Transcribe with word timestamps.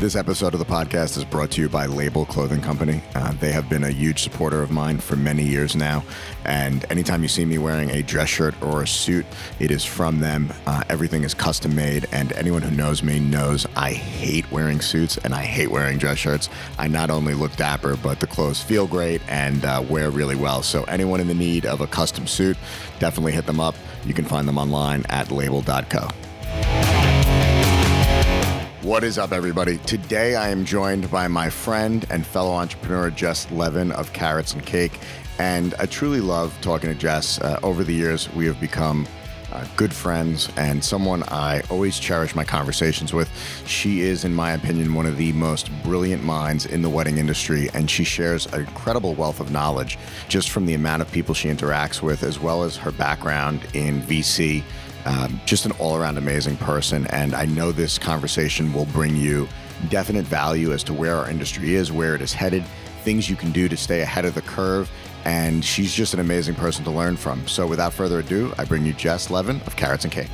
This 0.00 0.16
episode 0.16 0.54
of 0.54 0.60
the 0.60 0.64
podcast 0.64 1.18
is 1.18 1.26
brought 1.26 1.50
to 1.50 1.60
you 1.60 1.68
by 1.68 1.84
Label 1.84 2.24
Clothing 2.24 2.62
Company. 2.62 3.02
Uh, 3.14 3.32
they 3.32 3.52
have 3.52 3.68
been 3.68 3.84
a 3.84 3.90
huge 3.90 4.22
supporter 4.22 4.62
of 4.62 4.70
mine 4.70 4.96
for 4.96 5.14
many 5.14 5.42
years 5.42 5.76
now. 5.76 6.02
And 6.46 6.86
anytime 6.90 7.20
you 7.20 7.28
see 7.28 7.44
me 7.44 7.58
wearing 7.58 7.90
a 7.90 8.00
dress 8.00 8.30
shirt 8.30 8.54
or 8.62 8.82
a 8.82 8.88
suit, 8.88 9.26
it 9.58 9.70
is 9.70 9.84
from 9.84 10.20
them. 10.20 10.54
Uh, 10.66 10.84
everything 10.88 11.22
is 11.22 11.34
custom 11.34 11.74
made. 11.74 12.08
And 12.12 12.32
anyone 12.32 12.62
who 12.62 12.74
knows 12.74 13.02
me 13.02 13.20
knows 13.20 13.66
I 13.76 13.92
hate 13.92 14.50
wearing 14.50 14.80
suits 14.80 15.18
and 15.18 15.34
I 15.34 15.42
hate 15.42 15.70
wearing 15.70 15.98
dress 15.98 16.16
shirts. 16.16 16.48
I 16.78 16.88
not 16.88 17.10
only 17.10 17.34
look 17.34 17.54
dapper, 17.56 17.98
but 17.98 18.20
the 18.20 18.26
clothes 18.26 18.62
feel 18.62 18.86
great 18.86 19.20
and 19.28 19.62
uh, 19.66 19.84
wear 19.86 20.08
really 20.08 20.34
well. 20.34 20.62
So, 20.62 20.82
anyone 20.84 21.20
in 21.20 21.28
the 21.28 21.34
need 21.34 21.66
of 21.66 21.82
a 21.82 21.86
custom 21.86 22.26
suit, 22.26 22.56
definitely 23.00 23.32
hit 23.32 23.44
them 23.44 23.60
up. 23.60 23.74
You 24.06 24.14
can 24.14 24.24
find 24.24 24.48
them 24.48 24.56
online 24.56 25.04
at 25.10 25.30
label.co. 25.30 26.08
What 28.82 29.04
is 29.04 29.18
up, 29.18 29.32
everybody? 29.32 29.76
Today 29.76 30.36
I 30.36 30.48
am 30.48 30.64
joined 30.64 31.10
by 31.10 31.28
my 31.28 31.50
friend 31.50 32.06
and 32.08 32.24
fellow 32.24 32.52
entrepreneur 32.52 33.10
Jess 33.10 33.50
Levin 33.50 33.92
of 33.92 34.14
Carats 34.14 34.54
and 34.54 34.64
Cake. 34.64 34.98
And 35.38 35.74
I 35.78 35.84
truly 35.84 36.22
love 36.22 36.56
talking 36.62 36.88
to 36.88 36.94
Jess. 36.94 37.38
Uh, 37.42 37.60
over 37.62 37.84
the 37.84 37.92
years, 37.92 38.32
we 38.32 38.46
have 38.46 38.58
become 38.58 39.06
uh, 39.52 39.66
good 39.76 39.92
friends 39.92 40.48
and 40.56 40.82
someone 40.82 41.24
I 41.24 41.60
always 41.68 41.98
cherish 41.98 42.34
my 42.34 42.42
conversations 42.42 43.12
with. 43.12 43.28
She 43.66 44.00
is, 44.00 44.24
in 44.24 44.34
my 44.34 44.52
opinion, 44.52 44.94
one 44.94 45.04
of 45.04 45.18
the 45.18 45.32
most 45.32 45.70
brilliant 45.82 46.24
minds 46.24 46.64
in 46.64 46.80
the 46.80 46.88
wedding 46.88 47.18
industry, 47.18 47.68
and 47.74 47.90
she 47.90 48.04
shares 48.04 48.46
an 48.46 48.60
incredible 48.60 49.12
wealth 49.14 49.40
of 49.40 49.50
knowledge 49.50 49.98
just 50.28 50.48
from 50.48 50.64
the 50.64 50.72
amount 50.72 51.02
of 51.02 51.12
people 51.12 51.34
she 51.34 51.50
interacts 51.50 52.00
with, 52.00 52.22
as 52.22 52.40
well 52.40 52.62
as 52.62 52.78
her 52.78 52.92
background 52.92 53.60
in 53.74 54.00
VC. 54.00 54.62
Um, 55.04 55.40
just 55.46 55.66
an 55.66 55.72
all 55.72 55.96
around 55.96 56.18
amazing 56.18 56.56
person. 56.56 57.06
And 57.08 57.34
I 57.34 57.46
know 57.46 57.72
this 57.72 57.98
conversation 57.98 58.72
will 58.72 58.86
bring 58.86 59.16
you 59.16 59.48
definite 59.88 60.24
value 60.24 60.72
as 60.72 60.82
to 60.84 60.92
where 60.92 61.16
our 61.16 61.30
industry 61.30 61.74
is, 61.74 61.90
where 61.90 62.14
it 62.14 62.20
is 62.20 62.32
headed, 62.32 62.64
things 63.02 63.30
you 63.30 63.36
can 63.36 63.50
do 63.50 63.68
to 63.68 63.76
stay 63.76 64.00
ahead 64.00 64.24
of 64.24 64.34
the 64.34 64.42
curve. 64.42 64.90
And 65.24 65.64
she's 65.64 65.94
just 65.94 66.14
an 66.14 66.20
amazing 66.20 66.54
person 66.54 66.84
to 66.84 66.90
learn 66.90 67.16
from. 67.16 67.46
So 67.46 67.66
without 67.66 67.92
further 67.92 68.20
ado, 68.20 68.52
I 68.58 68.64
bring 68.64 68.84
you 68.84 68.92
Jess 68.92 69.30
Levin 69.30 69.60
of 69.62 69.76
Carats 69.76 70.04
and 70.04 70.12
Cake. 70.12 70.30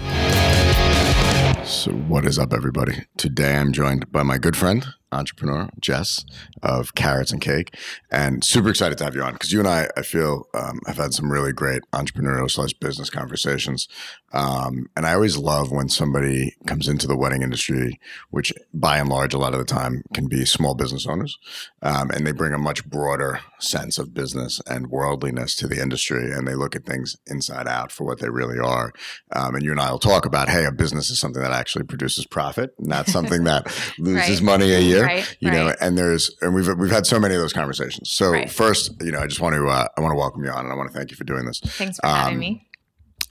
So, 1.65 1.91
what 1.91 2.25
is 2.25 2.39
up, 2.39 2.53
everybody? 2.53 2.95
Today 3.17 3.57
I'm 3.57 3.73
joined 3.73 4.13
by 4.13 4.23
my 4.23 4.39
good 4.39 4.57
friend, 4.57 4.87
entrepreneur, 5.17 5.69
Jess 5.81 6.25
of 6.63 6.95
Carats 6.95 7.33
and 7.33 7.41
Cake, 7.41 7.75
and 8.11 8.45
super 8.45 8.69
excited 8.71 8.99
to 8.99 9.05
have 9.05 9.15
you 9.15 9.23
on 9.23 9.33
because 9.33 9.53
you 9.53 9.59
and 9.59 9.69
I, 9.69 9.89
I 9.97 10.03
feel, 10.03 10.49
um, 10.55 10.81
have 10.87 10.97
had 10.99 11.15
some 11.15 11.31
really 11.33 11.53
great 11.53 11.83
entrepreneurial 11.93 12.51
slash 12.51 12.73
business 12.75 13.11
conversations. 13.11 13.89
Um, 14.33 14.87
and 14.97 15.07
I 15.07 15.15
always 15.15 15.37
love 15.37 15.71
when 15.71 15.89
somebody 15.89 16.55
comes 16.67 16.89
into 16.89 17.07
the 17.07 17.17
wedding 17.17 17.43
industry, 17.43 17.99
which 18.31 18.53
by 18.75 18.99
and 18.99 19.09
large, 19.09 19.33
a 19.33 19.39
lot 19.39 19.55
of 19.55 19.59
the 19.59 19.65
time 19.65 20.03
can 20.13 20.27
be 20.29 20.45
small 20.45 20.75
business 20.75 21.07
owners, 21.07 21.39
um, 21.83 22.11
and 22.11 22.27
they 22.27 22.33
bring 22.33 22.53
a 22.53 22.59
much 22.59 22.85
broader 22.85 23.41
sense 23.59 23.99
of 23.99 24.13
business 24.13 24.61
and 24.67 24.89
worldliness 24.89 25.55
to 25.57 25.67
the 25.67 25.81
industry, 25.81 26.31
and 26.33 26.47
they 26.47 26.55
look 26.55 26.77
at 26.77 26.85
things 26.85 27.17
inside 27.27 27.67
out 27.67 27.91
for 27.91 28.05
what 28.05 28.21
they 28.21 28.29
really 28.29 28.59
are. 28.59 28.93
Um, 29.33 29.55
and 29.55 29.65
you 29.65 29.71
and 29.71 29.81
I 29.81 29.91
will 29.91 29.99
talk 29.99 30.27
about, 30.27 30.49
hey, 30.49 30.65
a 30.67 30.73
business 30.73 31.09
is 31.09 31.19
something 31.19 31.41
that 31.43 31.53
actually 31.53 31.85
produces 31.85 32.27
profit, 32.27 32.75
not 32.79 33.07
something 33.07 33.45
that 33.45 33.67
loses 33.99 34.41
Right. 34.41 34.43
money 34.43 34.73
a 34.75 34.81
year. 34.81 35.06
Right, 35.07 35.37
you 35.41 35.51
know, 35.51 35.67
right. 35.67 35.77
and 35.81 35.97
there's 35.97 36.35
and 36.43 36.55
we've 36.55 36.69
we've 36.77 36.91
had 36.91 37.07
so 37.07 37.19
many 37.19 37.35
of 37.35 37.41
those 37.41 37.53
conversations. 37.53 38.11
So 38.11 38.31
Right. 38.33 38.51
first, 38.51 38.93
you 39.01 39.13
know, 39.13 39.21
I 39.21 39.27
just 39.27 39.41
want 39.41 39.55
to 39.55 39.67
uh, 39.69 39.89
I 39.97 40.01
want 40.01 40.13
to 40.13 40.17
welcome 40.17 40.45
you 40.45 40.51
on, 40.51 40.65
and 40.65 40.73
I 40.73 40.77
want 40.77 40.91
to 40.93 40.97
thank 40.97 41.11
you 41.11 41.17
for 41.17 41.25
doing 41.25 41.45
this. 41.47 41.61
Thanks 41.61 41.99
for 41.99 42.07
having 42.09 42.35
Um, 42.35 42.41
me. 42.41 42.63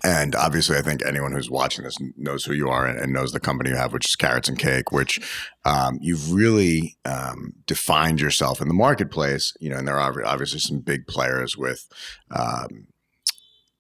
And 0.03 0.36
obviously, 0.36 0.78
I 0.78 0.81
think 0.84 1.03
anyone 1.03 1.31
who's 1.31 1.50
watching 1.50 1.84
this 1.84 1.98
knows 2.16 2.46
who 2.46 2.53
you 2.53 2.70
are 2.70 2.86
and, 2.86 3.00
and 3.00 3.12
knows 3.12 3.31
the 3.31 3.40
company 3.40 3.72
you 3.72 3.76
have, 3.76 3.92
which 3.92 4.06
is 4.06 4.16
Carats 4.16 4.48
and 4.48 4.59
Cake, 4.59 4.92
which 4.92 5.20
um, 5.64 5.98
you've 6.00 6.31
really 6.31 6.98
um, 7.06 7.53
defined 7.66 8.22
yourself 8.22 8.62
in 8.62 8.68
the 8.68 8.73
marketplace. 8.76 9.53
You 9.59 9.70
know, 9.72 9.78
and 9.78 9.88
there 9.88 10.00
are 10.00 10.26
obviously 10.26 10.59
some 10.59 10.80
big 10.81 11.08
players 11.08 11.58
with 11.58 11.88
um, 12.30 12.88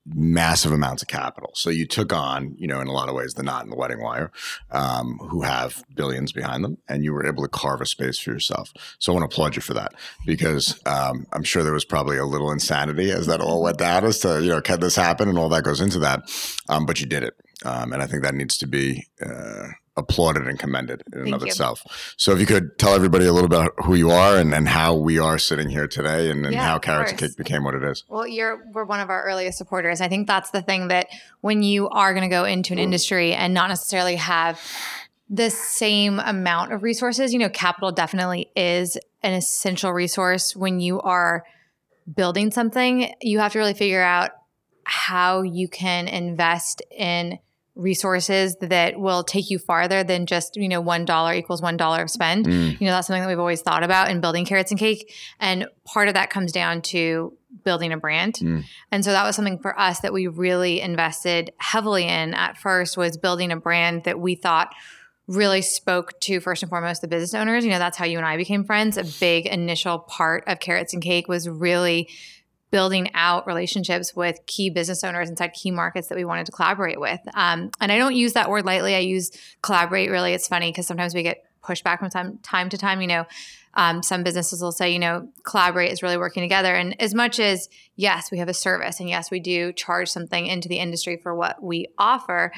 massive 0.05 0.71
amounts 0.71 1.01
of 1.01 1.07
capital. 1.07 1.51
So 1.55 1.69
you 1.69 1.87
took 1.87 2.13
on, 2.13 2.55
you 2.57 2.67
know, 2.67 2.79
in 2.79 2.87
a 2.87 2.91
lot 2.91 3.09
of 3.09 3.15
ways, 3.15 3.33
the 3.33 3.43
knot 3.43 3.63
in 3.63 3.71
the 3.71 3.75
WeddingWire, 3.75 4.29
um, 4.71 5.17
who 5.29 5.41
have 5.41 5.83
billions 5.95 6.31
behind 6.31 6.63
them, 6.63 6.77
and 6.87 7.03
you 7.03 7.11
were 7.13 7.25
able 7.25 7.43
to 7.43 7.49
carve 7.49 7.81
a 7.81 7.85
space 7.85 8.19
for 8.19 8.31
yourself. 8.31 8.71
So 8.99 9.11
I 9.11 9.15
want 9.15 9.29
to 9.29 9.33
applaud 9.33 9.55
you 9.55 9.61
for 9.61 9.73
that 9.73 9.93
because 10.25 10.79
um, 10.85 11.25
I'm 11.33 11.43
sure 11.43 11.63
there 11.63 11.73
was 11.73 11.85
probably 11.85 12.17
a 12.17 12.25
little 12.25 12.51
insanity 12.51 13.11
as 13.11 13.25
that 13.27 13.41
all 13.41 13.63
went 13.63 13.77
down 13.77 14.05
as 14.05 14.19
to, 14.19 14.41
you 14.41 14.49
know, 14.49 14.61
can 14.61 14.79
this 14.79 14.95
happen 14.95 15.29
and 15.29 15.37
all 15.37 15.49
that 15.49 15.63
goes 15.63 15.81
into 15.81 15.99
that. 15.99 16.21
Um, 16.69 16.85
but 16.85 16.99
you 16.99 17.07
did 17.07 17.23
it. 17.23 17.33
Um, 17.63 17.93
and 17.93 18.03
I 18.03 18.05
think 18.05 18.21
that 18.23 18.35
needs 18.35 18.57
to 18.57 18.67
be 18.67 19.07
uh, 19.25 19.67
applauded 19.97 20.47
and 20.47 20.59
commended 20.59 21.03
in 21.13 21.21
and 21.21 21.33
of 21.33 21.41
you. 21.41 21.47
itself. 21.47 22.15
So 22.17 22.33
if 22.33 22.39
you 22.39 22.45
could 22.45 22.77
tell 22.77 22.93
everybody 22.93 23.25
a 23.25 23.33
little 23.33 23.49
bit 23.49 23.71
who 23.83 23.95
you 23.95 24.11
are 24.11 24.37
and, 24.37 24.53
and 24.53 24.67
how 24.67 24.95
we 24.95 25.19
are 25.19 25.37
sitting 25.37 25.69
here 25.69 25.87
today 25.87 26.29
and, 26.29 26.45
and 26.45 26.53
Yeah, 26.53 26.65
how 26.65 26.79
Carats 26.79 27.11
and. 27.11 27.19
Cake 27.19 27.37
became 27.37 27.63
what 27.63 27.75
it 27.75 27.83
is. 27.83 28.03
Well, 28.09 28.27
you're 28.27 28.65
we're 28.73 28.85
one 28.85 28.99
of 28.99 29.09
our 29.09 29.23
earliest 29.23 29.57
supporters. 29.57 30.01
I 30.01 30.07
think 30.07 30.27
that's 30.27 30.51
the 30.51 30.61
thing 30.61 30.89
that 30.89 31.07
when 31.41 31.63
you 31.63 31.87
are 31.89 32.13
going 32.13 32.29
to 32.29 32.33
go 32.33 32.43
into 32.43 32.73
an 32.73 32.79
mm. 32.79 32.83
industry 32.83 33.33
and 33.33 33.53
not 33.53 33.69
necessarily 33.69 34.17
have 34.17 34.59
the 35.29 35.49
same 35.49 36.19
amount 36.19 36.71
of 36.73 36.83
resources, 36.83 37.33
you 37.33 37.39
know, 37.39 37.49
capital 37.49 37.91
definitely 37.91 38.51
is 38.55 38.97
an 39.23 39.33
essential 39.33 39.91
resource 39.91 40.55
when 40.55 40.79
you 40.79 40.99
are 41.01 41.45
building 42.13 42.51
something. 42.51 43.11
You 43.21 43.39
have 43.39 43.53
to 43.53 43.59
really 43.59 43.73
figure 43.73 44.03
out 44.03 44.31
how 44.83 45.41
you 45.41 45.67
can 45.67 46.07
invest 46.07 46.81
in 46.91 47.39
resources 47.75 48.55
that 48.61 48.97
will 48.99 49.23
take 49.23 49.49
you 49.49 49.59
farther 49.59 50.03
than 50.03 50.25
just 50.25 50.55
you 50.55 50.69
know 50.69 50.79
one 50.79 51.03
dollar 51.03 51.33
equals 51.33 51.61
one 51.61 51.75
dollar 51.75 52.03
of 52.03 52.09
spend. 52.09 52.45
Mm. 52.45 52.79
you 52.79 52.87
know 52.87 52.93
that's 52.93 53.07
something 53.07 53.21
that 53.21 53.27
we've 53.27 53.39
always 53.39 53.61
thought 53.61 53.83
about 53.83 54.09
in 54.09 54.21
building 54.21 54.45
carats 54.45 54.71
and 54.71 54.79
cake. 54.79 55.13
And 55.39 55.67
part 55.83 56.07
of 56.07 56.13
that 56.13 56.29
comes 56.29 56.51
down 56.51 56.81
to 56.83 57.37
building 57.63 57.91
a 57.91 57.97
brand. 57.97 58.35
Mm. 58.35 58.63
and 58.91 59.03
so 59.03 59.11
that 59.11 59.23
was 59.23 59.35
something 59.35 59.59
for 59.59 59.77
us 59.77 59.99
that 59.99 60.13
we 60.13 60.27
really 60.27 60.79
invested 60.79 61.51
heavily 61.57 62.05
in 62.05 62.33
at 62.33 62.57
first 62.57 62.97
was 62.97 63.17
building 63.17 63.51
a 63.51 63.57
brand 63.57 64.05
that 64.05 64.19
we 64.19 64.35
thought 64.35 64.73
really 65.27 65.61
spoke 65.61 66.19
to 66.21 66.39
first 66.39 66.61
and 66.61 66.69
foremost 66.69 67.01
the 67.01 67.07
business 67.07 67.33
owners. 67.33 67.65
You 67.65 67.71
know 67.71 67.79
that's 67.79 67.97
how 67.97 68.05
you 68.05 68.17
and 68.17 68.25
i 68.25 68.37
became 68.37 68.63
friends. 68.63 68.97
A 68.97 69.03
big 69.19 69.47
initial 69.47 69.99
part 69.99 70.45
of 70.47 70.59
carats 70.59 70.93
and 70.93 71.03
cake 71.03 71.27
was 71.27 71.49
really 71.49 72.07
building 72.75 73.09
out 73.13 73.47
relationships 73.47 74.13
with 74.17 74.37
key 74.47 74.69
business 74.69 75.01
owners 75.01 75.29
inside 75.29 75.53
key 75.53 75.71
markets 75.71 76.09
that 76.09 76.15
we 76.17 76.25
wanted 76.25 76.45
to 76.45 76.51
collaborate 76.51 76.99
with. 76.99 77.21
Um, 77.33 77.71
and 77.79 77.89
I 77.89 77.97
don't 77.97 78.17
use 78.17 78.33
that 78.33 78.49
word 78.49 78.65
lightly. 78.65 78.93
I 78.93 78.99
use 78.99 79.31
collaborate 79.61 80.11
really. 80.11 80.33
It's 80.33 80.49
funny 80.49 80.73
because 80.73 80.85
sometimes 80.85 81.15
we 81.15 81.23
get 81.23 81.45
pushback 81.63 81.99
from 81.99 82.09
time, 82.09 82.37
time 82.43 82.67
to 82.67 82.77
time. 82.77 82.99
You 82.99 83.07
know, 83.07 83.25
um, 83.75 84.03
some 84.03 84.23
businesses 84.23 84.61
will 84.61 84.73
say, 84.73 84.91
you 84.91 84.99
know, 84.99 85.29
collaborate 85.43 85.93
is 85.93 86.03
really 86.03 86.17
working 86.17 86.43
together. 86.43 86.75
And 86.75 87.01
as 87.01 87.13
much 87.13 87.39
as, 87.39 87.69
yes, 87.95 88.29
we 88.29 88.39
have 88.39 88.49
a 88.49 88.53
service 88.53 88.99
and 88.99 89.07
yes, 89.07 89.31
we 89.31 89.39
do 89.39 89.71
charge 89.71 90.09
something 90.09 90.45
into 90.45 90.67
the 90.67 90.79
industry 90.79 91.15
for 91.15 91.33
what 91.33 91.63
we 91.63 91.87
offer, 91.97 92.51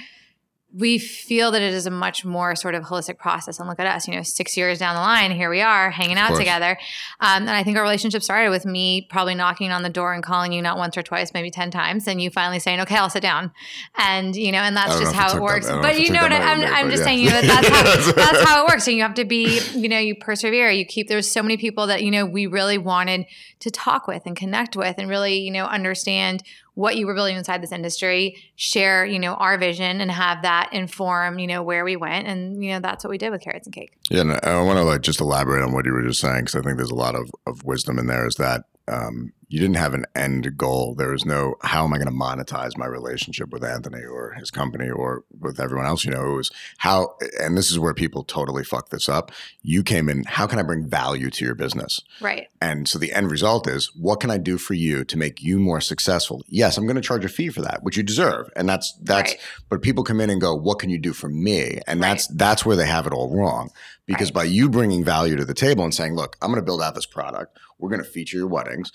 we 0.73 0.97
feel 0.97 1.51
that 1.51 1.61
it 1.61 1.73
is 1.73 1.85
a 1.85 1.91
much 1.91 2.25
more 2.25 2.53
sort 2.55 2.75
of 2.75 2.83
holistic 2.83 3.17
process. 3.17 3.57
And 3.57 3.69
look 3.69 3.79
at 3.79 3.88
us, 3.88 4.05
you 4.05 4.13
know, 4.13 4.22
six 4.22 4.57
years 4.57 4.79
down 4.79 4.95
the 4.95 5.01
line, 5.01 5.31
here 5.31 5.50
we 5.50 5.61
are 5.61 5.89
hanging 5.89 6.17
out 6.17 6.35
together. 6.35 6.78
Um, 7.22 7.44
and 7.44 7.50
I 7.50 7.63
think 7.63 7.78
our 7.78 7.83
relationship 7.83 8.22
started 8.22 8.50
with 8.50 8.66
me 8.66 9.07
probably 9.09 9.33
knocking 9.33 9.72
on 9.72 9.83
the 9.83 9.89
door 9.89 10.13
and 10.13 10.22
calling 10.22 10.51
you 10.51 10.61
not 10.61 10.78
once 10.78 10.97
or 10.97 11.03
twice, 11.03 11.33
maybe 11.33 11.50
10 11.50 11.72
times, 11.72 12.05
and 12.05 12.22
you 12.22 12.29
finally 12.29 12.59
saying, 12.59 12.81
okay, 12.81 12.95
I'll 12.95 13.09
sit 13.09 13.22
down. 13.22 13.51
And, 13.95 14.35
you 14.35 14.51
know, 14.51 14.59
and 14.59 14.75
that's 14.75 15.00
just 15.00 15.03
know 15.03 15.09
if 15.09 15.16
it 15.16 15.19
how 15.19 15.38
it 15.38 15.41
works. 15.41 15.67
I 15.67 15.81
but 15.81 16.00
you 16.01 16.11
know 16.11 16.22
what 16.22 16.33
I'm, 16.33 16.61
I'm 16.61 16.88
but 16.88 16.91
just 16.91 17.01
yeah. 17.01 17.05
saying, 17.05 17.19
you 17.19 17.29
know, 17.29 17.41
that's 17.41 17.67
how, 17.69 18.11
that's 18.16 18.44
how 18.44 18.63
it 18.63 18.69
works. 18.69 18.88
And 18.88 18.97
you 18.97 19.03
have 19.03 19.13
to 19.16 19.25
be, 19.25 19.61
you 19.73 19.88
know, 19.88 19.99
you 19.99 20.16
persevere. 20.16 20.69
You 20.69 20.85
keep, 20.85 21.07
there's 21.07 21.31
so 21.31 21.41
many 21.41 21.55
people 21.55 21.88
that, 21.88 22.03
you 22.03 22.11
know, 22.11 22.25
we 22.25 22.45
really 22.45 22.78
wanted 22.78 23.25
to 23.61 23.72
talk 23.72 24.05
with 24.05 24.23
and 24.25 24.35
connect 24.35 24.75
with 24.75 24.95
and 24.97 25.09
really, 25.09 25.39
you 25.39 25.51
know, 25.51 25.66
understand 25.66 26.44
what 26.78 26.96
you 26.96 27.08
were 27.08 27.16
building 27.16 27.36
inside 27.36 27.64
this 27.64 27.72
industry, 27.72 28.38
share, 28.56 29.04
you 29.04 29.18
know, 29.18 29.34
our 29.34 29.58
vision 29.58 30.00
and 30.00 30.12
have 30.12 30.44
that 30.44 30.70
inform, 30.72 31.40
you 31.40 31.48
know, 31.48 31.64
where 31.64 31.84
we 31.84 31.96
went. 31.96 32.28
And, 32.28 32.64
you 32.64 32.70
know, 32.70 32.80
that's 32.80 33.04
what 33.04 33.10
we 33.10 33.18
did 33.18 33.32
with 33.32 33.42
Carats 33.42 33.66
and 33.66 33.74
Cake. 33.74 33.97
Yeah, 34.12 34.22
and 34.22 34.34
I 34.44 34.62
want 34.62 34.78
to 34.78 34.84
like 34.84 35.02
just 35.02 35.20
elaborate 35.20 35.64
on 35.64 35.74
what 35.74 35.85
you 35.85 35.91
were 35.91 36.03
just 36.03 36.22
saying 36.22 36.41
because 36.41 36.53
I 36.53 36.62
think 36.62 36.78
there's 36.78 36.91
a 36.91 36.96
lot 36.96 37.16
of, 37.16 37.32
of 37.47 37.64
wisdom 37.64 37.97
in 37.97 38.06
there. 38.06 38.28
Is 38.28 38.35
that 38.35 38.66
um, 38.87 39.34
you 39.49 39.59
didn't 39.59 39.78
have 39.78 39.93
an 39.93 40.05
end 40.13 40.57
goal. 40.57 40.93
There 40.93 41.11
was 41.11 41.23
no 41.25 41.55
how 41.61 41.85
am 41.85 41.93
I 41.93 41.97
going 41.97 42.07
to 42.07 42.13
monetize 42.13 42.78
my 42.78 42.85
relationship 42.85 43.49
with 43.49 43.63
Anthony 43.63 44.03
or 44.03 44.34
his 44.34 44.51
company 44.51 44.89
or 44.89 45.23
with 45.39 45.59
everyone 45.59 45.85
else. 45.85 46.03
You 46.03 46.11
know, 46.11 46.34
it 46.34 46.35
was 46.35 46.51
how, 46.79 47.16
and 47.39 47.57
this 47.57 47.72
is 47.72 47.79
where 47.79 47.93
people 47.93 48.23
totally 48.25 48.66
fuck 48.66 48.89
this 48.89 49.07
up. 49.07 49.31
You 49.61 49.84
came 49.84 50.09
in. 50.09 50.25
How 50.25 50.47
can 50.47 50.59
I 50.59 50.63
bring 50.63 50.85
value 50.89 51.29
to 51.29 51.45
your 51.45 51.55
business? 51.55 52.01
Right. 52.19 52.47
And 52.59 52.89
so 52.89 52.99
the 52.99 53.13
end 53.13 53.31
result 53.31 53.67
is, 53.69 53.89
what 53.95 54.19
can 54.19 54.29
I 54.31 54.37
do 54.37 54.57
for 54.57 54.73
you 54.73 55.05
to 55.05 55.17
make 55.17 55.41
you 55.41 55.59
more 55.59 55.79
successful? 55.79 56.43
Yes, 56.49 56.78
I'm 56.78 56.85
going 56.85 56.95
to 56.95 57.01
charge 57.01 57.23
a 57.23 57.29
fee 57.29 57.47
for 57.49 57.61
that, 57.61 57.84
which 57.84 57.95
you 57.95 58.03
deserve, 58.03 58.49
and 58.55 58.67
that's 58.67 58.97
that's. 59.01 59.31
Right. 59.31 59.41
But 59.69 59.81
people 59.81 60.03
come 60.03 60.19
in 60.19 60.29
and 60.29 60.41
go, 60.41 60.53
"What 60.55 60.79
can 60.79 60.89
you 60.89 60.97
do 60.97 61.13
for 61.13 61.29
me?" 61.29 61.79
And 61.87 62.01
Right. 62.01 62.09
that's 62.09 62.28
that's 62.28 62.66
where 62.66 62.75
they 62.75 62.87
have 62.87 63.07
it 63.07 63.13
all 63.13 63.34
wrong, 63.34 63.69
because 64.08 64.30
Right. 64.30 64.34
by 64.36 64.44
you 64.46 64.70
bringing 64.70 65.04
value 65.04 65.36
to 65.36 65.46
the 65.46 65.54
table 65.54 65.84
and 65.84 65.94
saying, 65.94 66.16
"Look, 66.16 66.36
I'm 66.42 66.50
going 66.50 66.62
to 66.62 66.66
build 66.66 66.82
out 66.82 66.96
this 66.96 67.06
product. 67.06 67.58
We're 67.78 67.90
going 67.90 68.04
to 68.04 68.09
feature 68.09 68.38
your 68.38 68.48
weddings. 68.48 68.92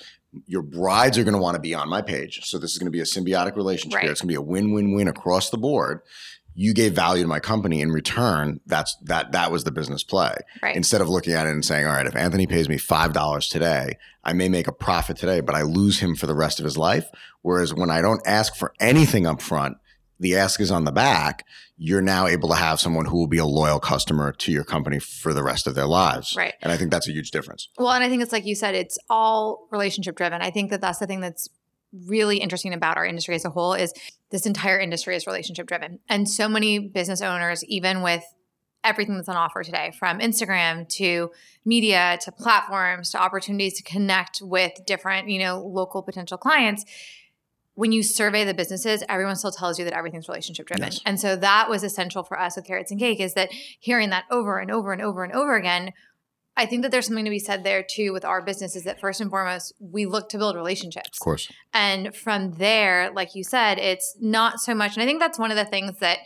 Your 0.47 0.63
brides 0.63 1.19
are 1.19 1.25
going 1.25 1.35
to 1.35 1.41
want 1.41 1.55
to 1.55 1.61
be 1.61 1.75
on 1.75 1.89
my 1.89 2.03
page. 2.03 2.41
So 2.45 2.59
this 2.59 2.73
is 2.73 2.79
going 2.79 2.87
to 2.87 2.91
be 2.91 3.01
a 3.01 3.05
symbiotic 3.05 3.55
relationship. 3.55 3.97
Right. 3.99 4.09
It's 4.11 4.21
going 4.23 4.29
to 4.29 4.33
be 4.33 4.37
a 4.37 4.41
win-win-win 4.43 5.09
across 5.09 5.51
the 5.51 5.59
board." 5.59 6.01
you 6.55 6.75
gave 6.75 6.93
value 6.95 7.23
to 7.23 7.29
my 7.31 7.41
company 7.41 7.81
in 7.81 7.91
return 7.91 8.61
that's 8.67 8.95
that 9.03 9.33
that 9.33 9.51
was 9.51 9.65
the 9.65 9.71
business 9.71 10.05
play 10.05 10.35
Right. 10.63 10.77
instead 10.77 11.01
of 11.01 11.09
looking 11.09 11.33
at 11.33 11.47
it 11.47 11.51
and 11.51 11.65
saying 11.65 11.87
all 11.87 11.95
right 11.95 12.07
if 12.07 12.15
anthony 12.15 12.47
pays 12.47 12.69
me 12.69 12.77
five 12.77 13.15
dollars 13.15 13.49
today 13.49 13.97
i 14.23 14.35
may 14.35 14.51
make 14.51 14.69
a 14.69 14.73
profit 14.73 15.17
today 15.17 15.41
but 15.41 15.55
i 15.55 15.63
lose 15.63 16.01
him 16.01 16.15
for 16.15 16.27
the 16.27 16.35
rest 16.35 16.59
of 16.59 16.65
his 16.65 16.77
life 16.77 17.07
whereas 17.41 17.73
when 17.73 17.89
i 17.89 18.03
don't 18.03 18.21
ask 18.27 18.55
for 18.55 18.75
anything 18.81 19.27
up 19.27 19.41
front 19.41 19.79
the 20.21 20.37
ask 20.37 20.61
is 20.61 20.71
on 20.71 20.85
the 20.85 20.93
back 20.93 21.45
you're 21.77 22.03
now 22.03 22.27
able 22.29 22.49
to 22.49 22.55
have 22.55 22.79
someone 22.79 23.07
who 23.07 23.17
will 23.19 23.27
be 23.27 23.39
a 23.39 23.45
loyal 23.47 23.81
customer 23.81 24.31
to 24.33 24.53
your 24.53 24.63
company 24.63 24.99
for 25.01 25.33
the 25.35 25.43
rest 25.43 25.67
of 25.67 25.75
their 25.75 25.87
lives 25.87 26.35
Right. 26.37 26.55
and 26.63 26.71
i 26.73 26.77
think 26.77 26.91
that's 26.91 27.09
a 27.09 27.13
huge 27.13 27.31
difference 27.31 27.69
Well, 27.79 27.91
and 27.91 28.05
I 28.05 28.09
think 28.09 28.23
it's 28.23 28.33
like 28.33 28.47
you 28.47 28.55
said, 28.55 28.75
it's 28.75 28.99
all 29.11 29.67
relationship 29.73 30.15
driven. 30.17 30.41
I 30.43 30.51
think 30.51 30.71
that 30.71 30.81
that's 30.81 30.99
the 30.99 31.07
thing 31.07 31.21
that's 31.21 31.49
really 32.07 32.39
interesting 32.39 32.73
about 32.73 32.97
our 32.97 33.05
industry 33.05 33.35
as 33.35 33.45
a 33.45 33.51
whole 33.51 33.75
is 33.75 33.93
this 34.31 34.47
entire 34.47 34.79
industry 34.79 35.15
is 35.17 35.27
relationship 35.27 35.67
driven. 35.67 35.99
And 36.09 36.29
so 36.29 36.49
many 36.49 36.79
business 36.79 37.21
owners, 37.21 37.65
even 37.65 38.03
with 38.03 38.23
everything 38.85 39.15
that's 39.17 39.29
on 39.29 39.37
offer 39.37 39.63
today, 39.63 39.93
from 39.99 40.19
Instagram 40.21 40.89
to 40.91 41.31
media 41.65 42.19
to 42.23 42.33
platforms 42.33 43.11
to 43.11 43.21
opportunities 43.21 43.75
to 43.75 43.83
connect 43.83 44.41
with 44.43 44.73
different, 44.87 45.29
you 45.29 45.39
know, 45.39 45.61
local 45.61 46.03
potential 46.03 46.39
clients, 46.39 46.85
when 47.75 47.93
you 47.93 48.03
survey 48.03 48.45
the 48.45 48.55
businesses, 48.55 49.03
everyone 49.09 49.37
still 49.37 49.53
tells 49.53 49.79
you 49.79 49.85
that 49.85 49.95
everything's 49.95 50.29
relationship 50.29 50.67
driven. 50.67 50.85
Yes. 50.85 51.01
And 51.07 51.19
so 51.19 51.37
that 51.37 51.71
was 51.71 51.83
essential 51.83 52.23
for 52.23 52.39
us 52.39 52.57
with 52.57 52.67
Carats 52.67 52.91
and 52.91 53.01
Cake 53.01 53.21
is 53.21 53.35
that 53.35 53.51
hearing 53.81 54.11
that 54.11 54.25
over 54.31 54.59
and 54.59 54.71
over 54.71 54.93
and 54.93 55.01
over 55.01 55.25
and 55.25 55.33
over 55.33 55.57
again, 55.57 55.93
I 56.55 56.67
think 56.67 56.83
that 56.83 56.91
there's 56.91 57.07
something 57.07 57.25
to 57.25 57.31
be 57.31 57.39
said 57.39 57.65
there 57.65 57.83
too 57.83 58.13
with 58.13 58.27
our 58.27 58.43
business 58.43 58.77
is 58.77 58.85
that 58.85 59.01
first 59.01 59.23
and 59.23 59.31
foremost, 59.31 59.73
we 59.81 60.05
look 60.05 60.29
to 60.31 60.39
build 60.39 60.55
relationships. 60.55 61.19
of 61.19 61.21
course 61.21 61.51
And 61.73 62.15
from 62.15 62.53
there, 62.53 63.11
like 63.15 63.35
you 63.35 63.43
said, 63.43 63.79
it's 63.79 64.17
not 64.21 64.61
so 64.61 64.75
much. 64.75 64.95
And 64.95 65.03
I 65.03 65.07
think 65.07 65.19
that's 65.19 65.39
one 65.39 65.51
of 65.51 65.57
the 65.57 65.65
things 65.65 65.99
that 66.01 66.19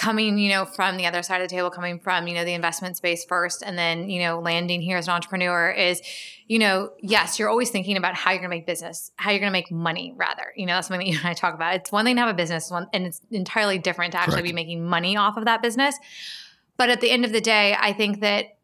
coming, 0.00 0.38
you 0.38 0.48
know, 0.48 0.64
from 0.64 0.96
the 0.96 1.04
other 1.04 1.22
side 1.22 1.42
of 1.42 1.48
the 1.48 1.54
table, 1.54 1.68
coming 1.68 2.00
from, 2.00 2.26
you 2.26 2.32
know, 2.32 2.42
the 2.42 2.54
investment 2.54 2.96
space 2.96 3.22
first 3.26 3.62
and 3.62 3.76
then, 3.76 4.08
you 4.08 4.18
know, 4.22 4.40
landing 4.40 4.80
here 4.80 4.96
as 4.96 5.06
an 5.06 5.12
entrepreneur 5.12 5.70
is, 5.70 6.00
you 6.46 6.58
know, 6.58 6.90
yes, 7.02 7.38
you're 7.38 7.50
always 7.50 7.68
thinking 7.68 7.98
about 7.98 8.14
how 8.14 8.30
you're 8.30 8.40
going 8.40 8.50
to 8.50 8.56
make 8.56 8.66
business, 8.66 9.12
how 9.16 9.30
you're 9.30 9.40
going 9.40 9.50
to 9.50 9.52
make 9.52 9.70
money 9.70 10.14
rather. 10.16 10.54
You 10.56 10.64
know, 10.64 10.72
that's 10.72 10.88
something 10.88 11.06
that 11.06 11.12
you 11.12 11.18
and 11.18 11.28
I 11.28 11.34
talk 11.34 11.54
about. 11.54 11.74
It's 11.74 11.92
one 11.92 12.06
thing 12.06 12.16
to 12.16 12.22
have 12.22 12.30
a 12.30 12.34
business 12.34 12.70
one, 12.70 12.88
and 12.94 13.04
it's 13.04 13.20
entirely 13.30 13.78
different 13.78 14.12
to 14.12 14.18
actually 14.18 14.36
Correct. 14.36 14.46
be 14.46 14.52
making 14.54 14.86
money 14.86 15.18
off 15.18 15.36
of 15.36 15.44
that 15.44 15.60
business. 15.60 15.98
But 16.78 16.88
at 16.88 17.02
the 17.02 17.10
end 17.10 17.26
of 17.26 17.32
the 17.32 17.42
day, 17.42 17.76
I 17.78 17.92
think 17.92 18.20
that 18.20 18.56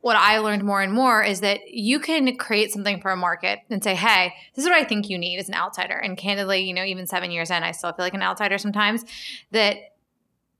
what 0.00 0.16
I 0.16 0.38
learned 0.38 0.64
more 0.64 0.80
and 0.80 0.90
more 0.90 1.22
is 1.22 1.40
that 1.40 1.68
you 1.68 2.00
can 2.00 2.34
create 2.38 2.72
something 2.72 2.98
for 3.02 3.10
a 3.10 3.16
market 3.16 3.58
and 3.68 3.84
say, 3.84 3.94
hey, 3.94 4.32
this 4.54 4.64
is 4.64 4.70
what 4.70 4.78
I 4.78 4.84
think 4.84 5.10
you 5.10 5.18
need 5.18 5.38
as 5.38 5.50
an 5.50 5.54
outsider. 5.54 5.98
And 5.98 6.16
candidly, 6.16 6.60
you 6.60 6.72
know, 6.72 6.84
even 6.84 7.06
seven 7.06 7.30
years 7.30 7.50
in, 7.50 7.62
I 7.62 7.72
still 7.72 7.92
feel 7.92 8.06
like 8.06 8.14
an 8.14 8.22
outsider 8.22 8.56
sometimes 8.56 9.04
that 9.50 9.76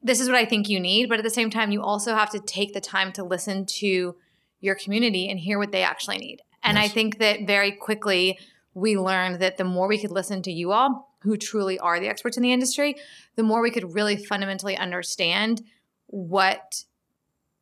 this 0.03 0.21
is 0.21 0.29
what 0.29 0.37
I 0.37 0.45
think 0.45 0.69
you 0.69 0.81
need. 0.81 1.09
But 1.09 1.19
at 1.19 1.25
the 1.25 1.31
same 1.31 1.50
time, 1.50 1.71
you 1.73 1.83
also 1.83 2.15
have 2.15 2.31
to 2.31 2.41
take 2.41 2.73
the 2.73 2.81
time 2.81 3.12
to 3.12 3.25
listen 3.25 3.67
to 3.67 4.17
your 4.61 4.75
community 4.75 5.29
and 5.29 5.39
hear 5.39 5.59
what 5.59 5.73
they 5.73 5.83
actually 5.83 6.19
need. 6.19 6.43
And 6.62 6.79
I 6.79 6.89
think 6.89 7.19
that 7.19 7.47
very 7.47 7.73
quickly 7.73 8.39
we 8.75 8.97
learned 8.97 9.41
that 9.41 9.56
the 9.56 9.65
more 9.65 9.89
we 9.89 9.99
could 9.99 10.11
listen 10.11 10.43
to 10.43 10.53
you 10.53 10.73
all, 10.73 11.15
who 11.23 11.37
truly 11.37 11.79
are 11.79 11.99
the 11.99 12.09
experts 12.09 12.37
in 12.37 12.43
the 12.43 12.53
industry, 12.53 12.97
the 13.37 13.43
more 13.43 13.61
we 13.61 13.71
could 13.71 13.95
really 13.95 14.17
fundamentally 14.17 14.77
understand 14.77 15.62
what 16.06 16.85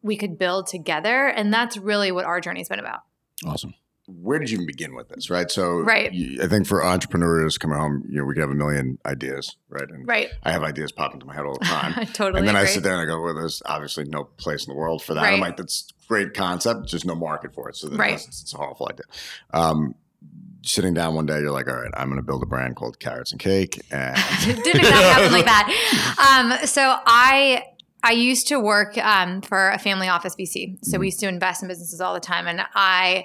we 0.03 0.17
could 0.17 0.39
build 0.39 0.67
together. 0.67 1.27
And 1.27 1.53
that's 1.53 1.77
really 1.77 2.13
what 2.13 2.25
our 2.25 2.41
journey's 2.41 2.69
been 2.69 2.81
about. 2.81 3.01
Awesome. 3.45 3.75
Where 4.09 4.39
did 4.39 4.51
you 4.51 4.55
even 4.57 4.67
begin 4.67 4.95
with 4.95 5.09
this, 5.09 5.31
right? 5.31 5.51
So, 5.51 5.81
Right. 5.81 6.13
you- 6.13 6.41
I 6.43 6.47
think 6.47 6.67
for 6.67 6.85
entrepreneurs 6.85 7.59
coming 7.59 7.77
home, 7.79 8.05
you 8.09 8.19
know, 8.19 8.25
we 8.25 8.35
could 8.35 8.41
have 8.41 8.51
a 8.51 8.55
million 8.55 8.99
ideas, 9.05 9.57
right? 9.69 9.89
And 9.89 10.07
Right. 10.07 10.29
I 10.45 10.53
have 10.53 10.63
ideas 10.63 10.93
pop 10.93 11.13
into 11.13 11.27
my 11.27 11.35
head 11.35 11.45
all 11.45 11.59
the 11.59 11.65
time. 11.65 11.95
I 11.97 12.05
totally 12.05 12.39
and 12.39 12.49
then 12.49 12.55
I 12.57 12.67
sit 12.67 12.83
there 12.85 12.93
and 12.93 13.03
I 13.03 13.05
go, 13.05 13.21
well, 13.21 13.35
there's 13.35 13.63
obviously 13.67 14.05
no 14.05 14.25
place 14.25 14.67
in 14.67 14.73
the 14.73 14.79
world 14.79 15.03
for 15.03 15.15
that. 15.15 15.23
Right. 15.23 15.35
I'm 15.35 15.41
like, 15.41 15.57
that's 15.57 15.89
great 16.09 16.35
concept, 16.35 16.87
just 16.87 17.05
no 17.05 17.17
market 17.17 17.53
for 17.53 17.69
it. 17.69 17.75
So 17.77 17.89
then 17.89 17.99
Right. 17.99 18.15
it's, 18.15 18.27
it's 18.43 18.55
a 18.55 18.59
awful 18.59 18.89
idea. 18.91 19.05
Um, 19.53 19.95
sitting 20.63 20.95
down 20.95 21.15
one 21.17 21.27
day, 21.27 21.41
you're 21.41 21.51
like, 21.51 21.69
all 21.69 21.75
right, 21.77 21.91
I'm 21.97 22.07
going 22.09 22.21
to 22.21 22.27
build 22.27 22.43
a 22.43 22.47
brand 22.47 22.77
called 22.77 23.01
Carats 23.01 23.33
and 23.33 23.41
Cake. 23.41 23.81
And 23.91 24.17
It 24.43 24.57
didn't 24.65 24.83
exactly 24.83 25.03
happen 25.03 25.33
like 25.33 25.45
that. 25.47 26.53
Um, 26.61 26.67
so 26.67 26.97
I 27.07 27.65
I 28.03 28.13
used 28.13 28.47
to 28.49 28.61
work 28.61 28.97
um, 28.99 29.41
for 29.43 29.71
a 29.71 29.79
family 29.79 30.07
office 30.09 30.37
VC. 30.37 30.79
So 30.85 30.99
we 30.99 31.07
used 31.07 31.19
to 31.21 31.29
invest 31.29 31.63
in 31.63 31.69
businesses 31.69 32.01
all 32.01 32.15
the 32.15 32.21
time, 32.21 32.47
and 32.47 32.61
I 32.75 33.25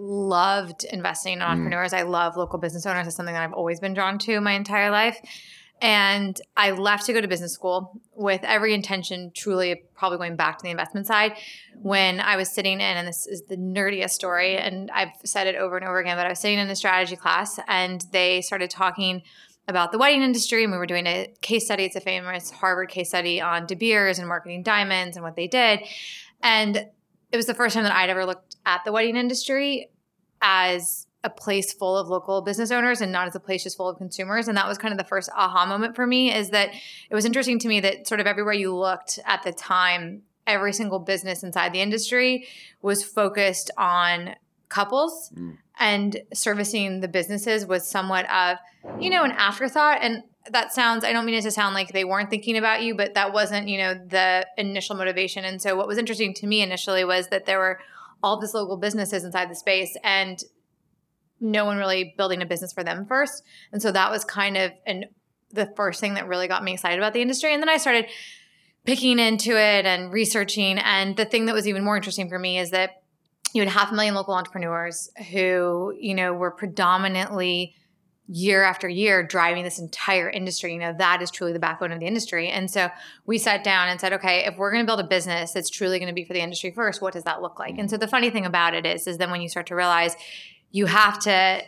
loved 0.00 0.84
investing 0.84 1.34
in 1.34 1.38
mm. 1.40 1.48
entrepreneurs. 1.48 1.92
I 1.92 2.02
love 2.02 2.36
local 2.36 2.58
business 2.58 2.86
owners. 2.86 3.06
It's 3.06 3.16
something 3.16 3.34
that 3.34 3.42
I've 3.42 3.52
always 3.52 3.80
been 3.80 3.94
drawn 3.94 4.18
to 4.20 4.40
my 4.40 4.52
entire 4.52 4.90
life. 4.90 5.20
And 5.82 6.38
I 6.56 6.72
left 6.72 7.06
to 7.06 7.12
go 7.14 7.20
to 7.20 7.28
business 7.28 7.52
school 7.52 8.00
with 8.14 8.42
every 8.44 8.74
intention, 8.74 9.32
truly 9.34 9.84
probably 9.94 10.18
going 10.18 10.36
back 10.36 10.58
to 10.58 10.62
the 10.62 10.70
investment 10.70 11.06
side. 11.06 11.32
When 11.80 12.20
I 12.20 12.36
was 12.36 12.50
sitting 12.50 12.74
in, 12.74 12.80
and 12.80 13.08
this 13.08 13.26
is 13.26 13.42
the 13.42 13.56
nerdiest 13.56 14.10
story, 14.10 14.58
and 14.58 14.90
I've 14.90 15.12
said 15.24 15.46
it 15.46 15.56
over 15.56 15.78
and 15.78 15.86
over 15.86 15.98
again, 15.98 16.16
but 16.16 16.26
I 16.26 16.30
was 16.30 16.38
sitting 16.38 16.58
in 16.58 16.68
a 16.68 16.76
strategy 16.76 17.16
class 17.16 17.58
and 17.66 18.04
they 18.12 18.42
started 18.42 18.68
talking 18.68 19.22
about 19.68 19.92
the 19.92 19.98
wedding 19.98 20.22
industry. 20.22 20.64
And 20.64 20.72
we 20.72 20.76
were 20.76 20.86
doing 20.86 21.06
a 21.06 21.32
case 21.40 21.64
study. 21.64 21.84
It's 21.84 21.96
a 21.96 22.00
famous 22.00 22.50
Harvard 22.50 22.90
case 22.90 23.08
study 23.08 23.40
on 23.40 23.64
De 23.64 23.74
Beers 23.74 24.18
and 24.18 24.28
marketing 24.28 24.62
diamonds 24.62 25.16
and 25.16 25.24
what 25.24 25.36
they 25.36 25.46
did. 25.46 25.80
And 26.42 26.88
it 27.32 27.36
was 27.36 27.46
the 27.46 27.54
first 27.54 27.74
time 27.74 27.84
that 27.84 27.92
I'd 27.92 28.10
ever 28.10 28.26
looked 28.26 28.56
at 28.66 28.84
the 28.84 28.92
wedding 28.92 29.16
industry 29.16 29.90
as 30.42 31.06
a 31.22 31.30
place 31.30 31.72
full 31.72 31.98
of 31.98 32.08
local 32.08 32.40
business 32.40 32.70
owners 32.70 33.00
and 33.00 33.12
not 33.12 33.28
as 33.28 33.34
a 33.34 33.40
place 33.40 33.62
just 33.62 33.76
full 33.76 33.88
of 33.88 33.98
consumers. 33.98 34.48
And 34.48 34.56
that 34.56 34.66
was 34.66 34.78
kind 34.78 34.92
of 34.92 34.98
the 34.98 35.04
first 35.04 35.28
aha 35.36 35.66
moment 35.66 35.94
for 35.94 36.06
me 36.06 36.32
is 36.34 36.50
that 36.50 36.70
it 37.10 37.14
was 37.14 37.24
interesting 37.26 37.58
to 37.58 37.68
me 37.68 37.80
that 37.80 38.08
sort 38.08 38.20
of 38.20 38.26
everywhere 38.26 38.54
you 38.54 38.74
looked 38.74 39.18
at 39.26 39.42
the 39.42 39.52
time, 39.52 40.22
every 40.46 40.72
single 40.72 40.98
business 40.98 41.42
inside 41.42 41.74
the 41.74 41.80
industry 41.80 42.46
was 42.80 43.04
focused 43.04 43.70
on 43.76 44.34
couples 44.70 45.30
Mm. 45.36 45.58
and 45.78 46.22
servicing 46.32 47.00
the 47.00 47.08
businesses 47.08 47.66
was 47.66 47.86
somewhat 47.86 48.28
of, 48.30 48.56
you 48.98 49.10
know, 49.10 49.22
an 49.24 49.32
afterthought. 49.32 49.98
And 50.00 50.22
that 50.52 50.72
sounds, 50.72 51.04
I 51.04 51.12
don't 51.12 51.24
mean 51.24 51.34
it 51.34 51.42
to 51.42 51.50
sound 51.50 51.74
like 51.74 51.92
they 51.92 52.04
weren't 52.04 52.30
thinking 52.30 52.56
about 52.56 52.82
you, 52.82 52.94
but 52.94 53.14
that 53.14 53.32
wasn't, 53.32 53.68
you 53.68 53.78
know, 53.78 53.94
the 53.94 54.46
initial 54.56 54.96
motivation. 54.96 55.44
And 55.44 55.60
so 55.60 55.76
what 55.76 55.86
was 55.86 55.98
interesting 55.98 56.34
to 56.34 56.46
me 56.46 56.62
initially 56.62 57.04
was 57.04 57.28
that 57.28 57.46
there 57.46 57.58
were 57.58 57.80
all 58.22 58.40
these 58.40 58.54
local 58.54 58.76
businesses 58.76 59.24
inside 59.24 59.50
the 59.50 59.54
space 59.54 59.96
and 60.04 60.42
no 61.40 61.64
one 61.64 61.78
really 61.78 62.14
building 62.16 62.42
a 62.42 62.46
business 62.46 62.72
for 62.72 62.84
them 62.84 63.06
first. 63.06 63.42
And 63.72 63.80
so 63.80 63.90
that 63.92 64.10
was 64.10 64.24
kind 64.24 64.56
of 64.56 64.72
an 64.86 65.04
the 65.52 65.66
first 65.76 66.00
thing 66.00 66.14
that 66.14 66.28
really 66.28 66.46
got 66.46 66.62
me 66.62 66.74
excited 66.74 66.98
about 66.98 67.12
the 67.12 67.22
industry. 67.22 67.52
And 67.52 67.60
then 67.60 67.68
I 67.68 67.76
started 67.76 68.06
picking 68.84 69.18
into 69.18 69.50
it 69.50 69.84
and 69.84 70.12
researching. 70.12 70.78
And 70.78 71.16
the 71.16 71.24
thing 71.24 71.46
that 71.46 71.54
was 71.54 71.66
even 71.66 71.84
more 71.84 71.96
interesting 71.96 72.28
for 72.28 72.38
me 72.38 72.58
is 72.58 72.70
that 72.70 73.02
you 73.52 73.62
had 73.62 73.70
half 73.70 73.90
a 73.90 73.94
million 73.94 74.14
local 74.14 74.34
entrepreneurs 74.34 75.10
who, 75.32 75.92
you 75.98 76.14
know, 76.14 76.32
were 76.32 76.52
predominantly 76.52 77.74
year 78.32 78.62
after 78.62 78.88
year 78.88 79.24
driving 79.24 79.64
this 79.64 79.80
entire 79.80 80.30
industry. 80.30 80.72
You 80.72 80.78
know, 80.78 80.94
that 80.98 81.20
is 81.20 81.32
truly 81.32 81.52
the 81.52 81.58
backbone 81.58 81.90
of 81.90 81.98
the 81.98 82.06
industry. 82.06 82.48
And 82.48 82.70
so 82.70 82.88
we 83.26 83.38
sat 83.38 83.64
down 83.64 83.88
and 83.88 84.00
said, 84.00 84.12
okay, 84.12 84.44
if 84.46 84.56
we're 84.56 84.70
going 84.70 84.84
to 84.84 84.86
build 84.86 85.00
a 85.00 85.08
business 85.08 85.52
that's 85.52 85.68
truly 85.68 85.98
going 85.98 86.08
to 86.08 86.14
be 86.14 86.24
for 86.24 86.32
the 86.32 86.40
industry 86.40 86.70
first, 86.70 87.02
what 87.02 87.12
does 87.12 87.24
that 87.24 87.42
look 87.42 87.58
like? 87.58 87.76
And 87.76 87.90
so 87.90 87.96
the 87.96 88.06
funny 88.06 88.30
thing 88.30 88.46
about 88.46 88.74
it 88.74 88.86
is, 88.86 89.08
is 89.08 89.18
then 89.18 89.32
when 89.32 89.40
you 89.40 89.48
start 89.48 89.66
to 89.66 89.74
realize 89.74 90.14
you 90.70 90.86
have 90.86 91.18
to 91.20 91.62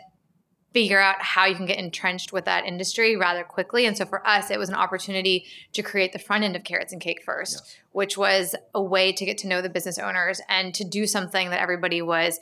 figure 0.73 0.99
out 0.99 1.21
how 1.21 1.45
you 1.45 1.55
can 1.55 1.65
get 1.65 1.77
entrenched 1.77 2.31
with 2.31 2.45
that 2.45 2.65
industry 2.65 3.15
rather 3.15 3.43
quickly. 3.43 3.85
And 3.85 3.95
so 3.95 4.05
for 4.05 4.25
us, 4.25 4.49
it 4.49 4.57
was 4.57 4.69
an 4.69 4.75
opportunity 4.75 5.45
to 5.73 5.83
create 5.83 6.13
the 6.13 6.19
front 6.19 6.45
end 6.45 6.55
of 6.55 6.63
Carats 6.63 6.93
and 6.93 7.01
Cake 7.01 7.21
first, 7.23 7.61
Yes. 7.61 7.77
which 7.91 8.17
was 8.17 8.55
a 8.73 8.81
way 8.81 9.11
to 9.11 9.25
get 9.25 9.37
to 9.39 9.47
know 9.47 9.61
the 9.61 9.69
business 9.69 9.99
owners 9.99 10.41
and 10.49 10.73
to 10.73 10.83
do 10.83 11.05
something 11.05 11.49
that 11.49 11.59
everybody 11.59 12.01
was 12.01 12.39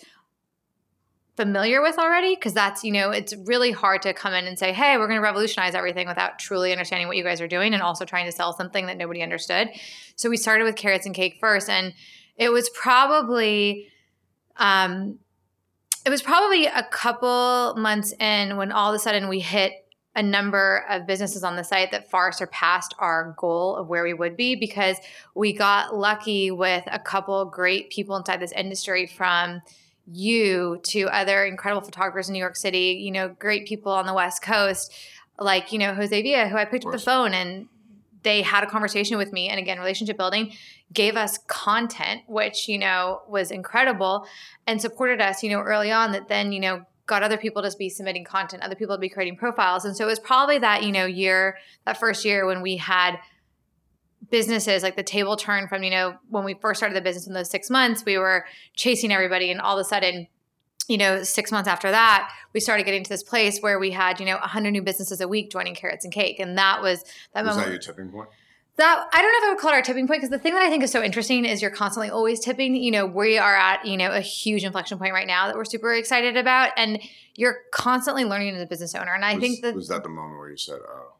familiar 1.41 1.81
with 1.81 1.97
already 1.97 2.35
because 2.35 2.53
that's 2.53 2.83
you 2.83 2.91
know 2.91 3.09
it's 3.09 3.35
really 3.47 3.71
hard 3.71 3.99
to 4.03 4.13
come 4.13 4.31
in 4.31 4.45
and 4.45 4.59
say 4.59 4.71
hey 4.71 4.95
we're 4.99 5.07
going 5.07 5.17
to 5.17 5.23
revolutionize 5.23 5.73
everything 5.73 6.07
without 6.07 6.37
truly 6.37 6.71
understanding 6.71 7.07
what 7.07 7.17
you 7.17 7.23
guys 7.23 7.41
are 7.41 7.47
doing 7.47 7.73
and 7.73 7.81
also 7.81 8.05
trying 8.05 8.27
to 8.27 8.31
sell 8.31 8.53
something 8.53 8.85
that 8.85 8.95
nobody 8.95 9.23
understood. 9.23 9.67
So 10.15 10.29
we 10.29 10.37
started 10.37 10.65
with 10.65 10.75
carats 10.75 11.07
and 11.07 11.15
cake 11.15 11.37
first 11.39 11.67
and 11.67 11.95
it 12.37 12.51
was 12.51 12.69
probably 12.69 13.87
um 14.57 15.17
it 16.05 16.11
was 16.11 16.21
probably 16.21 16.67
a 16.67 16.83
couple 16.91 17.73
months 17.75 18.13
in 18.19 18.55
when 18.55 18.71
all 18.71 18.91
of 18.91 18.95
a 18.95 18.99
sudden 18.99 19.27
we 19.27 19.39
hit 19.39 19.73
a 20.15 20.21
number 20.21 20.85
of 20.91 21.07
businesses 21.07 21.43
on 21.43 21.55
the 21.55 21.63
site 21.63 21.89
that 21.89 22.11
far 22.11 22.31
surpassed 22.31 22.93
our 22.99 23.33
goal 23.39 23.77
of 23.77 23.87
where 23.87 24.03
we 24.03 24.13
would 24.13 24.37
be 24.37 24.55
because 24.55 24.97
we 25.33 25.53
got 25.53 25.97
lucky 25.97 26.51
with 26.51 26.83
a 26.91 26.99
couple 26.99 27.43
great 27.45 27.89
people 27.89 28.15
inside 28.15 28.39
this 28.39 28.51
industry 28.51 29.07
from 29.07 29.59
you 30.13 30.79
to 30.83 31.03
other 31.05 31.45
incredible 31.45 31.81
photographers 31.81 32.29
in 32.29 32.33
New 32.33 32.39
York 32.39 32.55
City, 32.55 32.99
you 33.01 33.11
know, 33.11 33.29
great 33.29 33.67
people 33.67 33.91
on 33.91 34.05
the 34.05 34.13
West 34.13 34.41
Coast, 34.41 34.93
like, 35.39 35.71
you 35.71 35.79
know, 35.79 35.93
Jose 35.93 36.21
Villa, 36.21 36.47
who 36.47 36.57
I 36.57 36.65
picked 36.65 36.85
up 36.85 36.91
the 36.91 36.99
phone 36.99 37.33
and 37.33 37.67
they 38.23 38.41
had 38.41 38.63
a 38.63 38.67
conversation 38.67 39.17
with 39.17 39.33
me. 39.33 39.49
And 39.49 39.59
again, 39.59 39.79
relationship 39.79 40.17
building 40.17 40.53
gave 40.93 41.15
us 41.15 41.37
content, 41.47 42.21
which, 42.27 42.67
you 42.67 42.77
know, 42.77 43.21
was 43.27 43.51
incredible 43.51 44.27
and 44.67 44.79
supported 44.81 45.21
us, 45.21 45.41
you 45.43 45.49
know, 45.49 45.59
early 45.59 45.91
on 45.91 46.11
that 46.11 46.27
then, 46.27 46.51
you 46.51 46.59
know, 46.59 46.85
got 47.07 47.23
other 47.23 47.37
people 47.37 47.61
to 47.61 47.71
be 47.77 47.89
submitting 47.89 48.23
content, 48.23 48.63
other 48.63 48.75
people 48.75 48.95
to 48.95 48.99
be 48.99 49.09
creating 49.09 49.37
profiles. 49.37 49.85
And 49.85 49.95
so 49.97 50.03
it 50.03 50.07
was 50.07 50.19
probably 50.19 50.59
that, 50.59 50.83
you 50.83 50.91
know, 50.91 51.05
year, 51.05 51.57
that 51.85 51.99
first 51.99 52.23
year 52.23 52.45
when 52.45 52.61
we 52.61 52.77
had 52.77 53.17
businesses 54.29 54.83
like 54.83 54.95
the 54.95 55.03
table 55.03 55.35
turned 55.35 55.67
from 55.69 55.83
you 55.83 55.89
know 55.89 56.15
when 56.29 56.43
we 56.43 56.53
first 56.53 56.79
started 56.79 56.95
the 56.95 57.01
business 57.01 57.27
in 57.27 57.33
those 57.33 57.49
six 57.49 57.69
months 57.69 58.05
we 58.05 58.17
were 58.17 58.45
chasing 58.75 59.11
everybody 59.11 59.49
and 59.51 59.59
all 59.59 59.77
of 59.77 59.81
a 59.81 59.87
sudden 59.87 60.27
you 60.87 60.97
know 60.97 61.23
six 61.23 61.51
months 61.51 61.67
after 61.67 61.89
that 61.91 62.31
we 62.53 62.59
started 62.59 62.83
getting 62.83 63.03
to 63.03 63.09
this 63.09 63.23
place 63.23 63.59
where 63.59 63.79
we 63.79 63.91
had 63.91 64.19
you 64.19 64.25
know 64.25 64.37
100 64.37 64.71
new 64.71 64.81
businesses 64.81 65.21
a 65.21 65.27
week 65.27 65.51
joining 65.51 65.73
carats 65.73 66.05
and 66.05 66.13
cake 66.13 66.39
and 66.39 66.57
that 66.57 66.81
was 66.81 67.03
that 67.33 67.43
Was 67.43 67.55
moment 67.55 67.65
that 67.65 67.71
your 67.71 67.81
tipping 67.81 68.09
point? 68.11 68.29
that 68.77 69.07
I 69.13 69.21
don't 69.21 69.31
know 69.31 69.37
if 69.37 69.43
I 69.43 69.53
would 69.53 69.59
call 69.59 69.71
it 69.71 69.75
our 69.75 69.81
tipping 69.81 70.07
point 70.07 70.21
because 70.21 70.29
the 70.29 70.39
thing 70.39 70.53
that 70.53 70.63
I 70.63 70.69
think 70.69 70.83
is 70.83 70.91
so 70.91 71.03
interesting 71.03 71.45
is 71.45 71.61
you're 71.61 71.71
constantly 71.71 72.09
always 72.09 72.39
tipping. 72.39 72.75
You 72.75 72.91
know, 72.91 73.05
we 73.05 73.37
are 73.37 73.55
at 73.55 73.85
you 73.85 73.97
know 73.97 74.11
a 74.11 74.21
huge 74.21 74.63
inflection 74.63 74.97
point 74.97 75.13
right 75.13 75.27
now 75.27 75.47
that 75.47 75.55
we're 75.55 75.65
super 75.65 75.93
excited 75.93 76.37
about, 76.37 76.71
and 76.77 76.99
you're 77.35 77.59
constantly 77.71 78.23
learning 78.23 78.55
as 78.55 78.61
a 78.61 78.65
business 78.65 78.95
owner. 78.95 79.13
And 79.13 79.25
I 79.25 79.35
was, 79.35 79.41
think 79.41 79.61
that 79.61 79.75
was 79.75 79.87
that 79.89 80.03
the 80.03 80.09
moment 80.09 80.39
where 80.39 80.49
you 80.49 80.57
said, 80.57 80.79
"Oh, 80.87 81.13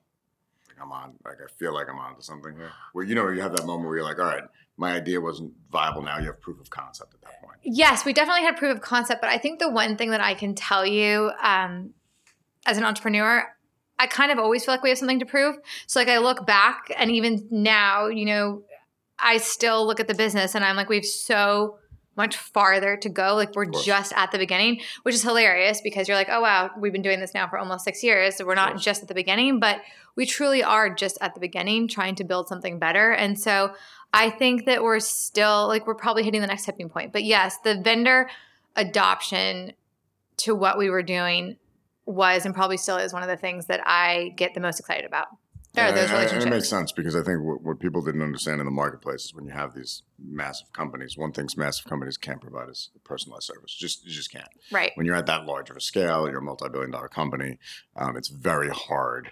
I'm 0.82 0.92
on. 0.92 1.14
Like 1.26 1.38
I 1.44 1.52
feel 1.58 1.74
like 1.74 1.88
I'm 1.90 2.00
onto 2.00 2.22
something 2.22 2.56
here." 2.56 2.72
Well, 2.94 3.06
you 3.06 3.16
know 3.16 3.30
you 3.30 3.42
have 3.42 3.56
that 3.56 3.66
moment 3.66 3.88
where 3.88 3.98
you're 3.98 4.06
like, 4.06 4.20
"All 4.20 4.26
right, 4.26 4.44
my 4.78 4.94
idea 4.94 5.22
wasn't 5.22 5.54
viable. 5.72 6.02
Now 6.02 6.18
you 6.20 6.28
have 6.28 6.42
proof 6.42 6.60
of 6.60 6.70
concept 6.70 7.14
at 7.14 7.22
that 7.22 7.42
point." 7.42 7.60
yes, 7.64 8.06
we 8.06 8.14
definitely 8.14 8.44
had 8.44 8.58
proof 8.58 8.76
of 8.76 8.82
concept. 8.82 9.22
But 9.22 9.30
I 9.30 9.38
think 9.38 9.60
the 9.60 9.70
one 9.70 9.96
thing 9.98 10.12
that 10.12 10.22
I 10.22 10.34
can 10.34 10.56
tell 10.56 10.86
you 10.86 11.32
um, 11.42 11.94
as 12.66 12.78
an 12.78 12.84
entrepreneur. 12.84 13.48
I 14.00 14.08
kind 14.08 14.32
of 14.32 14.40
always 14.40 14.66
feel 14.66 14.74
like 14.74 14.82
we 14.82 14.90
have 14.90 14.98
something 14.98 15.20
to 15.20 15.28
prove. 15.28 15.58
So 15.86 16.00
like 16.00 16.10
I 16.10 16.18
look 16.18 16.48
back 16.48 16.92
and 16.98 17.12
even 17.12 17.48
now, 17.52 18.08
you 18.08 18.26
know, 18.26 18.64
I 19.20 19.38
still 19.38 19.86
look 19.86 20.00
at 20.00 20.08
the 20.08 20.16
business 20.16 20.56
and 20.56 20.66
I'm 20.66 20.76
like, 20.76 20.90
we 20.90 20.96
have 20.96 21.06
so 21.06 21.78
much 22.18 22.36
farther 22.36 22.98
to 22.98 23.10
go. 23.10 23.36
Like 23.36 23.56
we're 23.56 23.70
just 23.70 24.14
at 24.16 24.32
the 24.32 24.38
beginning, 24.38 24.82
which 25.04 25.16
is 25.16 25.24
hilarious 25.24 25.82
because 25.82 26.08
you're 26.08 26.18
like, 26.18 26.30
oh 26.30 26.42
wow, 26.42 26.72
we've 26.78 26.92
been 26.92 27.02
doing 27.02 27.20
this 27.20 27.34
now 27.34 27.48
for 27.48 27.58
almost 27.58 27.86
six 27.86 28.04
years. 28.04 28.36
So 28.36 28.46
we're 28.46 28.56
not 28.56 28.78
just 28.78 29.02
at 29.02 29.08
the 29.08 29.14
beginning, 29.14 29.60
but 29.60 29.82
we 30.16 30.26
truly 30.26 30.64
are 30.64 30.94
just 30.94 31.18
at 31.22 31.34
the 31.34 31.40
beginning 31.40 31.88
trying 31.88 32.16
to 32.16 32.24
build 32.24 32.48
something 32.48 32.80
better. 32.80 33.12
And 33.12 33.40
so 33.40 33.74
I 34.14 34.30
think 34.30 34.66
that 34.66 34.84
we're 34.84 35.00
still 35.00 35.68
like 35.68 35.88
we're 35.88 35.96
probably 35.96 36.24
hitting 36.24 36.42
the 36.42 36.48
next 36.48 36.66
tipping 36.66 36.90
point. 36.90 37.14
But 37.14 37.24
yes, 37.24 37.58
the 37.64 37.80
vendor 37.82 38.30
adoption 38.76 39.74
to 40.38 40.56
what 40.56 40.78
we 40.78 40.90
were 40.90 41.04
doing 41.04 41.58
was 42.06 42.46
and 42.46 42.54
probably 42.54 42.78
still 42.78 42.98
is 42.98 43.14
one 43.14 43.24
of 43.24 43.30
the 43.30 43.38
things 43.38 43.68
that 43.68 43.82
I 43.86 44.34
get 44.36 44.54
the 44.54 44.60
most 44.60 44.80
excited 44.80 45.06
about. 45.06 45.28
There 45.74 45.88
are 45.88 45.92
those 45.94 46.10
and- 46.12 46.32
and 46.34 46.44
it 46.44 46.50
makes 46.50 46.68
sense 46.70 46.92
because 46.92 47.16
I 47.16 47.24
think 47.24 47.42
what, 47.44 47.62
what 47.62 47.80
people 47.80 48.02
didn't 48.02 48.22
understand 48.22 48.60
in 48.60 48.66
the 48.66 48.72
marketplace 48.72 49.26
is 49.26 49.34
when 49.34 49.46
you 49.46 49.52
have 49.52 49.74
these 49.74 50.04
massive 50.20 50.72
companies, 50.74 51.18
one 51.18 51.32
thing 51.32 51.48
massive 51.56 51.86
companies 51.86 52.18
can't 52.18 52.42
provide 52.42 52.70
is 52.70 52.90
personalized 53.06 53.46
service. 53.46 53.74
Just 53.74 54.06
you 54.06 54.12
just 54.12 54.32
can't. 54.32 54.50
right. 54.72 54.92
When 54.96 55.06
you're 55.06 55.16
at 55.16 55.28
that 55.28 55.46
large 55.46 55.70
of 55.70 55.78
a 55.78 55.82
scale, 55.82 56.28
you're 56.30 56.40
a 56.40 56.44
multi-billion 56.44 56.92
dollar 56.92 57.08
company. 57.08 57.58
Um, 57.96 58.18
it's 58.18 58.28
very 58.30 58.70
hard 58.70 59.32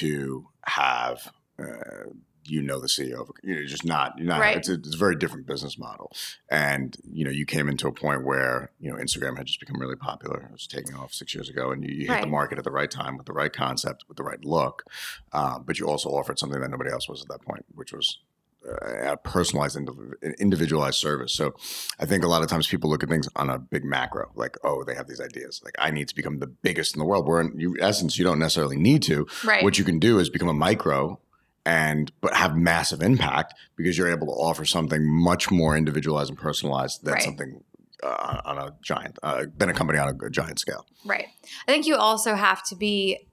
to 0.00 0.46
have. 0.66 1.32
Uh, 1.58 2.10
you 2.44 2.60
know 2.60 2.80
the 2.80 2.88
CEO 2.88 3.20
of 3.20 3.30
you 3.42 3.54
know 3.54 3.64
just 3.64 3.84
not 3.84 4.14
you're 4.18 4.26
not 4.26 4.40
Right. 4.40 4.56
it's, 4.56 4.68
a, 4.68 4.74
it's 4.74 4.94
a 4.94 4.98
very 4.98 5.14
different 5.16 5.46
business 5.46 5.78
model. 5.78 6.10
And 6.50 6.96
you 7.10 7.24
know 7.24 7.30
you 7.30 7.46
came 7.46 7.68
into 7.68 7.86
a 7.86 7.92
point 7.92 8.24
where 8.24 8.72
you 8.80 8.90
know 8.90 8.96
Instagram 8.96 9.36
had 9.36 9.46
just 9.46 9.60
become 9.60 9.80
really 9.80 9.96
popular. 9.96 10.40
It 10.40 10.52
was 10.52 10.66
taking 10.66 10.94
off 10.94 11.12
six 11.12 11.34
years 11.34 11.48
ago 11.48 11.70
and 11.70 11.84
you, 11.84 11.94
you 11.94 12.06
hit 12.08 12.20
the 12.20 12.26
market 12.26 12.58
at 12.58 12.64
the 12.64 12.72
right 12.72 12.90
time 12.90 13.16
with 13.16 13.26
the 13.26 13.32
right 13.32 13.52
concept 13.52 14.04
with 14.08 14.16
the 14.16 14.24
right 14.24 14.44
look 14.44 14.82
um, 15.32 15.62
but 15.66 15.78
you 15.78 15.86
also 15.86 16.08
offered 16.10 16.38
something 16.38 16.60
that 16.60 16.70
nobody 16.70 16.90
else 16.90 17.08
was 17.08 17.22
at 17.22 17.28
that 17.28 17.42
point 17.42 17.64
which 17.74 17.92
was 17.92 18.18
uh, 18.68 19.12
a 19.12 19.16
personalized 19.16 19.78
individualized 20.38 20.98
service. 20.98 21.32
So 21.34 21.54
i 22.00 22.06
think 22.06 22.24
a 22.24 22.28
lot 22.28 22.42
of 22.42 22.48
times 22.48 22.66
people 22.66 22.90
look 22.90 23.02
at 23.02 23.08
things 23.08 23.28
on 23.36 23.50
a 23.50 23.58
big 23.58 23.84
macro 23.84 24.30
like 24.34 24.56
oh 24.64 24.82
they 24.84 24.94
have 24.96 25.06
these 25.06 25.20
ideas. 25.20 25.60
Like 25.64 25.74
i 25.78 25.90
need 25.92 26.08
to 26.08 26.14
become 26.14 26.40
the 26.40 26.48
biggest 26.48 26.94
in 26.96 26.98
the 26.98 27.04
world. 27.06 27.26
Where 27.28 27.40
in 27.40 27.76
essence 27.80 28.18
you 28.18 28.24
don't 28.24 28.40
necessarily 28.40 28.76
need 28.76 29.02
to. 29.04 29.26
Right. 29.44 29.62
what 29.62 29.78
you 29.78 29.84
can 29.84 30.00
do 30.00 30.18
is 30.18 30.28
become 30.28 30.48
a 30.48 30.54
micro 30.54 31.20
and 31.64 32.12
but 32.20 32.34
have 32.34 32.56
massive 32.56 33.02
impact 33.02 33.54
because 33.76 33.96
you're 33.96 34.10
able 34.10 34.26
to 34.26 34.32
offer 34.32 34.64
something 34.64 35.02
much 35.04 35.50
more 35.50 35.76
individualized 35.76 36.30
and 36.30 36.38
personalized 36.38 37.04
than 37.04 37.14
Right. 37.14 37.22
something 37.22 37.62
uh, 38.02 38.40
on 38.44 38.58
a 38.58 38.74
giant 38.82 39.18
uh, 39.22 39.44
than 39.56 39.68
a 39.68 39.74
company 39.74 39.98
on 39.98 40.08
a 40.08 40.30
giant 40.30 40.58
scale. 40.58 40.84
Right. 41.04 41.26
I 41.68 41.72
think 41.72 41.86
you 41.86 41.96
also 41.96 42.34
have 42.34 42.62
to 42.64 42.74
be. 42.74 43.28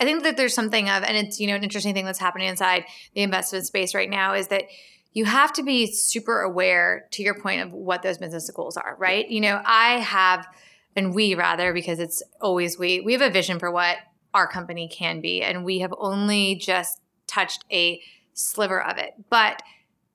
I 0.00 0.04
think 0.04 0.22
that 0.22 0.36
there's 0.36 0.54
something 0.54 0.88
of, 0.88 1.02
and 1.02 1.16
it's 1.16 1.40
you 1.40 1.46
know 1.46 1.54
an 1.56 1.64
interesting 1.64 1.94
thing 1.94 2.04
that's 2.04 2.18
happening 2.18 2.48
inside 2.48 2.84
the 3.14 3.22
investment 3.22 3.66
space 3.66 3.94
right 3.94 4.10
now 4.10 4.34
is 4.34 4.48
that 4.48 4.64
you 5.12 5.24
have 5.24 5.52
to 5.54 5.62
be 5.62 5.86
super 5.86 6.42
aware 6.42 7.08
to 7.12 7.22
your 7.22 7.34
point 7.40 7.62
of 7.62 7.72
what 7.72 8.02
those 8.02 8.18
business 8.18 8.48
goals 8.50 8.76
are. 8.76 8.94
Right. 8.98 9.28
You 9.28 9.40
know, 9.40 9.60
I 9.64 9.98
have, 10.00 10.46
and 10.94 11.14
we 11.14 11.34
rather 11.34 11.72
because 11.72 11.98
it's 11.98 12.22
always 12.40 12.78
we. 12.78 13.00
We 13.00 13.12
have 13.14 13.22
a 13.22 13.30
vision 13.30 13.58
for 13.58 13.70
what 13.70 13.96
our 14.34 14.46
company 14.46 14.86
can 14.88 15.20
be, 15.22 15.42
and 15.42 15.64
we 15.64 15.78
have 15.78 15.94
only 15.98 16.56
just 16.56 17.00
touched 17.28 17.64
a 17.70 18.00
sliver 18.32 18.82
of 18.82 18.98
it, 18.98 19.14
but 19.30 19.62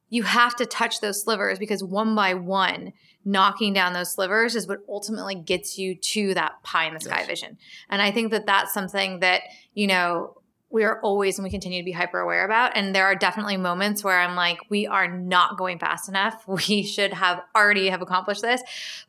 you 0.09 0.23
have 0.23 0.55
to 0.57 0.65
touch 0.65 1.01
those 1.01 1.23
slivers 1.23 1.57
because 1.57 1.83
one 1.83 2.13
by 2.13 2.33
one 2.33 2.93
knocking 3.25 3.73
down 3.73 3.93
those 3.93 4.11
slivers 4.11 4.55
is 4.55 4.67
what 4.67 4.79
ultimately 4.87 5.33
gets 5.33 5.77
you 5.77 5.95
to 5.95 6.33
that 6.33 6.61
pie 6.63 6.85
in 6.87 6.93
the 6.93 6.99
sky 6.99 7.19
Yes. 7.19 7.27
vision. 7.27 7.57
And 7.89 8.01
I 8.01 8.11
think 8.11 8.31
that 8.31 8.45
that's 8.45 8.73
something 8.73 9.21
that, 9.21 9.41
you 9.73 9.87
know, 9.87 10.37
we 10.69 10.83
are 10.83 10.99
always 11.01 11.37
and 11.37 11.43
we 11.43 11.51
continue 11.51 11.79
to 11.81 11.85
be 11.85 11.91
hyper 11.91 12.19
aware 12.19 12.43
about. 12.43 12.75
And 12.75 12.95
there 12.95 13.05
are 13.05 13.15
definitely 13.15 13.57
moments 13.57 14.03
where 14.03 14.19
I'm 14.19 14.35
like, 14.35 14.57
we 14.69 14.87
are 14.87 15.07
not 15.07 15.55
going 15.55 15.77
fast 15.77 16.09
enough. 16.09 16.43
We 16.47 16.81
should 16.83 17.13
have 17.13 17.41
already 17.55 17.89
have 17.89 18.01
accomplished 18.01 18.41
this. 18.41 18.61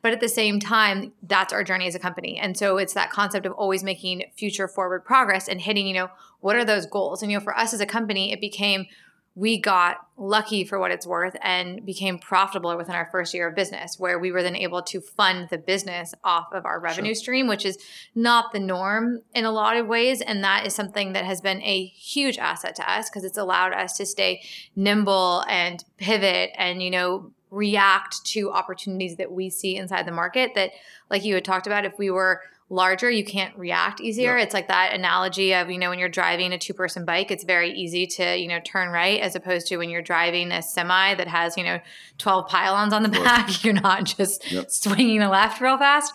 But 0.03 0.13
at 0.13 0.19
the 0.19 0.29
same 0.29 0.59
time, 0.59 1.11
that's 1.23 1.51
our 1.51 1.63
journey 1.63 1.87
as 1.87 1.95
a 1.95 1.99
company. 1.99 2.37
And 2.37 2.55
so 2.55 2.77
it's 2.77 2.93
that 2.93 3.09
concept 3.09 3.47
of 3.47 3.53
always 3.53 3.83
making 3.83 4.25
future 4.37 4.67
forward 4.67 5.03
progress 5.05 5.47
and 5.47 5.59
hitting, 5.59 5.87
you 5.87 5.95
know, 5.95 6.09
what 6.45 6.55
are 6.55 6.63
those 6.63 6.85
goals? 6.85 7.23
And, 7.23 7.31
you 7.31 7.39
know, 7.39 7.43
for 7.43 7.57
us 7.57 7.73
as 7.73 7.81
a 7.81 7.87
company, 7.87 8.31
it 8.31 8.39
became 8.39 8.85
we 9.33 9.59
got 9.59 9.97
lucky 10.15 10.63
for 10.63 10.77
what 10.77 10.91
it's 10.91 11.07
worth 11.07 11.35
and 11.41 11.83
became 11.83 12.19
profitable 12.19 12.77
within 12.77 12.93
our 12.93 13.09
first 13.11 13.33
year 13.33 13.47
of 13.49 13.55
business, 13.55 13.99
where 13.99 14.19
we 14.19 14.31
were 14.31 14.43
then 14.43 14.55
able 14.55 14.83
to 14.83 15.01
fund 15.01 15.49
the 15.49 15.57
business 15.57 16.13
off 16.23 16.53
of 16.53 16.63
our 16.63 16.79
revenue 16.79 17.15
stream, 17.15 17.47
which 17.47 17.65
is 17.65 17.79
not 18.13 18.53
the 18.53 18.59
norm 18.59 19.23
in 19.33 19.43
a 19.43 19.51
lot 19.51 19.75
of 19.75 19.87
ways. 19.87 20.21
And 20.21 20.43
that 20.43 20.67
is 20.67 20.75
something 20.75 21.13
that 21.13 21.25
has 21.25 21.41
been 21.41 21.63
a 21.63 21.87
huge 21.87 22.37
asset 22.37 22.75
to 22.75 22.89
us 22.89 23.09
because 23.09 23.23
it's 23.23 23.39
allowed 23.39 23.73
us 23.73 23.97
to 23.97 24.05
stay 24.05 24.43
nimble 24.75 25.43
and 25.49 25.83
pivot 25.97 26.51
and, 26.55 26.83
you 26.83 26.91
know, 26.91 27.31
react 27.49 28.23
to 28.25 28.51
opportunities 28.51 29.15
that 29.15 29.31
we 29.31 29.49
see 29.49 29.77
inside 29.77 30.05
the 30.05 30.11
market 30.11 30.51
that, 30.53 30.69
like 31.09 31.25
you 31.25 31.33
had 31.33 31.43
talked 31.43 31.65
about, 31.65 31.85
if 31.85 31.97
we 31.97 32.11
were 32.11 32.41
larger, 32.69 33.11
you 33.11 33.23
can't 33.23 33.55
react 33.57 34.01
easier. 34.01 34.37
Yeah. 34.37 34.43
It's 34.43 34.53
like 34.53 34.67
that 34.69 34.93
analogy 34.93 35.53
of, 35.53 35.69
you 35.69 35.77
know, 35.77 35.89
when 35.91 35.99
you're 35.99 36.09
driving 36.09 36.51
a 36.51 36.57
two 36.57 36.73
person 36.73 37.05
bike, 37.05 37.29
it's 37.29 37.43
very 37.43 37.71
easy 37.71 38.07
to, 38.07 38.35
you 38.35 38.47
know, 38.47 38.59
turn 38.65 38.89
right 38.89 39.19
as 39.21 39.35
opposed 39.35 39.67
to 39.67 39.77
when 39.77 39.89
you're 39.89 40.01
driving 40.01 40.51
a 40.51 40.61
semi 40.61 41.13
that 41.13 41.27
has, 41.27 41.57
you 41.57 41.63
know, 41.63 41.79
12 42.17 42.47
pylons 42.47 42.91
on 42.91 43.03
the 43.03 43.09
back. 43.09 43.63
You're 43.63 43.73
not 43.73 44.05
just 44.05 44.51
Yep. 44.51 44.71
swinging 44.71 45.21
a 45.21 45.29
left 45.29 45.61
real 45.61 45.77
fast. 45.77 46.11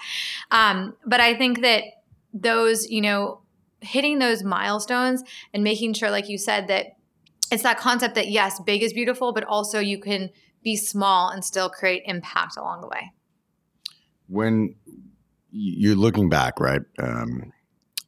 Um, 0.50 0.96
but 1.06 1.20
I 1.20 1.34
think 1.36 1.60
that 1.62 1.84
those, 2.34 2.88
you 2.90 3.00
know, 3.00 3.42
hitting 3.80 4.18
those 4.18 4.42
milestones 4.42 5.22
and 5.54 5.62
making 5.62 5.94
sure, 5.94 6.10
like 6.10 6.28
you 6.28 6.36
said, 6.36 6.66
that 6.68 6.96
it's 7.52 7.62
that 7.62 7.78
concept 7.78 8.14
that 8.16 8.28
yes, 8.28 8.60
big 8.60 8.82
is 8.82 8.92
beautiful, 8.92 9.32
but 9.32 9.44
also 9.44 9.78
you 9.78 9.98
can 9.98 10.30
be 10.62 10.76
small 10.76 11.30
and 11.30 11.44
still 11.44 11.68
create 11.70 12.02
impact 12.06 12.56
along 12.56 12.80
the 12.80 12.88
way. 12.88 13.12
When 14.28 14.74
you're 15.52 15.96
looking 15.96 16.28
back, 16.28 16.60
right? 16.60 16.82
Um, 16.98 17.52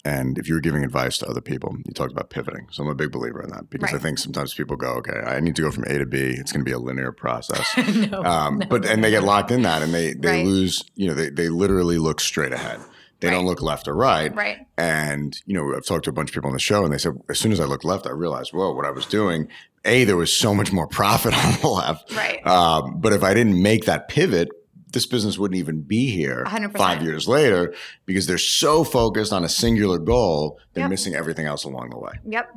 and 0.04 0.36
if 0.36 0.48
you 0.48 0.54
were 0.54 0.60
giving 0.60 0.82
advice 0.82 1.18
to 1.18 1.28
other 1.28 1.40
people, 1.40 1.76
you 1.86 1.92
talked 1.94 2.10
about 2.10 2.28
pivoting. 2.30 2.66
So 2.72 2.82
I'm 2.82 2.88
a 2.88 2.94
big 2.94 3.12
believer 3.12 3.40
in 3.40 3.50
that 3.50 3.70
because 3.70 3.94
I 3.94 3.98
think 3.98 4.18
sometimes 4.18 4.52
people 4.52 4.74
go, 4.76 4.94
okay, 4.94 5.20
I 5.24 5.38
need 5.38 5.54
to 5.56 5.62
go 5.62 5.70
from 5.70 5.84
A 5.84 5.96
to 5.98 6.06
B. 6.06 6.18
It's 6.18 6.50
going 6.50 6.60
to 6.64 6.68
be 6.68 6.72
a 6.72 6.78
linear 6.78 7.12
process. 7.12 7.66
no, 8.10 8.22
um, 8.24 8.58
no. 8.58 8.66
but 8.66 8.84
and 8.84 9.04
they 9.04 9.10
get 9.10 9.22
locked 9.22 9.52
in 9.52 9.62
that 9.62 9.80
and 9.82 9.94
they 9.94 10.14
they 10.14 10.28
Right. 10.38 10.44
lose 10.46 10.82
you 10.96 11.06
know 11.06 11.14
they, 11.14 11.30
they 11.30 11.48
literally 11.48 11.98
look 11.98 12.20
straight 12.20 12.52
ahead 12.52 12.80
they 13.20 13.30
don't 13.30 13.46
look 13.46 13.62
left 13.62 13.86
or 13.86 13.94
right 13.94 14.34
right. 14.34 14.66
and 14.76 15.36
you 15.46 15.54
know 15.54 15.76
i've 15.76 15.86
talked 15.86 16.02
to 16.04 16.10
a 16.10 16.12
bunch 16.12 16.30
of 16.30 16.34
people 16.34 16.48
on 16.48 16.54
the 16.54 16.58
show 16.58 16.82
and 16.84 16.92
they 16.92 16.98
said 16.98 17.12
as 17.28 17.38
soon 17.38 17.52
as 17.52 17.60
i 17.60 17.64
looked 17.64 17.84
left 17.84 18.04
i 18.04 18.10
realized 18.10 18.52
whoa 18.52 18.72
what 18.72 18.84
i 18.84 18.90
was 18.90 19.06
doing 19.06 19.46
a 19.84 20.02
there 20.02 20.16
was 20.16 20.36
so 20.36 20.52
much 20.52 20.72
more 20.72 20.86
profit 20.98 21.32
on 21.32 21.52
the 21.60 21.68
left 21.68 22.10
Right. 22.16 22.44
um, 22.44 22.98
but 23.00 23.12
if 23.12 23.22
i 23.22 23.32
didn't 23.32 23.62
make 23.62 23.84
that 23.84 24.08
pivot 24.08 24.48
this 24.92 25.06
business 25.06 25.38
wouldn't 25.38 25.58
even 25.58 25.80
be 25.82 26.10
here 26.10 26.44
100%. 26.46 26.76
five 26.76 27.02
years 27.02 27.26
later 27.28 27.74
because 28.06 28.26
they're 28.26 28.38
so 28.38 28.84
focused 28.84 29.32
on 29.32 29.44
a 29.44 29.48
singular 29.48 29.98
goal 29.98 30.58
they're 30.74 30.84
Yep. 30.84 30.90
missing 30.90 31.14
everything 31.14 31.46
else 31.46 31.64
along 31.64 31.90
the 31.90 31.98
way 31.98 32.12
Yep. 32.28 32.50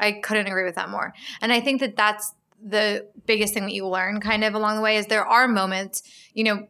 I 0.00 0.12
couldn't 0.12 0.48
agree 0.48 0.64
with 0.64 0.74
that 0.74 0.88
more. 0.90 1.14
And 1.40 1.52
I 1.52 1.60
think 1.60 1.80
that 1.80 1.94
that's 1.96 2.32
the 2.60 3.06
biggest 3.26 3.54
thing 3.54 3.64
that 3.64 3.72
you 3.72 3.86
learn 3.86 4.20
kind 4.20 4.42
of 4.42 4.54
along 4.54 4.76
the 4.76 4.82
way 4.82 4.96
is 4.96 5.06
there 5.06 5.24
are 5.26 5.46
moments, 5.46 6.02
you 6.34 6.42
know, 6.42 6.66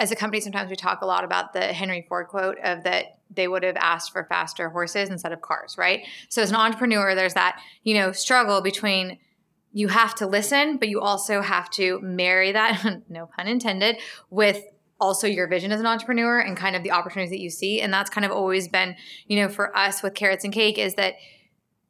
as 0.00 0.10
a 0.10 0.16
company, 0.16 0.40
sometimes 0.40 0.68
we 0.68 0.74
talk 0.74 1.00
a 1.00 1.06
lot 1.06 1.22
about 1.22 1.52
the 1.52 1.60
Henry 1.72 2.04
Ford 2.08 2.26
quote 2.26 2.58
of 2.64 2.82
that 2.82 3.18
they 3.30 3.46
would 3.46 3.62
have 3.62 3.76
asked 3.76 4.10
for 4.12 4.24
faster 4.24 4.68
horses 4.70 5.08
instead 5.10 5.30
of 5.32 5.40
cars, 5.42 5.76
right? 5.78 6.00
So 6.28 6.42
as 6.42 6.50
an 6.50 6.56
entrepreneur, 6.56 7.14
there's 7.14 7.34
that, 7.34 7.60
you 7.84 7.94
know, 7.94 8.10
struggle 8.10 8.60
between 8.62 9.18
you 9.72 9.88
have 9.88 10.14
to 10.16 10.26
listen, 10.26 10.76
but 10.76 10.88
you 10.88 11.00
also 11.00 11.40
have 11.40 11.70
to 11.70 12.00
marry 12.00 12.52
that, 12.52 13.02
no 13.08 13.26
pun 13.26 13.48
intended, 13.48 13.96
with 14.30 14.62
also 15.00 15.26
your 15.26 15.48
vision 15.48 15.72
as 15.72 15.80
an 15.80 15.86
entrepreneur 15.86 16.38
and 16.38 16.56
kind 16.56 16.76
of 16.76 16.82
the 16.82 16.92
opportunities 16.92 17.30
that 17.30 17.40
you 17.40 17.50
see. 17.50 17.80
And 17.80 17.92
that's 17.92 18.08
kind 18.08 18.24
of 18.24 18.30
always 18.30 18.68
been, 18.68 18.94
you 19.26 19.36
know, 19.36 19.48
for 19.48 19.76
us 19.76 20.02
with 20.02 20.14
carats 20.14 20.44
and 20.44 20.52
cake 20.52 20.78
is 20.78 20.94
that 20.94 21.14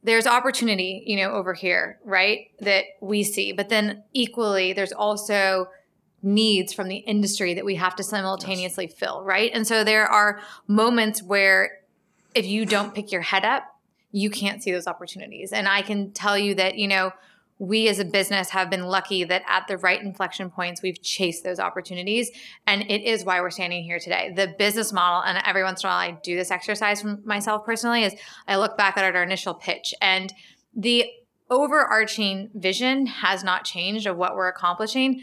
there's 0.03 0.27
opportunity, 0.27 1.03
you 1.07 1.17
know, 1.19 1.33
over 1.33 1.53
here, 1.53 2.01
right? 2.05 2.51
That 2.61 2.85
we 3.01 3.23
see. 3.23 3.53
But 3.53 3.69
then 3.69 4.03
equally, 4.12 4.73
there's 4.73 4.93
also 4.93 5.69
needs 6.23 6.73
from 6.73 6.89
the 6.89 6.97
industry 6.97 7.55
that 7.55 7.65
we 7.65 7.75
have 7.75 7.97
to 7.97 8.03
simultaneously 8.03 8.87
yes. 8.87 8.95
fill, 8.95 9.23
right? 9.23 9.51
And 9.53 9.67
so 9.67 9.85
there 9.85 10.07
are 10.07 10.41
moments 10.67 11.23
where 11.23 11.81
if 12.35 12.47
you 12.47 12.65
don't 12.65 12.95
pick 12.95 13.12
your 13.12 13.21
head 13.21 13.45
up, 13.45 13.65
you 14.11 14.31
can't 14.31 14.62
see 14.62 14.73
those 14.73 14.87
opportunities. 14.87 15.53
And 15.53 15.69
I 15.69 15.83
can 15.83 16.12
tell 16.12 16.39
you 16.39 16.55
that, 16.55 16.79
you 16.79 16.89
know, 16.89 17.12
we 17.62 17.88
as 17.88 18.00
a 18.00 18.04
business 18.04 18.50
have 18.50 18.69
been 18.69 18.83
lucky 18.83 19.23
that 19.23 19.40
at 19.47 19.69
the 19.69 19.78
right 19.78 20.02
inflection 20.02 20.50
points 20.50 20.83
we've 20.83 21.00
chased 21.00 21.45
those 21.45 21.61
opportunities. 21.61 22.28
And 22.66 22.83
it 22.90 23.04
is 23.04 23.25
why 23.25 23.40
we're 23.40 23.50
standing 23.50 23.85
here 23.85 24.00
today. 24.00 24.33
The 24.35 24.52
business 24.59 24.92
model 24.92 25.23
and 25.23 25.40
every 25.47 25.62
once 25.62 25.85
in 25.85 25.87
a 25.87 25.90
while 25.90 25.99
i 25.99 26.19
do 26.25 26.35
this 26.35 26.50
exercise 26.50 27.02
for 27.02 27.21
myself 27.25 27.64
personally 27.64 28.02
is 28.02 28.16
i 28.49 28.57
look 28.57 28.76
back 28.76 28.97
at 28.97 29.14
our 29.14 29.23
initial 29.23 29.54
pitch. 29.54 29.95
And 30.02 30.33
the 30.75 31.07
overarching 31.50 32.50
vision 32.52 33.07
has 33.07 33.45
not 33.45 33.64
changed 33.64 34.09
of 34.09 34.16
what 34.16 34.35
we're 34.35 34.49
accomplishing. 34.49 35.23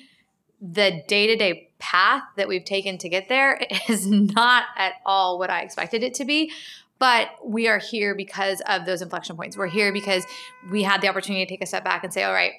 The 0.61 1.03
day-to-day 1.09 1.71
path 1.77 2.23
that 2.37 2.47
we've 2.47 2.63
taken 2.63 2.97
to 2.99 3.09
get 3.09 3.27
there 3.27 3.59
is 3.89 4.07
not 4.07 4.63
at 4.77 4.93
all 5.05 5.39
what 5.39 5.49
i 5.49 5.61
expected 5.61 6.03
it 6.03 6.13
to 6.15 6.25
be 6.25 6.53
but 6.99 7.29
we 7.43 7.67
are 7.67 7.79
here 7.79 8.13
because 8.13 8.61
of 8.67 8.85
those 8.85 9.01
inflection 9.01 9.35
points. 9.35 9.57
We're 9.57 9.67
here 9.67 9.91
because 9.91 10.25
we 10.69 10.83
had 10.83 11.01
the 11.01 11.07
opportunity 11.07 11.45
to 11.45 11.49
take 11.49 11.63
a 11.63 11.65
step 11.65 11.83
back 11.83 12.03
and 12.03 12.13
say, 12.13 12.23
all 12.23 12.33
right, 12.33 12.53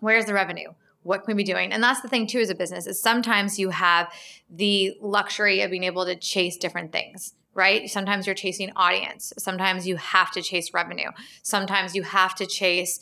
where's 0.00 0.26
the 0.26 0.34
revenue? 0.34 0.72
What 1.04 1.24
can 1.24 1.36
we 1.36 1.42
be 1.42 1.50
doing? 1.50 1.72
And 1.72 1.82
that's 1.82 2.00
the 2.00 2.08
thing 2.08 2.26
too 2.26 2.40
as 2.40 2.50
a 2.50 2.54
business 2.54 2.86
is 2.86 3.00
sometimes 3.00 3.58
you 3.58 3.70
have 3.70 4.12
the 4.50 4.96
luxury 5.00 5.62
of 5.62 5.70
being 5.70 5.84
able 5.84 6.04
to 6.04 6.16
chase 6.16 6.56
different 6.56 6.92
things 6.92 7.34
right? 7.58 7.90
Sometimes 7.90 8.24
you're 8.24 8.36
chasing 8.36 8.70
audience. 8.76 9.32
Sometimes 9.36 9.84
you 9.84 9.96
have 9.96 10.30
to 10.30 10.40
chase 10.40 10.72
revenue. 10.72 11.10
Sometimes 11.42 11.92
you 11.92 12.04
have 12.04 12.36
to 12.36 12.46
chase 12.46 13.00